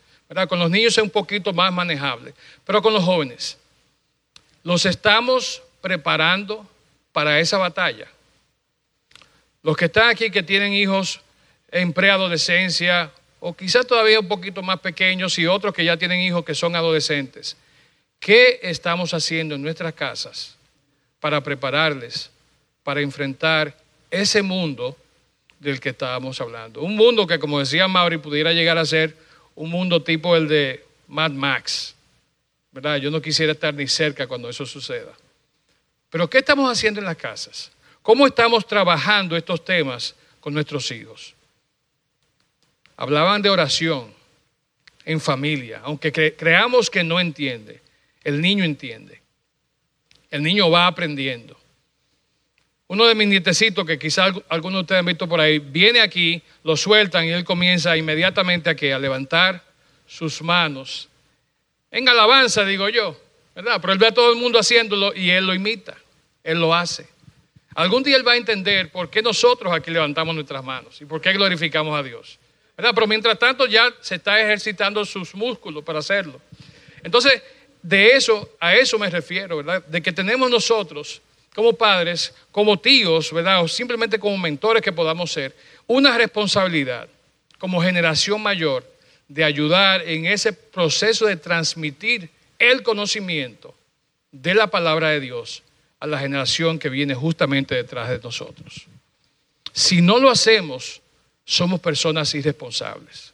con 0.48 0.58
los 0.58 0.70
niños 0.70 0.96
es 0.96 1.02
un 1.02 1.10
poquito 1.10 1.52
más 1.52 1.72
manejable, 1.72 2.34
pero 2.64 2.80
con 2.80 2.92
los 2.94 3.02
jóvenes, 3.02 3.58
¿los 4.62 4.86
estamos 4.86 5.62
preparando 5.80 6.66
para 7.12 7.40
esa 7.40 7.58
batalla? 7.58 8.06
Los 9.62 9.76
que 9.76 9.86
están 9.86 10.08
aquí 10.08 10.30
que 10.30 10.42
tienen 10.42 10.72
hijos 10.72 11.20
en 11.70 11.92
preadolescencia 11.92 13.10
o 13.40 13.54
quizás 13.54 13.86
todavía 13.86 14.20
un 14.20 14.28
poquito 14.28 14.62
más 14.62 14.78
pequeños 14.80 15.38
y 15.38 15.46
otros 15.46 15.74
que 15.74 15.84
ya 15.84 15.96
tienen 15.96 16.20
hijos 16.20 16.44
que 16.44 16.54
son 16.54 16.76
adolescentes, 16.76 17.56
¿qué 18.20 18.60
estamos 18.62 19.12
haciendo 19.14 19.56
en 19.56 19.62
nuestras 19.62 19.94
casas 19.94 20.56
para 21.18 21.42
prepararles 21.42 22.30
para 22.84 23.00
enfrentar 23.00 23.76
ese 24.10 24.42
mundo 24.42 24.96
del 25.58 25.80
que 25.80 25.90
estábamos 25.90 26.40
hablando? 26.40 26.82
Un 26.82 26.96
mundo 26.96 27.26
que, 27.26 27.38
como 27.38 27.58
decía 27.58 27.88
Mauri, 27.88 28.18
pudiera 28.18 28.52
llegar 28.52 28.78
a 28.78 28.86
ser 28.86 29.16
un 29.60 29.68
mundo 29.68 30.02
tipo 30.02 30.34
el 30.36 30.48
de 30.48 30.82
Mad 31.06 31.32
Max, 31.32 31.94
¿verdad? 32.72 32.96
Yo 32.96 33.10
no 33.10 33.20
quisiera 33.20 33.52
estar 33.52 33.74
ni 33.74 33.86
cerca 33.86 34.26
cuando 34.26 34.48
eso 34.48 34.64
suceda. 34.64 35.12
Pero 36.08 36.30
¿qué 36.30 36.38
estamos 36.38 36.70
haciendo 36.72 36.98
en 36.98 37.04
las 37.04 37.16
casas? 37.18 37.70
¿Cómo 38.00 38.26
estamos 38.26 38.66
trabajando 38.66 39.36
estos 39.36 39.62
temas 39.62 40.14
con 40.40 40.54
nuestros 40.54 40.90
hijos? 40.90 41.34
Hablaban 42.96 43.42
de 43.42 43.50
oración 43.50 44.14
en 45.04 45.20
familia, 45.20 45.82
aunque 45.84 46.10
cre- 46.10 46.34
creamos 46.38 46.88
que 46.88 47.04
no 47.04 47.20
entiende, 47.20 47.82
el 48.24 48.40
niño 48.40 48.64
entiende. 48.64 49.20
El 50.30 50.42
niño 50.42 50.70
va 50.70 50.86
aprendiendo. 50.86 51.59
Uno 52.90 53.06
de 53.06 53.14
mis 53.14 53.28
nietecitos, 53.28 53.86
que 53.86 54.00
quizás 54.00 54.32
algu- 54.32 54.42
algunos 54.48 54.78
de 54.78 54.80
ustedes 54.80 54.98
han 54.98 55.06
visto 55.06 55.28
por 55.28 55.40
ahí, 55.40 55.60
viene 55.60 56.00
aquí, 56.00 56.42
lo 56.64 56.76
sueltan 56.76 57.24
y 57.24 57.28
él 57.30 57.44
comienza 57.44 57.96
inmediatamente 57.96 58.68
a 58.68 58.98
levantar 58.98 59.62
sus 60.08 60.42
manos. 60.42 61.08
En 61.92 62.08
alabanza, 62.08 62.64
digo 62.64 62.88
yo, 62.88 63.16
¿verdad? 63.54 63.78
Pero 63.80 63.92
él 63.92 63.98
ve 64.00 64.08
a 64.08 64.12
todo 64.12 64.32
el 64.32 64.40
mundo 64.40 64.58
haciéndolo 64.58 65.14
y 65.14 65.30
él 65.30 65.46
lo 65.46 65.54
imita, 65.54 65.96
él 66.42 66.58
lo 66.58 66.74
hace. 66.74 67.06
Algún 67.76 68.02
día 68.02 68.16
él 68.16 68.26
va 68.26 68.32
a 68.32 68.36
entender 68.36 68.90
por 68.90 69.08
qué 69.08 69.22
nosotros 69.22 69.72
aquí 69.72 69.92
levantamos 69.92 70.34
nuestras 70.34 70.64
manos 70.64 71.00
y 71.00 71.04
por 71.04 71.20
qué 71.20 71.32
glorificamos 71.32 71.96
a 71.96 72.02
Dios. 72.02 72.40
¿verdad? 72.76 72.90
Pero 72.92 73.06
mientras 73.06 73.38
tanto 73.38 73.66
ya 73.66 73.94
se 74.00 74.16
está 74.16 74.40
ejercitando 74.40 75.04
sus 75.04 75.32
músculos 75.36 75.84
para 75.84 76.00
hacerlo. 76.00 76.40
Entonces, 77.04 77.40
de 77.82 78.16
eso, 78.16 78.56
a 78.58 78.74
eso 78.74 78.98
me 78.98 79.08
refiero, 79.08 79.58
¿verdad? 79.58 79.84
De 79.86 80.02
que 80.02 80.10
tenemos 80.10 80.50
nosotros, 80.50 81.22
como 81.54 81.72
padres, 81.72 82.32
como 82.52 82.78
tíos, 82.78 83.32
¿verdad? 83.32 83.62
O 83.62 83.68
simplemente 83.68 84.18
como 84.18 84.38
mentores 84.38 84.82
que 84.82 84.92
podamos 84.92 85.32
ser, 85.32 85.54
una 85.86 86.16
responsabilidad 86.16 87.08
como 87.58 87.82
generación 87.82 88.42
mayor 88.42 88.84
de 89.28 89.44
ayudar 89.44 90.02
en 90.08 90.26
ese 90.26 90.52
proceso 90.52 91.26
de 91.26 91.36
transmitir 91.36 92.30
el 92.58 92.82
conocimiento 92.82 93.74
de 94.32 94.54
la 94.54 94.68
palabra 94.68 95.10
de 95.10 95.20
Dios 95.20 95.62
a 95.98 96.06
la 96.06 96.18
generación 96.18 96.78
que 96.78 96.88
viene 96.88 97.14
justamente 97.14 97.74
detrás 97.74 98.08
de 98.08 98.18
nosotros. 98.18 98.86
Si 99.72 100.00
no 100.00 100.18
lo 100.18 100.30
hacemos, 100.30 101.00
somos 101.44 101.80
personas 101.80 102.34
irresponsables. 102.34 103.32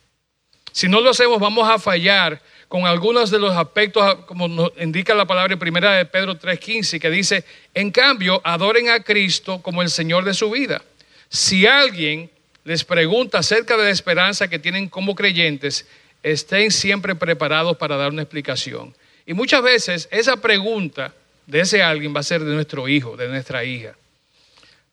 Si 0.73 0.89
no 0.89 1.01
lo 1.01 1.11
hacemos, 1.11 1.39
vamos 1.39 1.69
a 1.69 1.79
fallar 1.79 2.41
con 2.69 2.87
algunos 2.87 3.31
de 3.31 3.39
los 3.39 3.57
aspectos, 3.57 4.17
como 4.27 4.49
nos 4.49 4.73
indica 4.81 5.15
la 5.15 5.25
palabra 5.25 5.57
primera 5.57 5.93
de 5.93 6.05
Pedro 6.05 6.39
3.15, 6.39 7.01
que 7.01 7.11
dice, 7.11 7.45
en 7.75 7.91
cambio, 7.91 8.41
adoren 8.45 8.89
a 8.89 9.03
Cristo 9.03 9.63
como 9.63 9.83
el 9.83 9.91
Señor 9.91 10.25
de 10.25 10.35
su 10.35 10.51
vida. 10.51 10.83
Si 11.29 11.67
alguien 11.67 12.31
les 12.65 12.85
pregunta 12.85 13.39
acerca 13.39 13.77
de 13.77 13.85
la 13.85 13.91
esperanza 13.91 14.49
que 14.49 14.59
tienen 14.59 14.89
como 14.89 15.15
creyentes, 15.15 15.87
estén 16.23 16.73
siempre 16.73 17.15
preparados 17.15 17.77
para 17.77 17.97
dar 17.97 18.11
una 18.11 18.23
explicación. 18.23 18.95
Y 19.25 19.35
muchas 19.35 19.63
veces 19.63 20.09
esa 20.11 20.37
pregunta 20.37 21.15
de 21.47 21.61
ese 21.61 21.83
alguien 21.83 22.15
va 22.15 22.21
a 22.21 22.25
ser 22.25 22.43
de 22.43 22.53
nuestro 22.53 22.89
hijo, 22.89 23.17
de 23.17 23.29
nuestra 23.29 23.65
hija. 23.65 23.95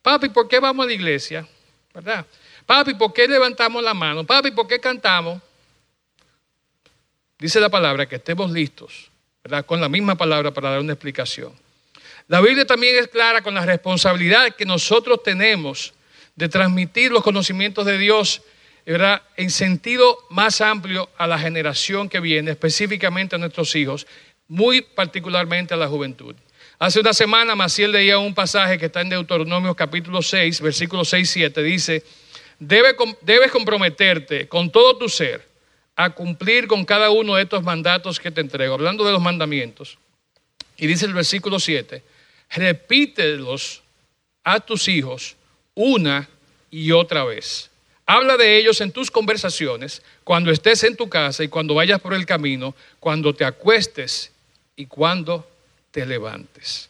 Papi, 0.03 0.29
¿por 0.29 0.47
qué 0.47 0.59
vamos 0.59 0.83
a 0.83 0.87
la 0.87 0.93
iglesia? 0.93 1.47
¿Verdad? 1.93 2.25
Papi, 2.65 2.93
¿por 2.93 3.13
qué 3.13 3.27
levantamos 3.27 3.83
la 3.83 3.93
mano? 3.93 4.23
Papi, 4.23 4.51
¿por 4.51 4.67
qué 4.67 4.79
cantamos? 4.79 5.41
Dice 7.43 7.59
la 7.59 7.67
palabra 7.67 8.05
que 8.05 8.15
estemos 8.15 8.51
listos, 8.51 9.11
¿verdad? 9.43 9.65
Con 9.65 9.81
la 9.81 9.89
misma 9.89 10.15
palabra 10.15 10.53
para 10.53 10.69
dar 10.69 10.79
una 10.79 10.93
explicación. 10.93 11.51
La 12.29 12.39
Biblia 12.39 12.65
también 12.65 12.95
es 12.97 13.09
clara 13.09 13.41
con 13.41 13.53
la 13.53 13.65
responsabilidad 13.65 14.55
que 14.55 14.65
nosotros 14.65 15.21
tenemos 15.23 15.93
de 16.37 16.47
transmitir 16.47 17.11
los 17.11 17.21
conocimientos 17.21 17.85
de 17.85 17.97
Dios, 17.97 18.43
¿verdad? 18.85 19.23
En 19.35 19.49
sentido 19.49 20.17
más 20.29 20.61
amplio 20.61 21.09
a 21.17 21.27
la 21.27 21.37
generación 21.37 22.07
que 22.07 22.21
viene, 22.21 22.51
específicamente 22.51 23.35
a 23.35 23.39
nuestros 23.39 23.75
hijos, 23.75 24.07
muy 24.47 24.79
particularmente 24.79 25.73
a 25.73 25.77
la 25.77 25.89
juventud. 25.89 26.37
Hace 26.79 27.01
una 27.01 27.11
semana 27.11 27.55
Maciel 27.55 27.91
leía 27.91 28.19
un 28.19 28.33
pasaje 28.33 28.77
que 28.77 28.85
está 28.85 29.01
en 29.01 29.09
Deuteronomio 29.09 29.75
capítulo 29.75 30.21
6, 30.21 30.61
versículos 30.61 31.09
6 31.09 31.29
y 31.29 31.33
7. 31.33 31.61
Dice, 31.61 32.03
Debe, 32.57 32.95
debes 33.19 33.51
comprometerte 33.51 34.47
con 34.47 34.71
todo 34.71 34.95
tu 34.95 35.09
ser 35.09 35.51
a 35.95 36.09
cumplir 36.09 36.67
con 36.67 36.85
cada 36.85 37.09
uno 37.09 37.35
de 37.35 37.43
estos 37.43 37.63
mandatos 37.63 38.19
que 38.19 38.31
te 38.31 38.41
entrego. 38.41 38.73
Hablando 38.73 39.03
de 39.05 39.11
los 39.11 39.21
mandamientos. 39.21 39.97
Y 40.77 40.87
dice 40.87 41.05
el 41.05 41.13
versículo 41.13 41.59
7, 41.59 42.03
repítelos 42.49 43.83
a 44.43 44.59
tus 44.59 44.87
hijos 44.87 45.35
una 45.75 46.27
y 46.71 46.91
otra 46.91 47.23
vez. 47.23 47.69
Habla 48.05 48.35
de 48.35 48.57
ellos 48.57 48.81
en 48.81 48.91
tus 48.91 49.09
conversaciones, 49.09 50.01
cuando 50.23 50.51
estés 50.51 50.83
en 50.83 50.97
tu 50.97 51.07
casa 51.07 51.43
y 51.43 51.47
cuando 51.47 51.75
vayas 51.75 52.01
por 52.01 52.13
el 52.13 52.25
camino, 52.25 52.75
cuando 52.99 53.33
te 53.33 53.45
acuestes 53.45 54.31
y 54.75 54.87
cuando 54.87 55.47
te 55.91 56.05
levantes. 56.05 56.89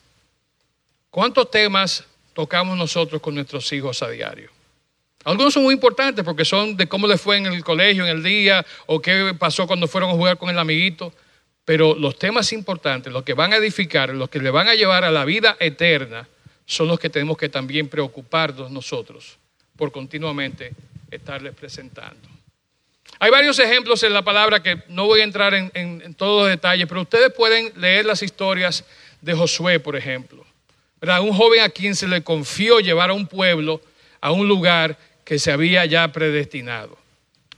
¿Cuántos 1.12 1.52
temas 1.52 2.04
tocamos 2.34 2.78
nosotros 2.78 3.22
con 3.22 3.36
nuestros 3.36 3.72
hijos 3.74 4.02
a 4.02 4.10
diario? 4.10 4.50
Algunos 5.24 5.54
son 5.54 5.64
muy 5.64 5.74
importantes 5.74 6.24
porque 6.26 6.44
son 6.44 6.76
de 6.76 6.88
cómo 6.88 7.08
les 7.08 7.22
fue 7.22 7.38
en 7.38 7.46
el 7.46 7.64
colegio, 7.64 8.04
en 8.04 8.10
el 8.10 8.24
día, 8.24 8.66
o 8.86 9.02
qué 9.02 9.34
pasó 9.38 9.66
cuando 9.68 9.88
fueron 9.88 10.10
a 10.10 10.14
jugar 10.14 10.38
con 10.38 10.50
el 10.50 10.60
amiguito. 10.60 11.14
Pero 11.66 11.96
los 11.96 12.20
temas 12.20 12.52
importantes, 12.52 13.12
los 13.12 13.24
que 13.24 13.34
van 13.34 13.54
a 13.54 13.58
edificar, 13.58 14.10
los 14.10 14.30
que 14.30 14.40
le 14.40 14.50
van 14.50 14.68
a 14.68 14.76
llevar 14.76 15.06
a 15.06 15.12
la 15.12 15.24
vida 15.24 15.56
eterna, 15.60 16.28
son 16.66 16.88
los 16.88 17.00
que 17.00 17.10
tenemos 17.10 17.38
que 17.38 17.50
también 17.50 17.88
preocuparnos 17.88 18.70
nosotros 18.72 19.38
por 19.76 19.92
continuamente 19.92 20.74
estarles 21.10 21.54
presentando. 21.54 22.30
Hay 23.20 23.32
varios 23.32 23.60
ejemplos 23.60 24.04
en 24.04 24.14
la 24.14 24.22
palabra 24.22 24.62
que 24.62 24.84
no 24.90 25.06
voy 25.06 25.22
a 25.22 25.24
entrar 25.24 25.54
en, 25.54 26.14
todos 26.16 26.44
los 26.44 26.50
detalles, 26.50 26.88
pero 26.88 27.02
ustedes 27.02 27.32
pueden 27.34 27.72
leer 27.78 28.06
las 28.06 28.22
historias 28.22 28.84
de 29.22 29.34
Josué, 29.34 29.80
por 29.80 29.96
ejemplo. 29.96 30.46
Un 31.22 31.34
joven 31.34 31.62
a 31.62 31.70
quien 31.70 31.96
se 31.96 32.08
le 32.08 32.24
confió 32.24 32.80
llevar 32.80 33.10
a 33.10 33.14
un 33.14 33.28
pueblo, 33.28 33.82
a 34.20 34.32
un 34.32 34.48
lugar 34.48 34.98
que 35.24 35.40
se 35.40 35.52
había 35.52 35.86
ya 35.86 36.12
predestinado. 36.12 36.98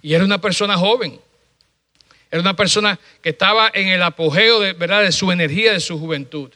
Y 0.02 0.14
era 0.14 0.24
una 0.24 0.40
persona 0.40 0.78
joven. 0.78 1.20
Era 2.30 2.42
una 2.42 2.56
persona 2.56 3.00
que 3.22 3.30
estaba 3.30 3.72
en 3.74 3.88
el 3.88 4.02
apogeo 4.04 4.60
de, 4.60 4.74
¿verdad? 4.74 5.04
de 5.04 5.12
su 5.12 5.32
energía, 5.32 5.74
de 5.74 5.80
su 5.80 5.98
juventud. 5.98 6.52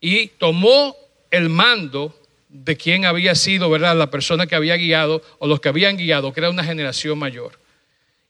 Y 0.00 0.28
tomó 0.28 0.96
el 1.30 1.48
mando 1.48 2.18
de 2.48 2.76
quien 2.76 3.04
había 3.04 3.34
sido, 3.34 3.70
¿verdad? 3.70 3.96
La 3.96 4.10
persona 4.10 4.46
que 4.46 4.56
había 4.56 4.76
guiado 4.76 5.22
o 5.38 5.46
los 5.46 5.60
que 5.60 5.68
habían 5.68 5.96
guiado, 5.96 6.32
que 6.32 6.40
era 6.40 6.50
una 6.50 6.64
generación 6.64 7.18
mayor. 7.18 7.58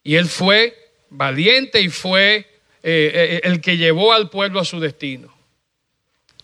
Y 0.02 0.16
él 0.16 0.26
fue 0.26 0.76
valiente 1.08 1.80
y 1.80 1.88
fue 1.88 2.46
eh, 2.82 3.40
el 3.44 3.60
que 3.60 3.76
llevó 3.76 4.12
al 4.12 4.28
pueblo 4.28 4.60
a 4.60 4.64
su 4.64 4.80
destino. 4.80 5.34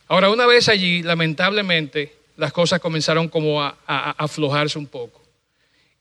Ahora, 0.08 0.30
una 0.30 0.46
vez 0.46 0.68
allí, 0.68 1.02
lamentablemente, 1.02 2.14
las 2.36 2.52
cosas 2.52 2.80
comenzaron 2.80 3.28
como 3.28 3.62
a 3.62 3.76
aflojarse 3.86 4.78
un 4.78 4.86
poco. 4.86 5.25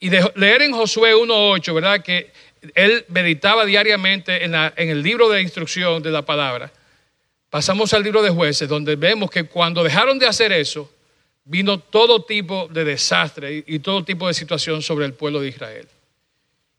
Y 0.06 0.10
de 0.10 0.24
leer 0.36 0.62
en 0.62 0.72
Josué 0.72 1.16
1.8, 1.16 1.74
¿verdad? 1.74 2.04
Que 2.04 2.32
él 2.76 3.06
meditaba 3.08 3.66
diariamente 3.66 4.46
en, 4.46 4.54
el 4.54 5.02
libro 5.02 5.30
de 5.30 5.42
instrucción 5.42 6.04
de 6.04 6.12
la 6.12 6.22
palabra. 6.22 6.72
Pasamos 7.50 7.92
al 7.92 8.04
libro 8.04 8.22
de 8.22 8.30
jueces, 8.30 8.70
donde 8.70 8.98
vemos 8.98 9.32
que 9.32 9.46
cuando 9.46 9.84
dejaron 9.84 10.20
de 10.20 10.28
hacer 10.28 10.52
eso, 10.52 10.94
vino 11.44 11.80
todo 11.80 12.24
tipo 12.24 12.68
de 12.68 12.84
desastre 12.86 13.64
y, 13.66 13.80
todo 13.80 14.04
tipo 14.04 14.28
de 14.28 14.36
situación 14.36 14.84
sobre 14.84 15.08
el 15.08 15.14
pueblo 15.14 15.42
de 15.42 15.48
Israel. 15.48 15.88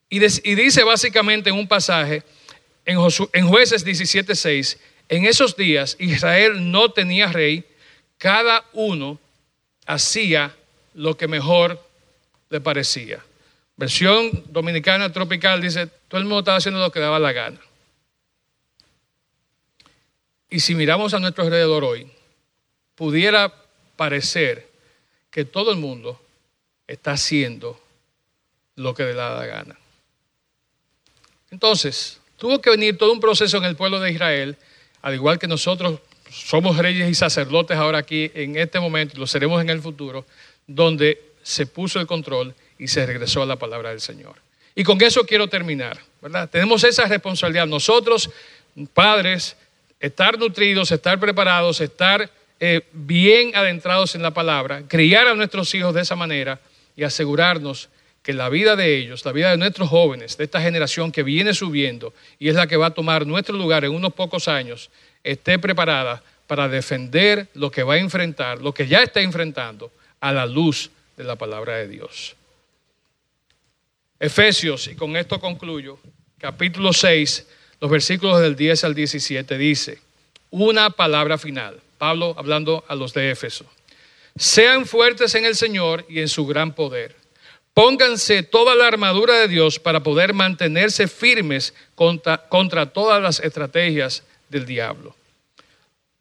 Y, 0.09 0.20
dice 0.20 0.85
básicamente 0.85 1.51
en 1.51 1.57
un 1.57 1.66
pasaje, 1.66 2.22
en, 2.85 2.97
en 3.33 3.49
jueces 3.49 3.85
17.6, 3.85 4.79
en 5.09 5.24
esos 5.24 5.57
días 5.57 5.97
Israel 5.99 6.70
no 6.70 6.93
tenía 6.93 7.27
rey, 7.27 7.64
cada 8.18 8.64
uno 8.72 9.18
hacía 9.85 10.55
lo 10.95 11.16
que 11.16 11.27
mejor 11.27 11.86
le 12.51 12.61
parecía. 12.61 13.25
Versión 13.77 14.45
dominicana 14.49 15.13
tropical 15.13 15.61
dice, 15.61 15.87
todo 16.09 16.21
el 16.21 16.25
mundo 16.25 16.41
estaba 16.41 16.59
haciendo 16.59 16.81
lo 16.81 16.91
que 16.91 17.01
daba 17.01 17.19
la 17.19 17.33
gana. 17.33 17.61
Y 20.49 20.61
si 20.61 20.75
miramos 20.75 21.13
a 21.13 21.19
nuestro 21.19 21.45
alrededor 21.45 21.85
hoy, 21.85 22.11
pudiera 22.95 23.53
parecer 23.97 24.69
que 25.31 25.45
todo 25.45 25.71
el 25.73 25.77
mundo 25.77 26.21
está 26.87 27.13
haciendo 27.13 27.79
lo 28.77 28.95
que 28.95 29.05
le 29.05 29.15
da 29.15 29.35
la 29.35 29.47
gana. 29.47 29.79
Entonces, 31.51 32.21
tuvo 32.37 32.61
que 32.61 32.71
venir 32.71 32.97
todo 32.97 33.13
un 33.13 33.21
proceso 33.21 33.59
en 33.59 33.65
el 33.65 33.77
pueblo 33.77 34.01
de 34.01 34.13
Israel, 34.13 34.57
al 35.03 35.15
igual 35.15 35.39
que 35.39 35.47
nosotros 35.47 36.01
somos 36.31 36.77
reyes 36.77 37.09
y 37.09 37.15
sacerdotes 37.15 37.77
ahora 37.77 37.99
aquí 37.99 38.31
en 38.35 38.57
este 38.57 38.81
momento, 38.81 39.17
y 39.17 39.21
lo 39.21 39.27
seremos 39.27 39.61
en 39.61 39.71
el 39.71 39.81
futuro, 39.81 40.27
donde 40.67 41.36
se 41.47 41.65
puso 41.65 42.01
el 42.01 42.09
control 42.09 42.53
y 42.77 42.89
se 42.89 43.07
regresó 43.07 43.41
a 43.41 43.47
la 43.47 43.55
palabra 43.55 43.91
del 43.91 44.01
Señor. 44.01 44.35
Y 44.75 44.83
con 44.83 45.01
eso 45.01 45.25
quiero 45.25 45.47
terminar, 45.47 45.97
¿verdad? 46.21 46.51
Tenemos 46.51 46.83
esa 46.83 47.05
responsabilidad. 47.05 47.69
Nosotros, 47.69 48.29
padres, 48.93 49.57
estar 50.01 50.37
nutridos, 50.41 50.91
estar 50.91 51.21
preparados, 51.21 51.81
estar 51.81 52.29
eh, 52.59 52.81
bien 52.93 53.55
adentrados 53.55 54.17
en 54.17 54.23
la 54.23 54.33
palabra, 54.33 54.83
criar 54.89 55.29
a 55.29 55.35
nuestros 55.37 55.73
hijos 55.77 55.95
de 55.95 56.03
esa 56.03 56.17
manera 56.17 56.59
y 56.97 57.05
asegurarnos 57.05 57.91
que 58.25 58.33
la 58.33 58.49
vida 58.49 58.75
de 58.75 58.97
ellos, 58.97 59.25
la 59.25 59.31
vida 59.31 59.53
de 59.53 59.57
nuestros 59.57 59.89
jóvenes, 59.89 60.37
de 60.37 60.45
esta 60.45 60.61
generación 60.61 61.13
que 61.13 61.23
viene 61.23 61.55
subiendo 61.55 62.13
y 62.41 62.49
es 62.49 62.57
la 62.57 62.67
que 62.67 62.77
va 62.77 62.87
a 62.87 62.95
tomar 62.95 63.25
nuestro 63.25 63.57
lugar 63.57 63.85
en 63.85 63.95
unos 63.95 64.15
pocos 64.15 64.49
años, 64.49 64.91
esté 65.23 65.61
preparada 65.61 66.25
para 66.49 66.67
defender 66.67 67.47
lo 67.55 67.71
que 67.71 67.85
va 67.85 67.95
a 67.95 67.99
enfrentar, 67.99 68.61
lo 68.61 68.75
que 68.75 68.89
ya 68.89 69.05
está 69.05 69.21
enfrentando 69.21 69.93
a 70.19 70.33
la 70.33 70.45
luz 70.45 70.91
de 71.17 71.25
la 71.25 71.37
palabra 71.37 71.77
de 71.77 71.89
Dios. 71.89 72.37
Efesios, 74.19 74.89
y 74.89 74.95
con 74.95 75.17
esto 75.17 75.41
concluyo, 75.41 75.99
capítulo 76.39 76.93
6, 76.93 77.47
los 77.81 77.91
versículos 77.91 78.41
del 78.41 78.57
10 78.57 78.85
al 78.85 78.95
17 78.95 79.59
dice, 79.59 80.01
una 80.51 80.91
palabra 80.91 81.39
final, 81.39 81.81
Pablo 81.99 82.35
hablando 82.39 82.85
a 82.89 82.95
los 82.95 83.12
de 83.12 83.31
Éfeso, 83.31 83.67
sean 84.37 84.87
fuertes 84.87 85.35
en 85.35 85.45
el 85.45 85.57
Señor 85.57 86.07
y 86.09 86.21
en 86.21 86.29
su 86.29 86.47
gran 86.47 86.75
poder. 86.75 87.17
Pónganse 87.75 88.43
toda 88.43 88.75
la 88.75 88.87
armadura 88.87 89.35
de 89.35 89.49
Dios 89.49 89.79
para 89.79 90.03
poder 90.03 90.33
mantenerse 90.33 91.09
firmes 91.09 91.75
contra, 91.95 92.39
contra 92.49 92.87
todas 92.87 93.23
las 93.23 93.41
estrategias 93.41 94.23
del 94.49 94.64
diablo. 94.64 95.14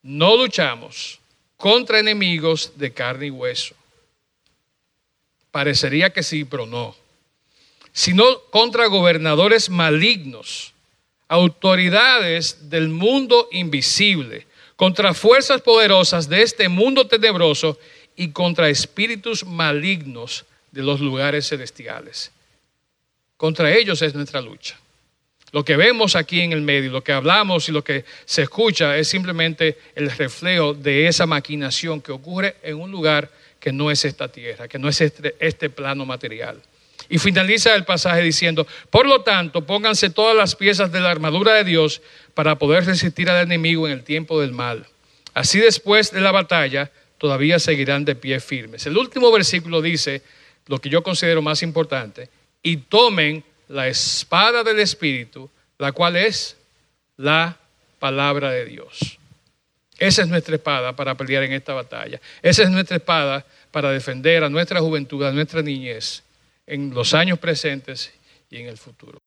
No 0.04 0.36
luchamos 0.36 1.20
contra 1.56 2.00
enemigos 2.00 2.74
de 2.76 2.92
carne 2.92 3.28
y 3.28 3.32
hueso. 3.32 3.74
Parecería 5.56 6.10
que 6.10 6.22
sí, 6.22 6.44
pero 6.44 6.66
no. 6.66 6.94
Sino 7.94 8.42
contra 8.50 8.88
gobernadores 8.88 9.70
malignos, 9.70 10.74
autoridades 11.30 12.70
del 12.70 12.90
mundo 12.90 13.48
invisible, 13.54 14.48
contra 14.76 15.14
fuerzas 15.14 15.62
poderosas 15.62 16.28
de 16.28 16.42
este 16.42 16.68
mundo 16.68 17.08
tenebroso 17.08 17.80
y 18.18 18.32
contra 18.32 18.68
espíritus 18.68 19.46
malignos 19.46 20.44
de 20.74 20.84
los 20.84 21.00
lugares 21.00 21.48
celestiales. 21.48 22.34
Contra 23.38 23.74
ellos 23.74 24.02
es 24.02 24.14
nuestra 24.14 24.42
lucha. 24.42 24.78
Lo 25.54 25.64
que 25.64 25.78
vemos 25.78 26.18
aquí 26.18 26.42
en 26.42 26.52
el 26.52 26.64
medio, 26.64 26.92
lo 26.92 27.02
que 27.02 27.14
hablamos 27.14 27.70
y 27.70 27.72
lo 27.72 27.82
que 27.82 28.04
se 28.26 28.42
escucha 28.42 28.98
es 28.98 29.08
simplemente 29.08 29.78
el 29.96 30.12
reflejo 30.12 30.74
de 30.74 31.08
esa 31.08 31.26
maquinación 31.26 32.02
que 32.02 32.12
ocurre 32.12 32.58
en 32.62 32.76
un 32.76 32.92
lugar 32.92 33.32
que 33.66 33.74
no 33.74 33.90
es 33.90 34.06
esta 34.06 34.28
tierra, 34.28 34.68
que 34.68 34.78
no 34.78 34.88
es 34.88 35.02
este, 35.02 35.36
este 35.40 35.72
plano 35.72 36.06
material. 36.06 36.62
Y 37.10 37.18
finaliza 37.18 37.74
el 37.74 37.84
pasaje 37.84 38.22
diciendo, 38.22 38.68
por 38.92 39.08
lo 39.08 39.22
tanto, 39.22 39.66
pónganse 39.66 40.12
todas 40.12 40.38
las 40.38 40.56
piezas 40.56 40.92
de 40.92 41.00
la 41.00 41.10
armadura 41.10 41.52
de 41.54 41.64
Dios 41.64 42.04
para 42.36 42.60
poder 42.60 42.86
resistir 42.86 43.28
al 43.28 43.44
enemigo 43.44 43.88
en 43.88 43.94
el 43.94 44.04
tiempo 44.04 44.40
del 44.40 44.52
mal. 44.52 44.86
Así 45.34 45.58
después 45.58 46.12
de 46.12 46.22
la 46.22 46.32
batalla, 46.32 46.92
todavía 47.18 47.58
seguirán 47.58 48.06
de 48.06 48.14
pie 48.14 48.40
firmes. 48.40 48.86
El 48.86 49.00
último 49.00 49.32
versículo 49.32 49.82
dice 49.82 50.22
lo 50.68 50.80
que 50.80 50.90
yo 50.90 51.02
considero 51.02 51.42
más 51.42 51.64
importante, 51.64 52.30
y 52.62 52.78
tomen 52.78 53.44
la 53.68 53.88
espada 53.88 54.64
del 54.64 54.80
Espíritu, 54.80 55.50
la 55.80 55.92
cual 55.92 56.18
es 56.18 56.56
la 57.18 57.58
palabra 57.98 58.52
de 58.52 58.66
Dios. 58.66 59.18
Esa 59.98 60.24
es 60.24 60.28
nuestra 60.28 60.56
espada 60.56 60.96
para 60.96 61.16
pelear 61.16 61.44
en 61.44 61.54
esta 61.54 61.74
batalla. 61.74 62.20
Esa 62.42 62.64
es 62.64 62.70
nuestra 62.70 62.98
espada 62.98 63.46
para 63.72 63.92
defender 63.92 64.44
a 64.44 64.50
nuestra 64.50 64.80
juventud, 64.80 65.24
a 65.24 65.32
nuestra 65.32 65.62
niñez, 65.62 66.24
en 66.68 66.94
los 66.94 67.14
años 67.14 67.40
presentes 67.40 68.14
y 68.50 68.58
en 68.58 68.68
el 68.68 68.78
futuro. 68.78 69.25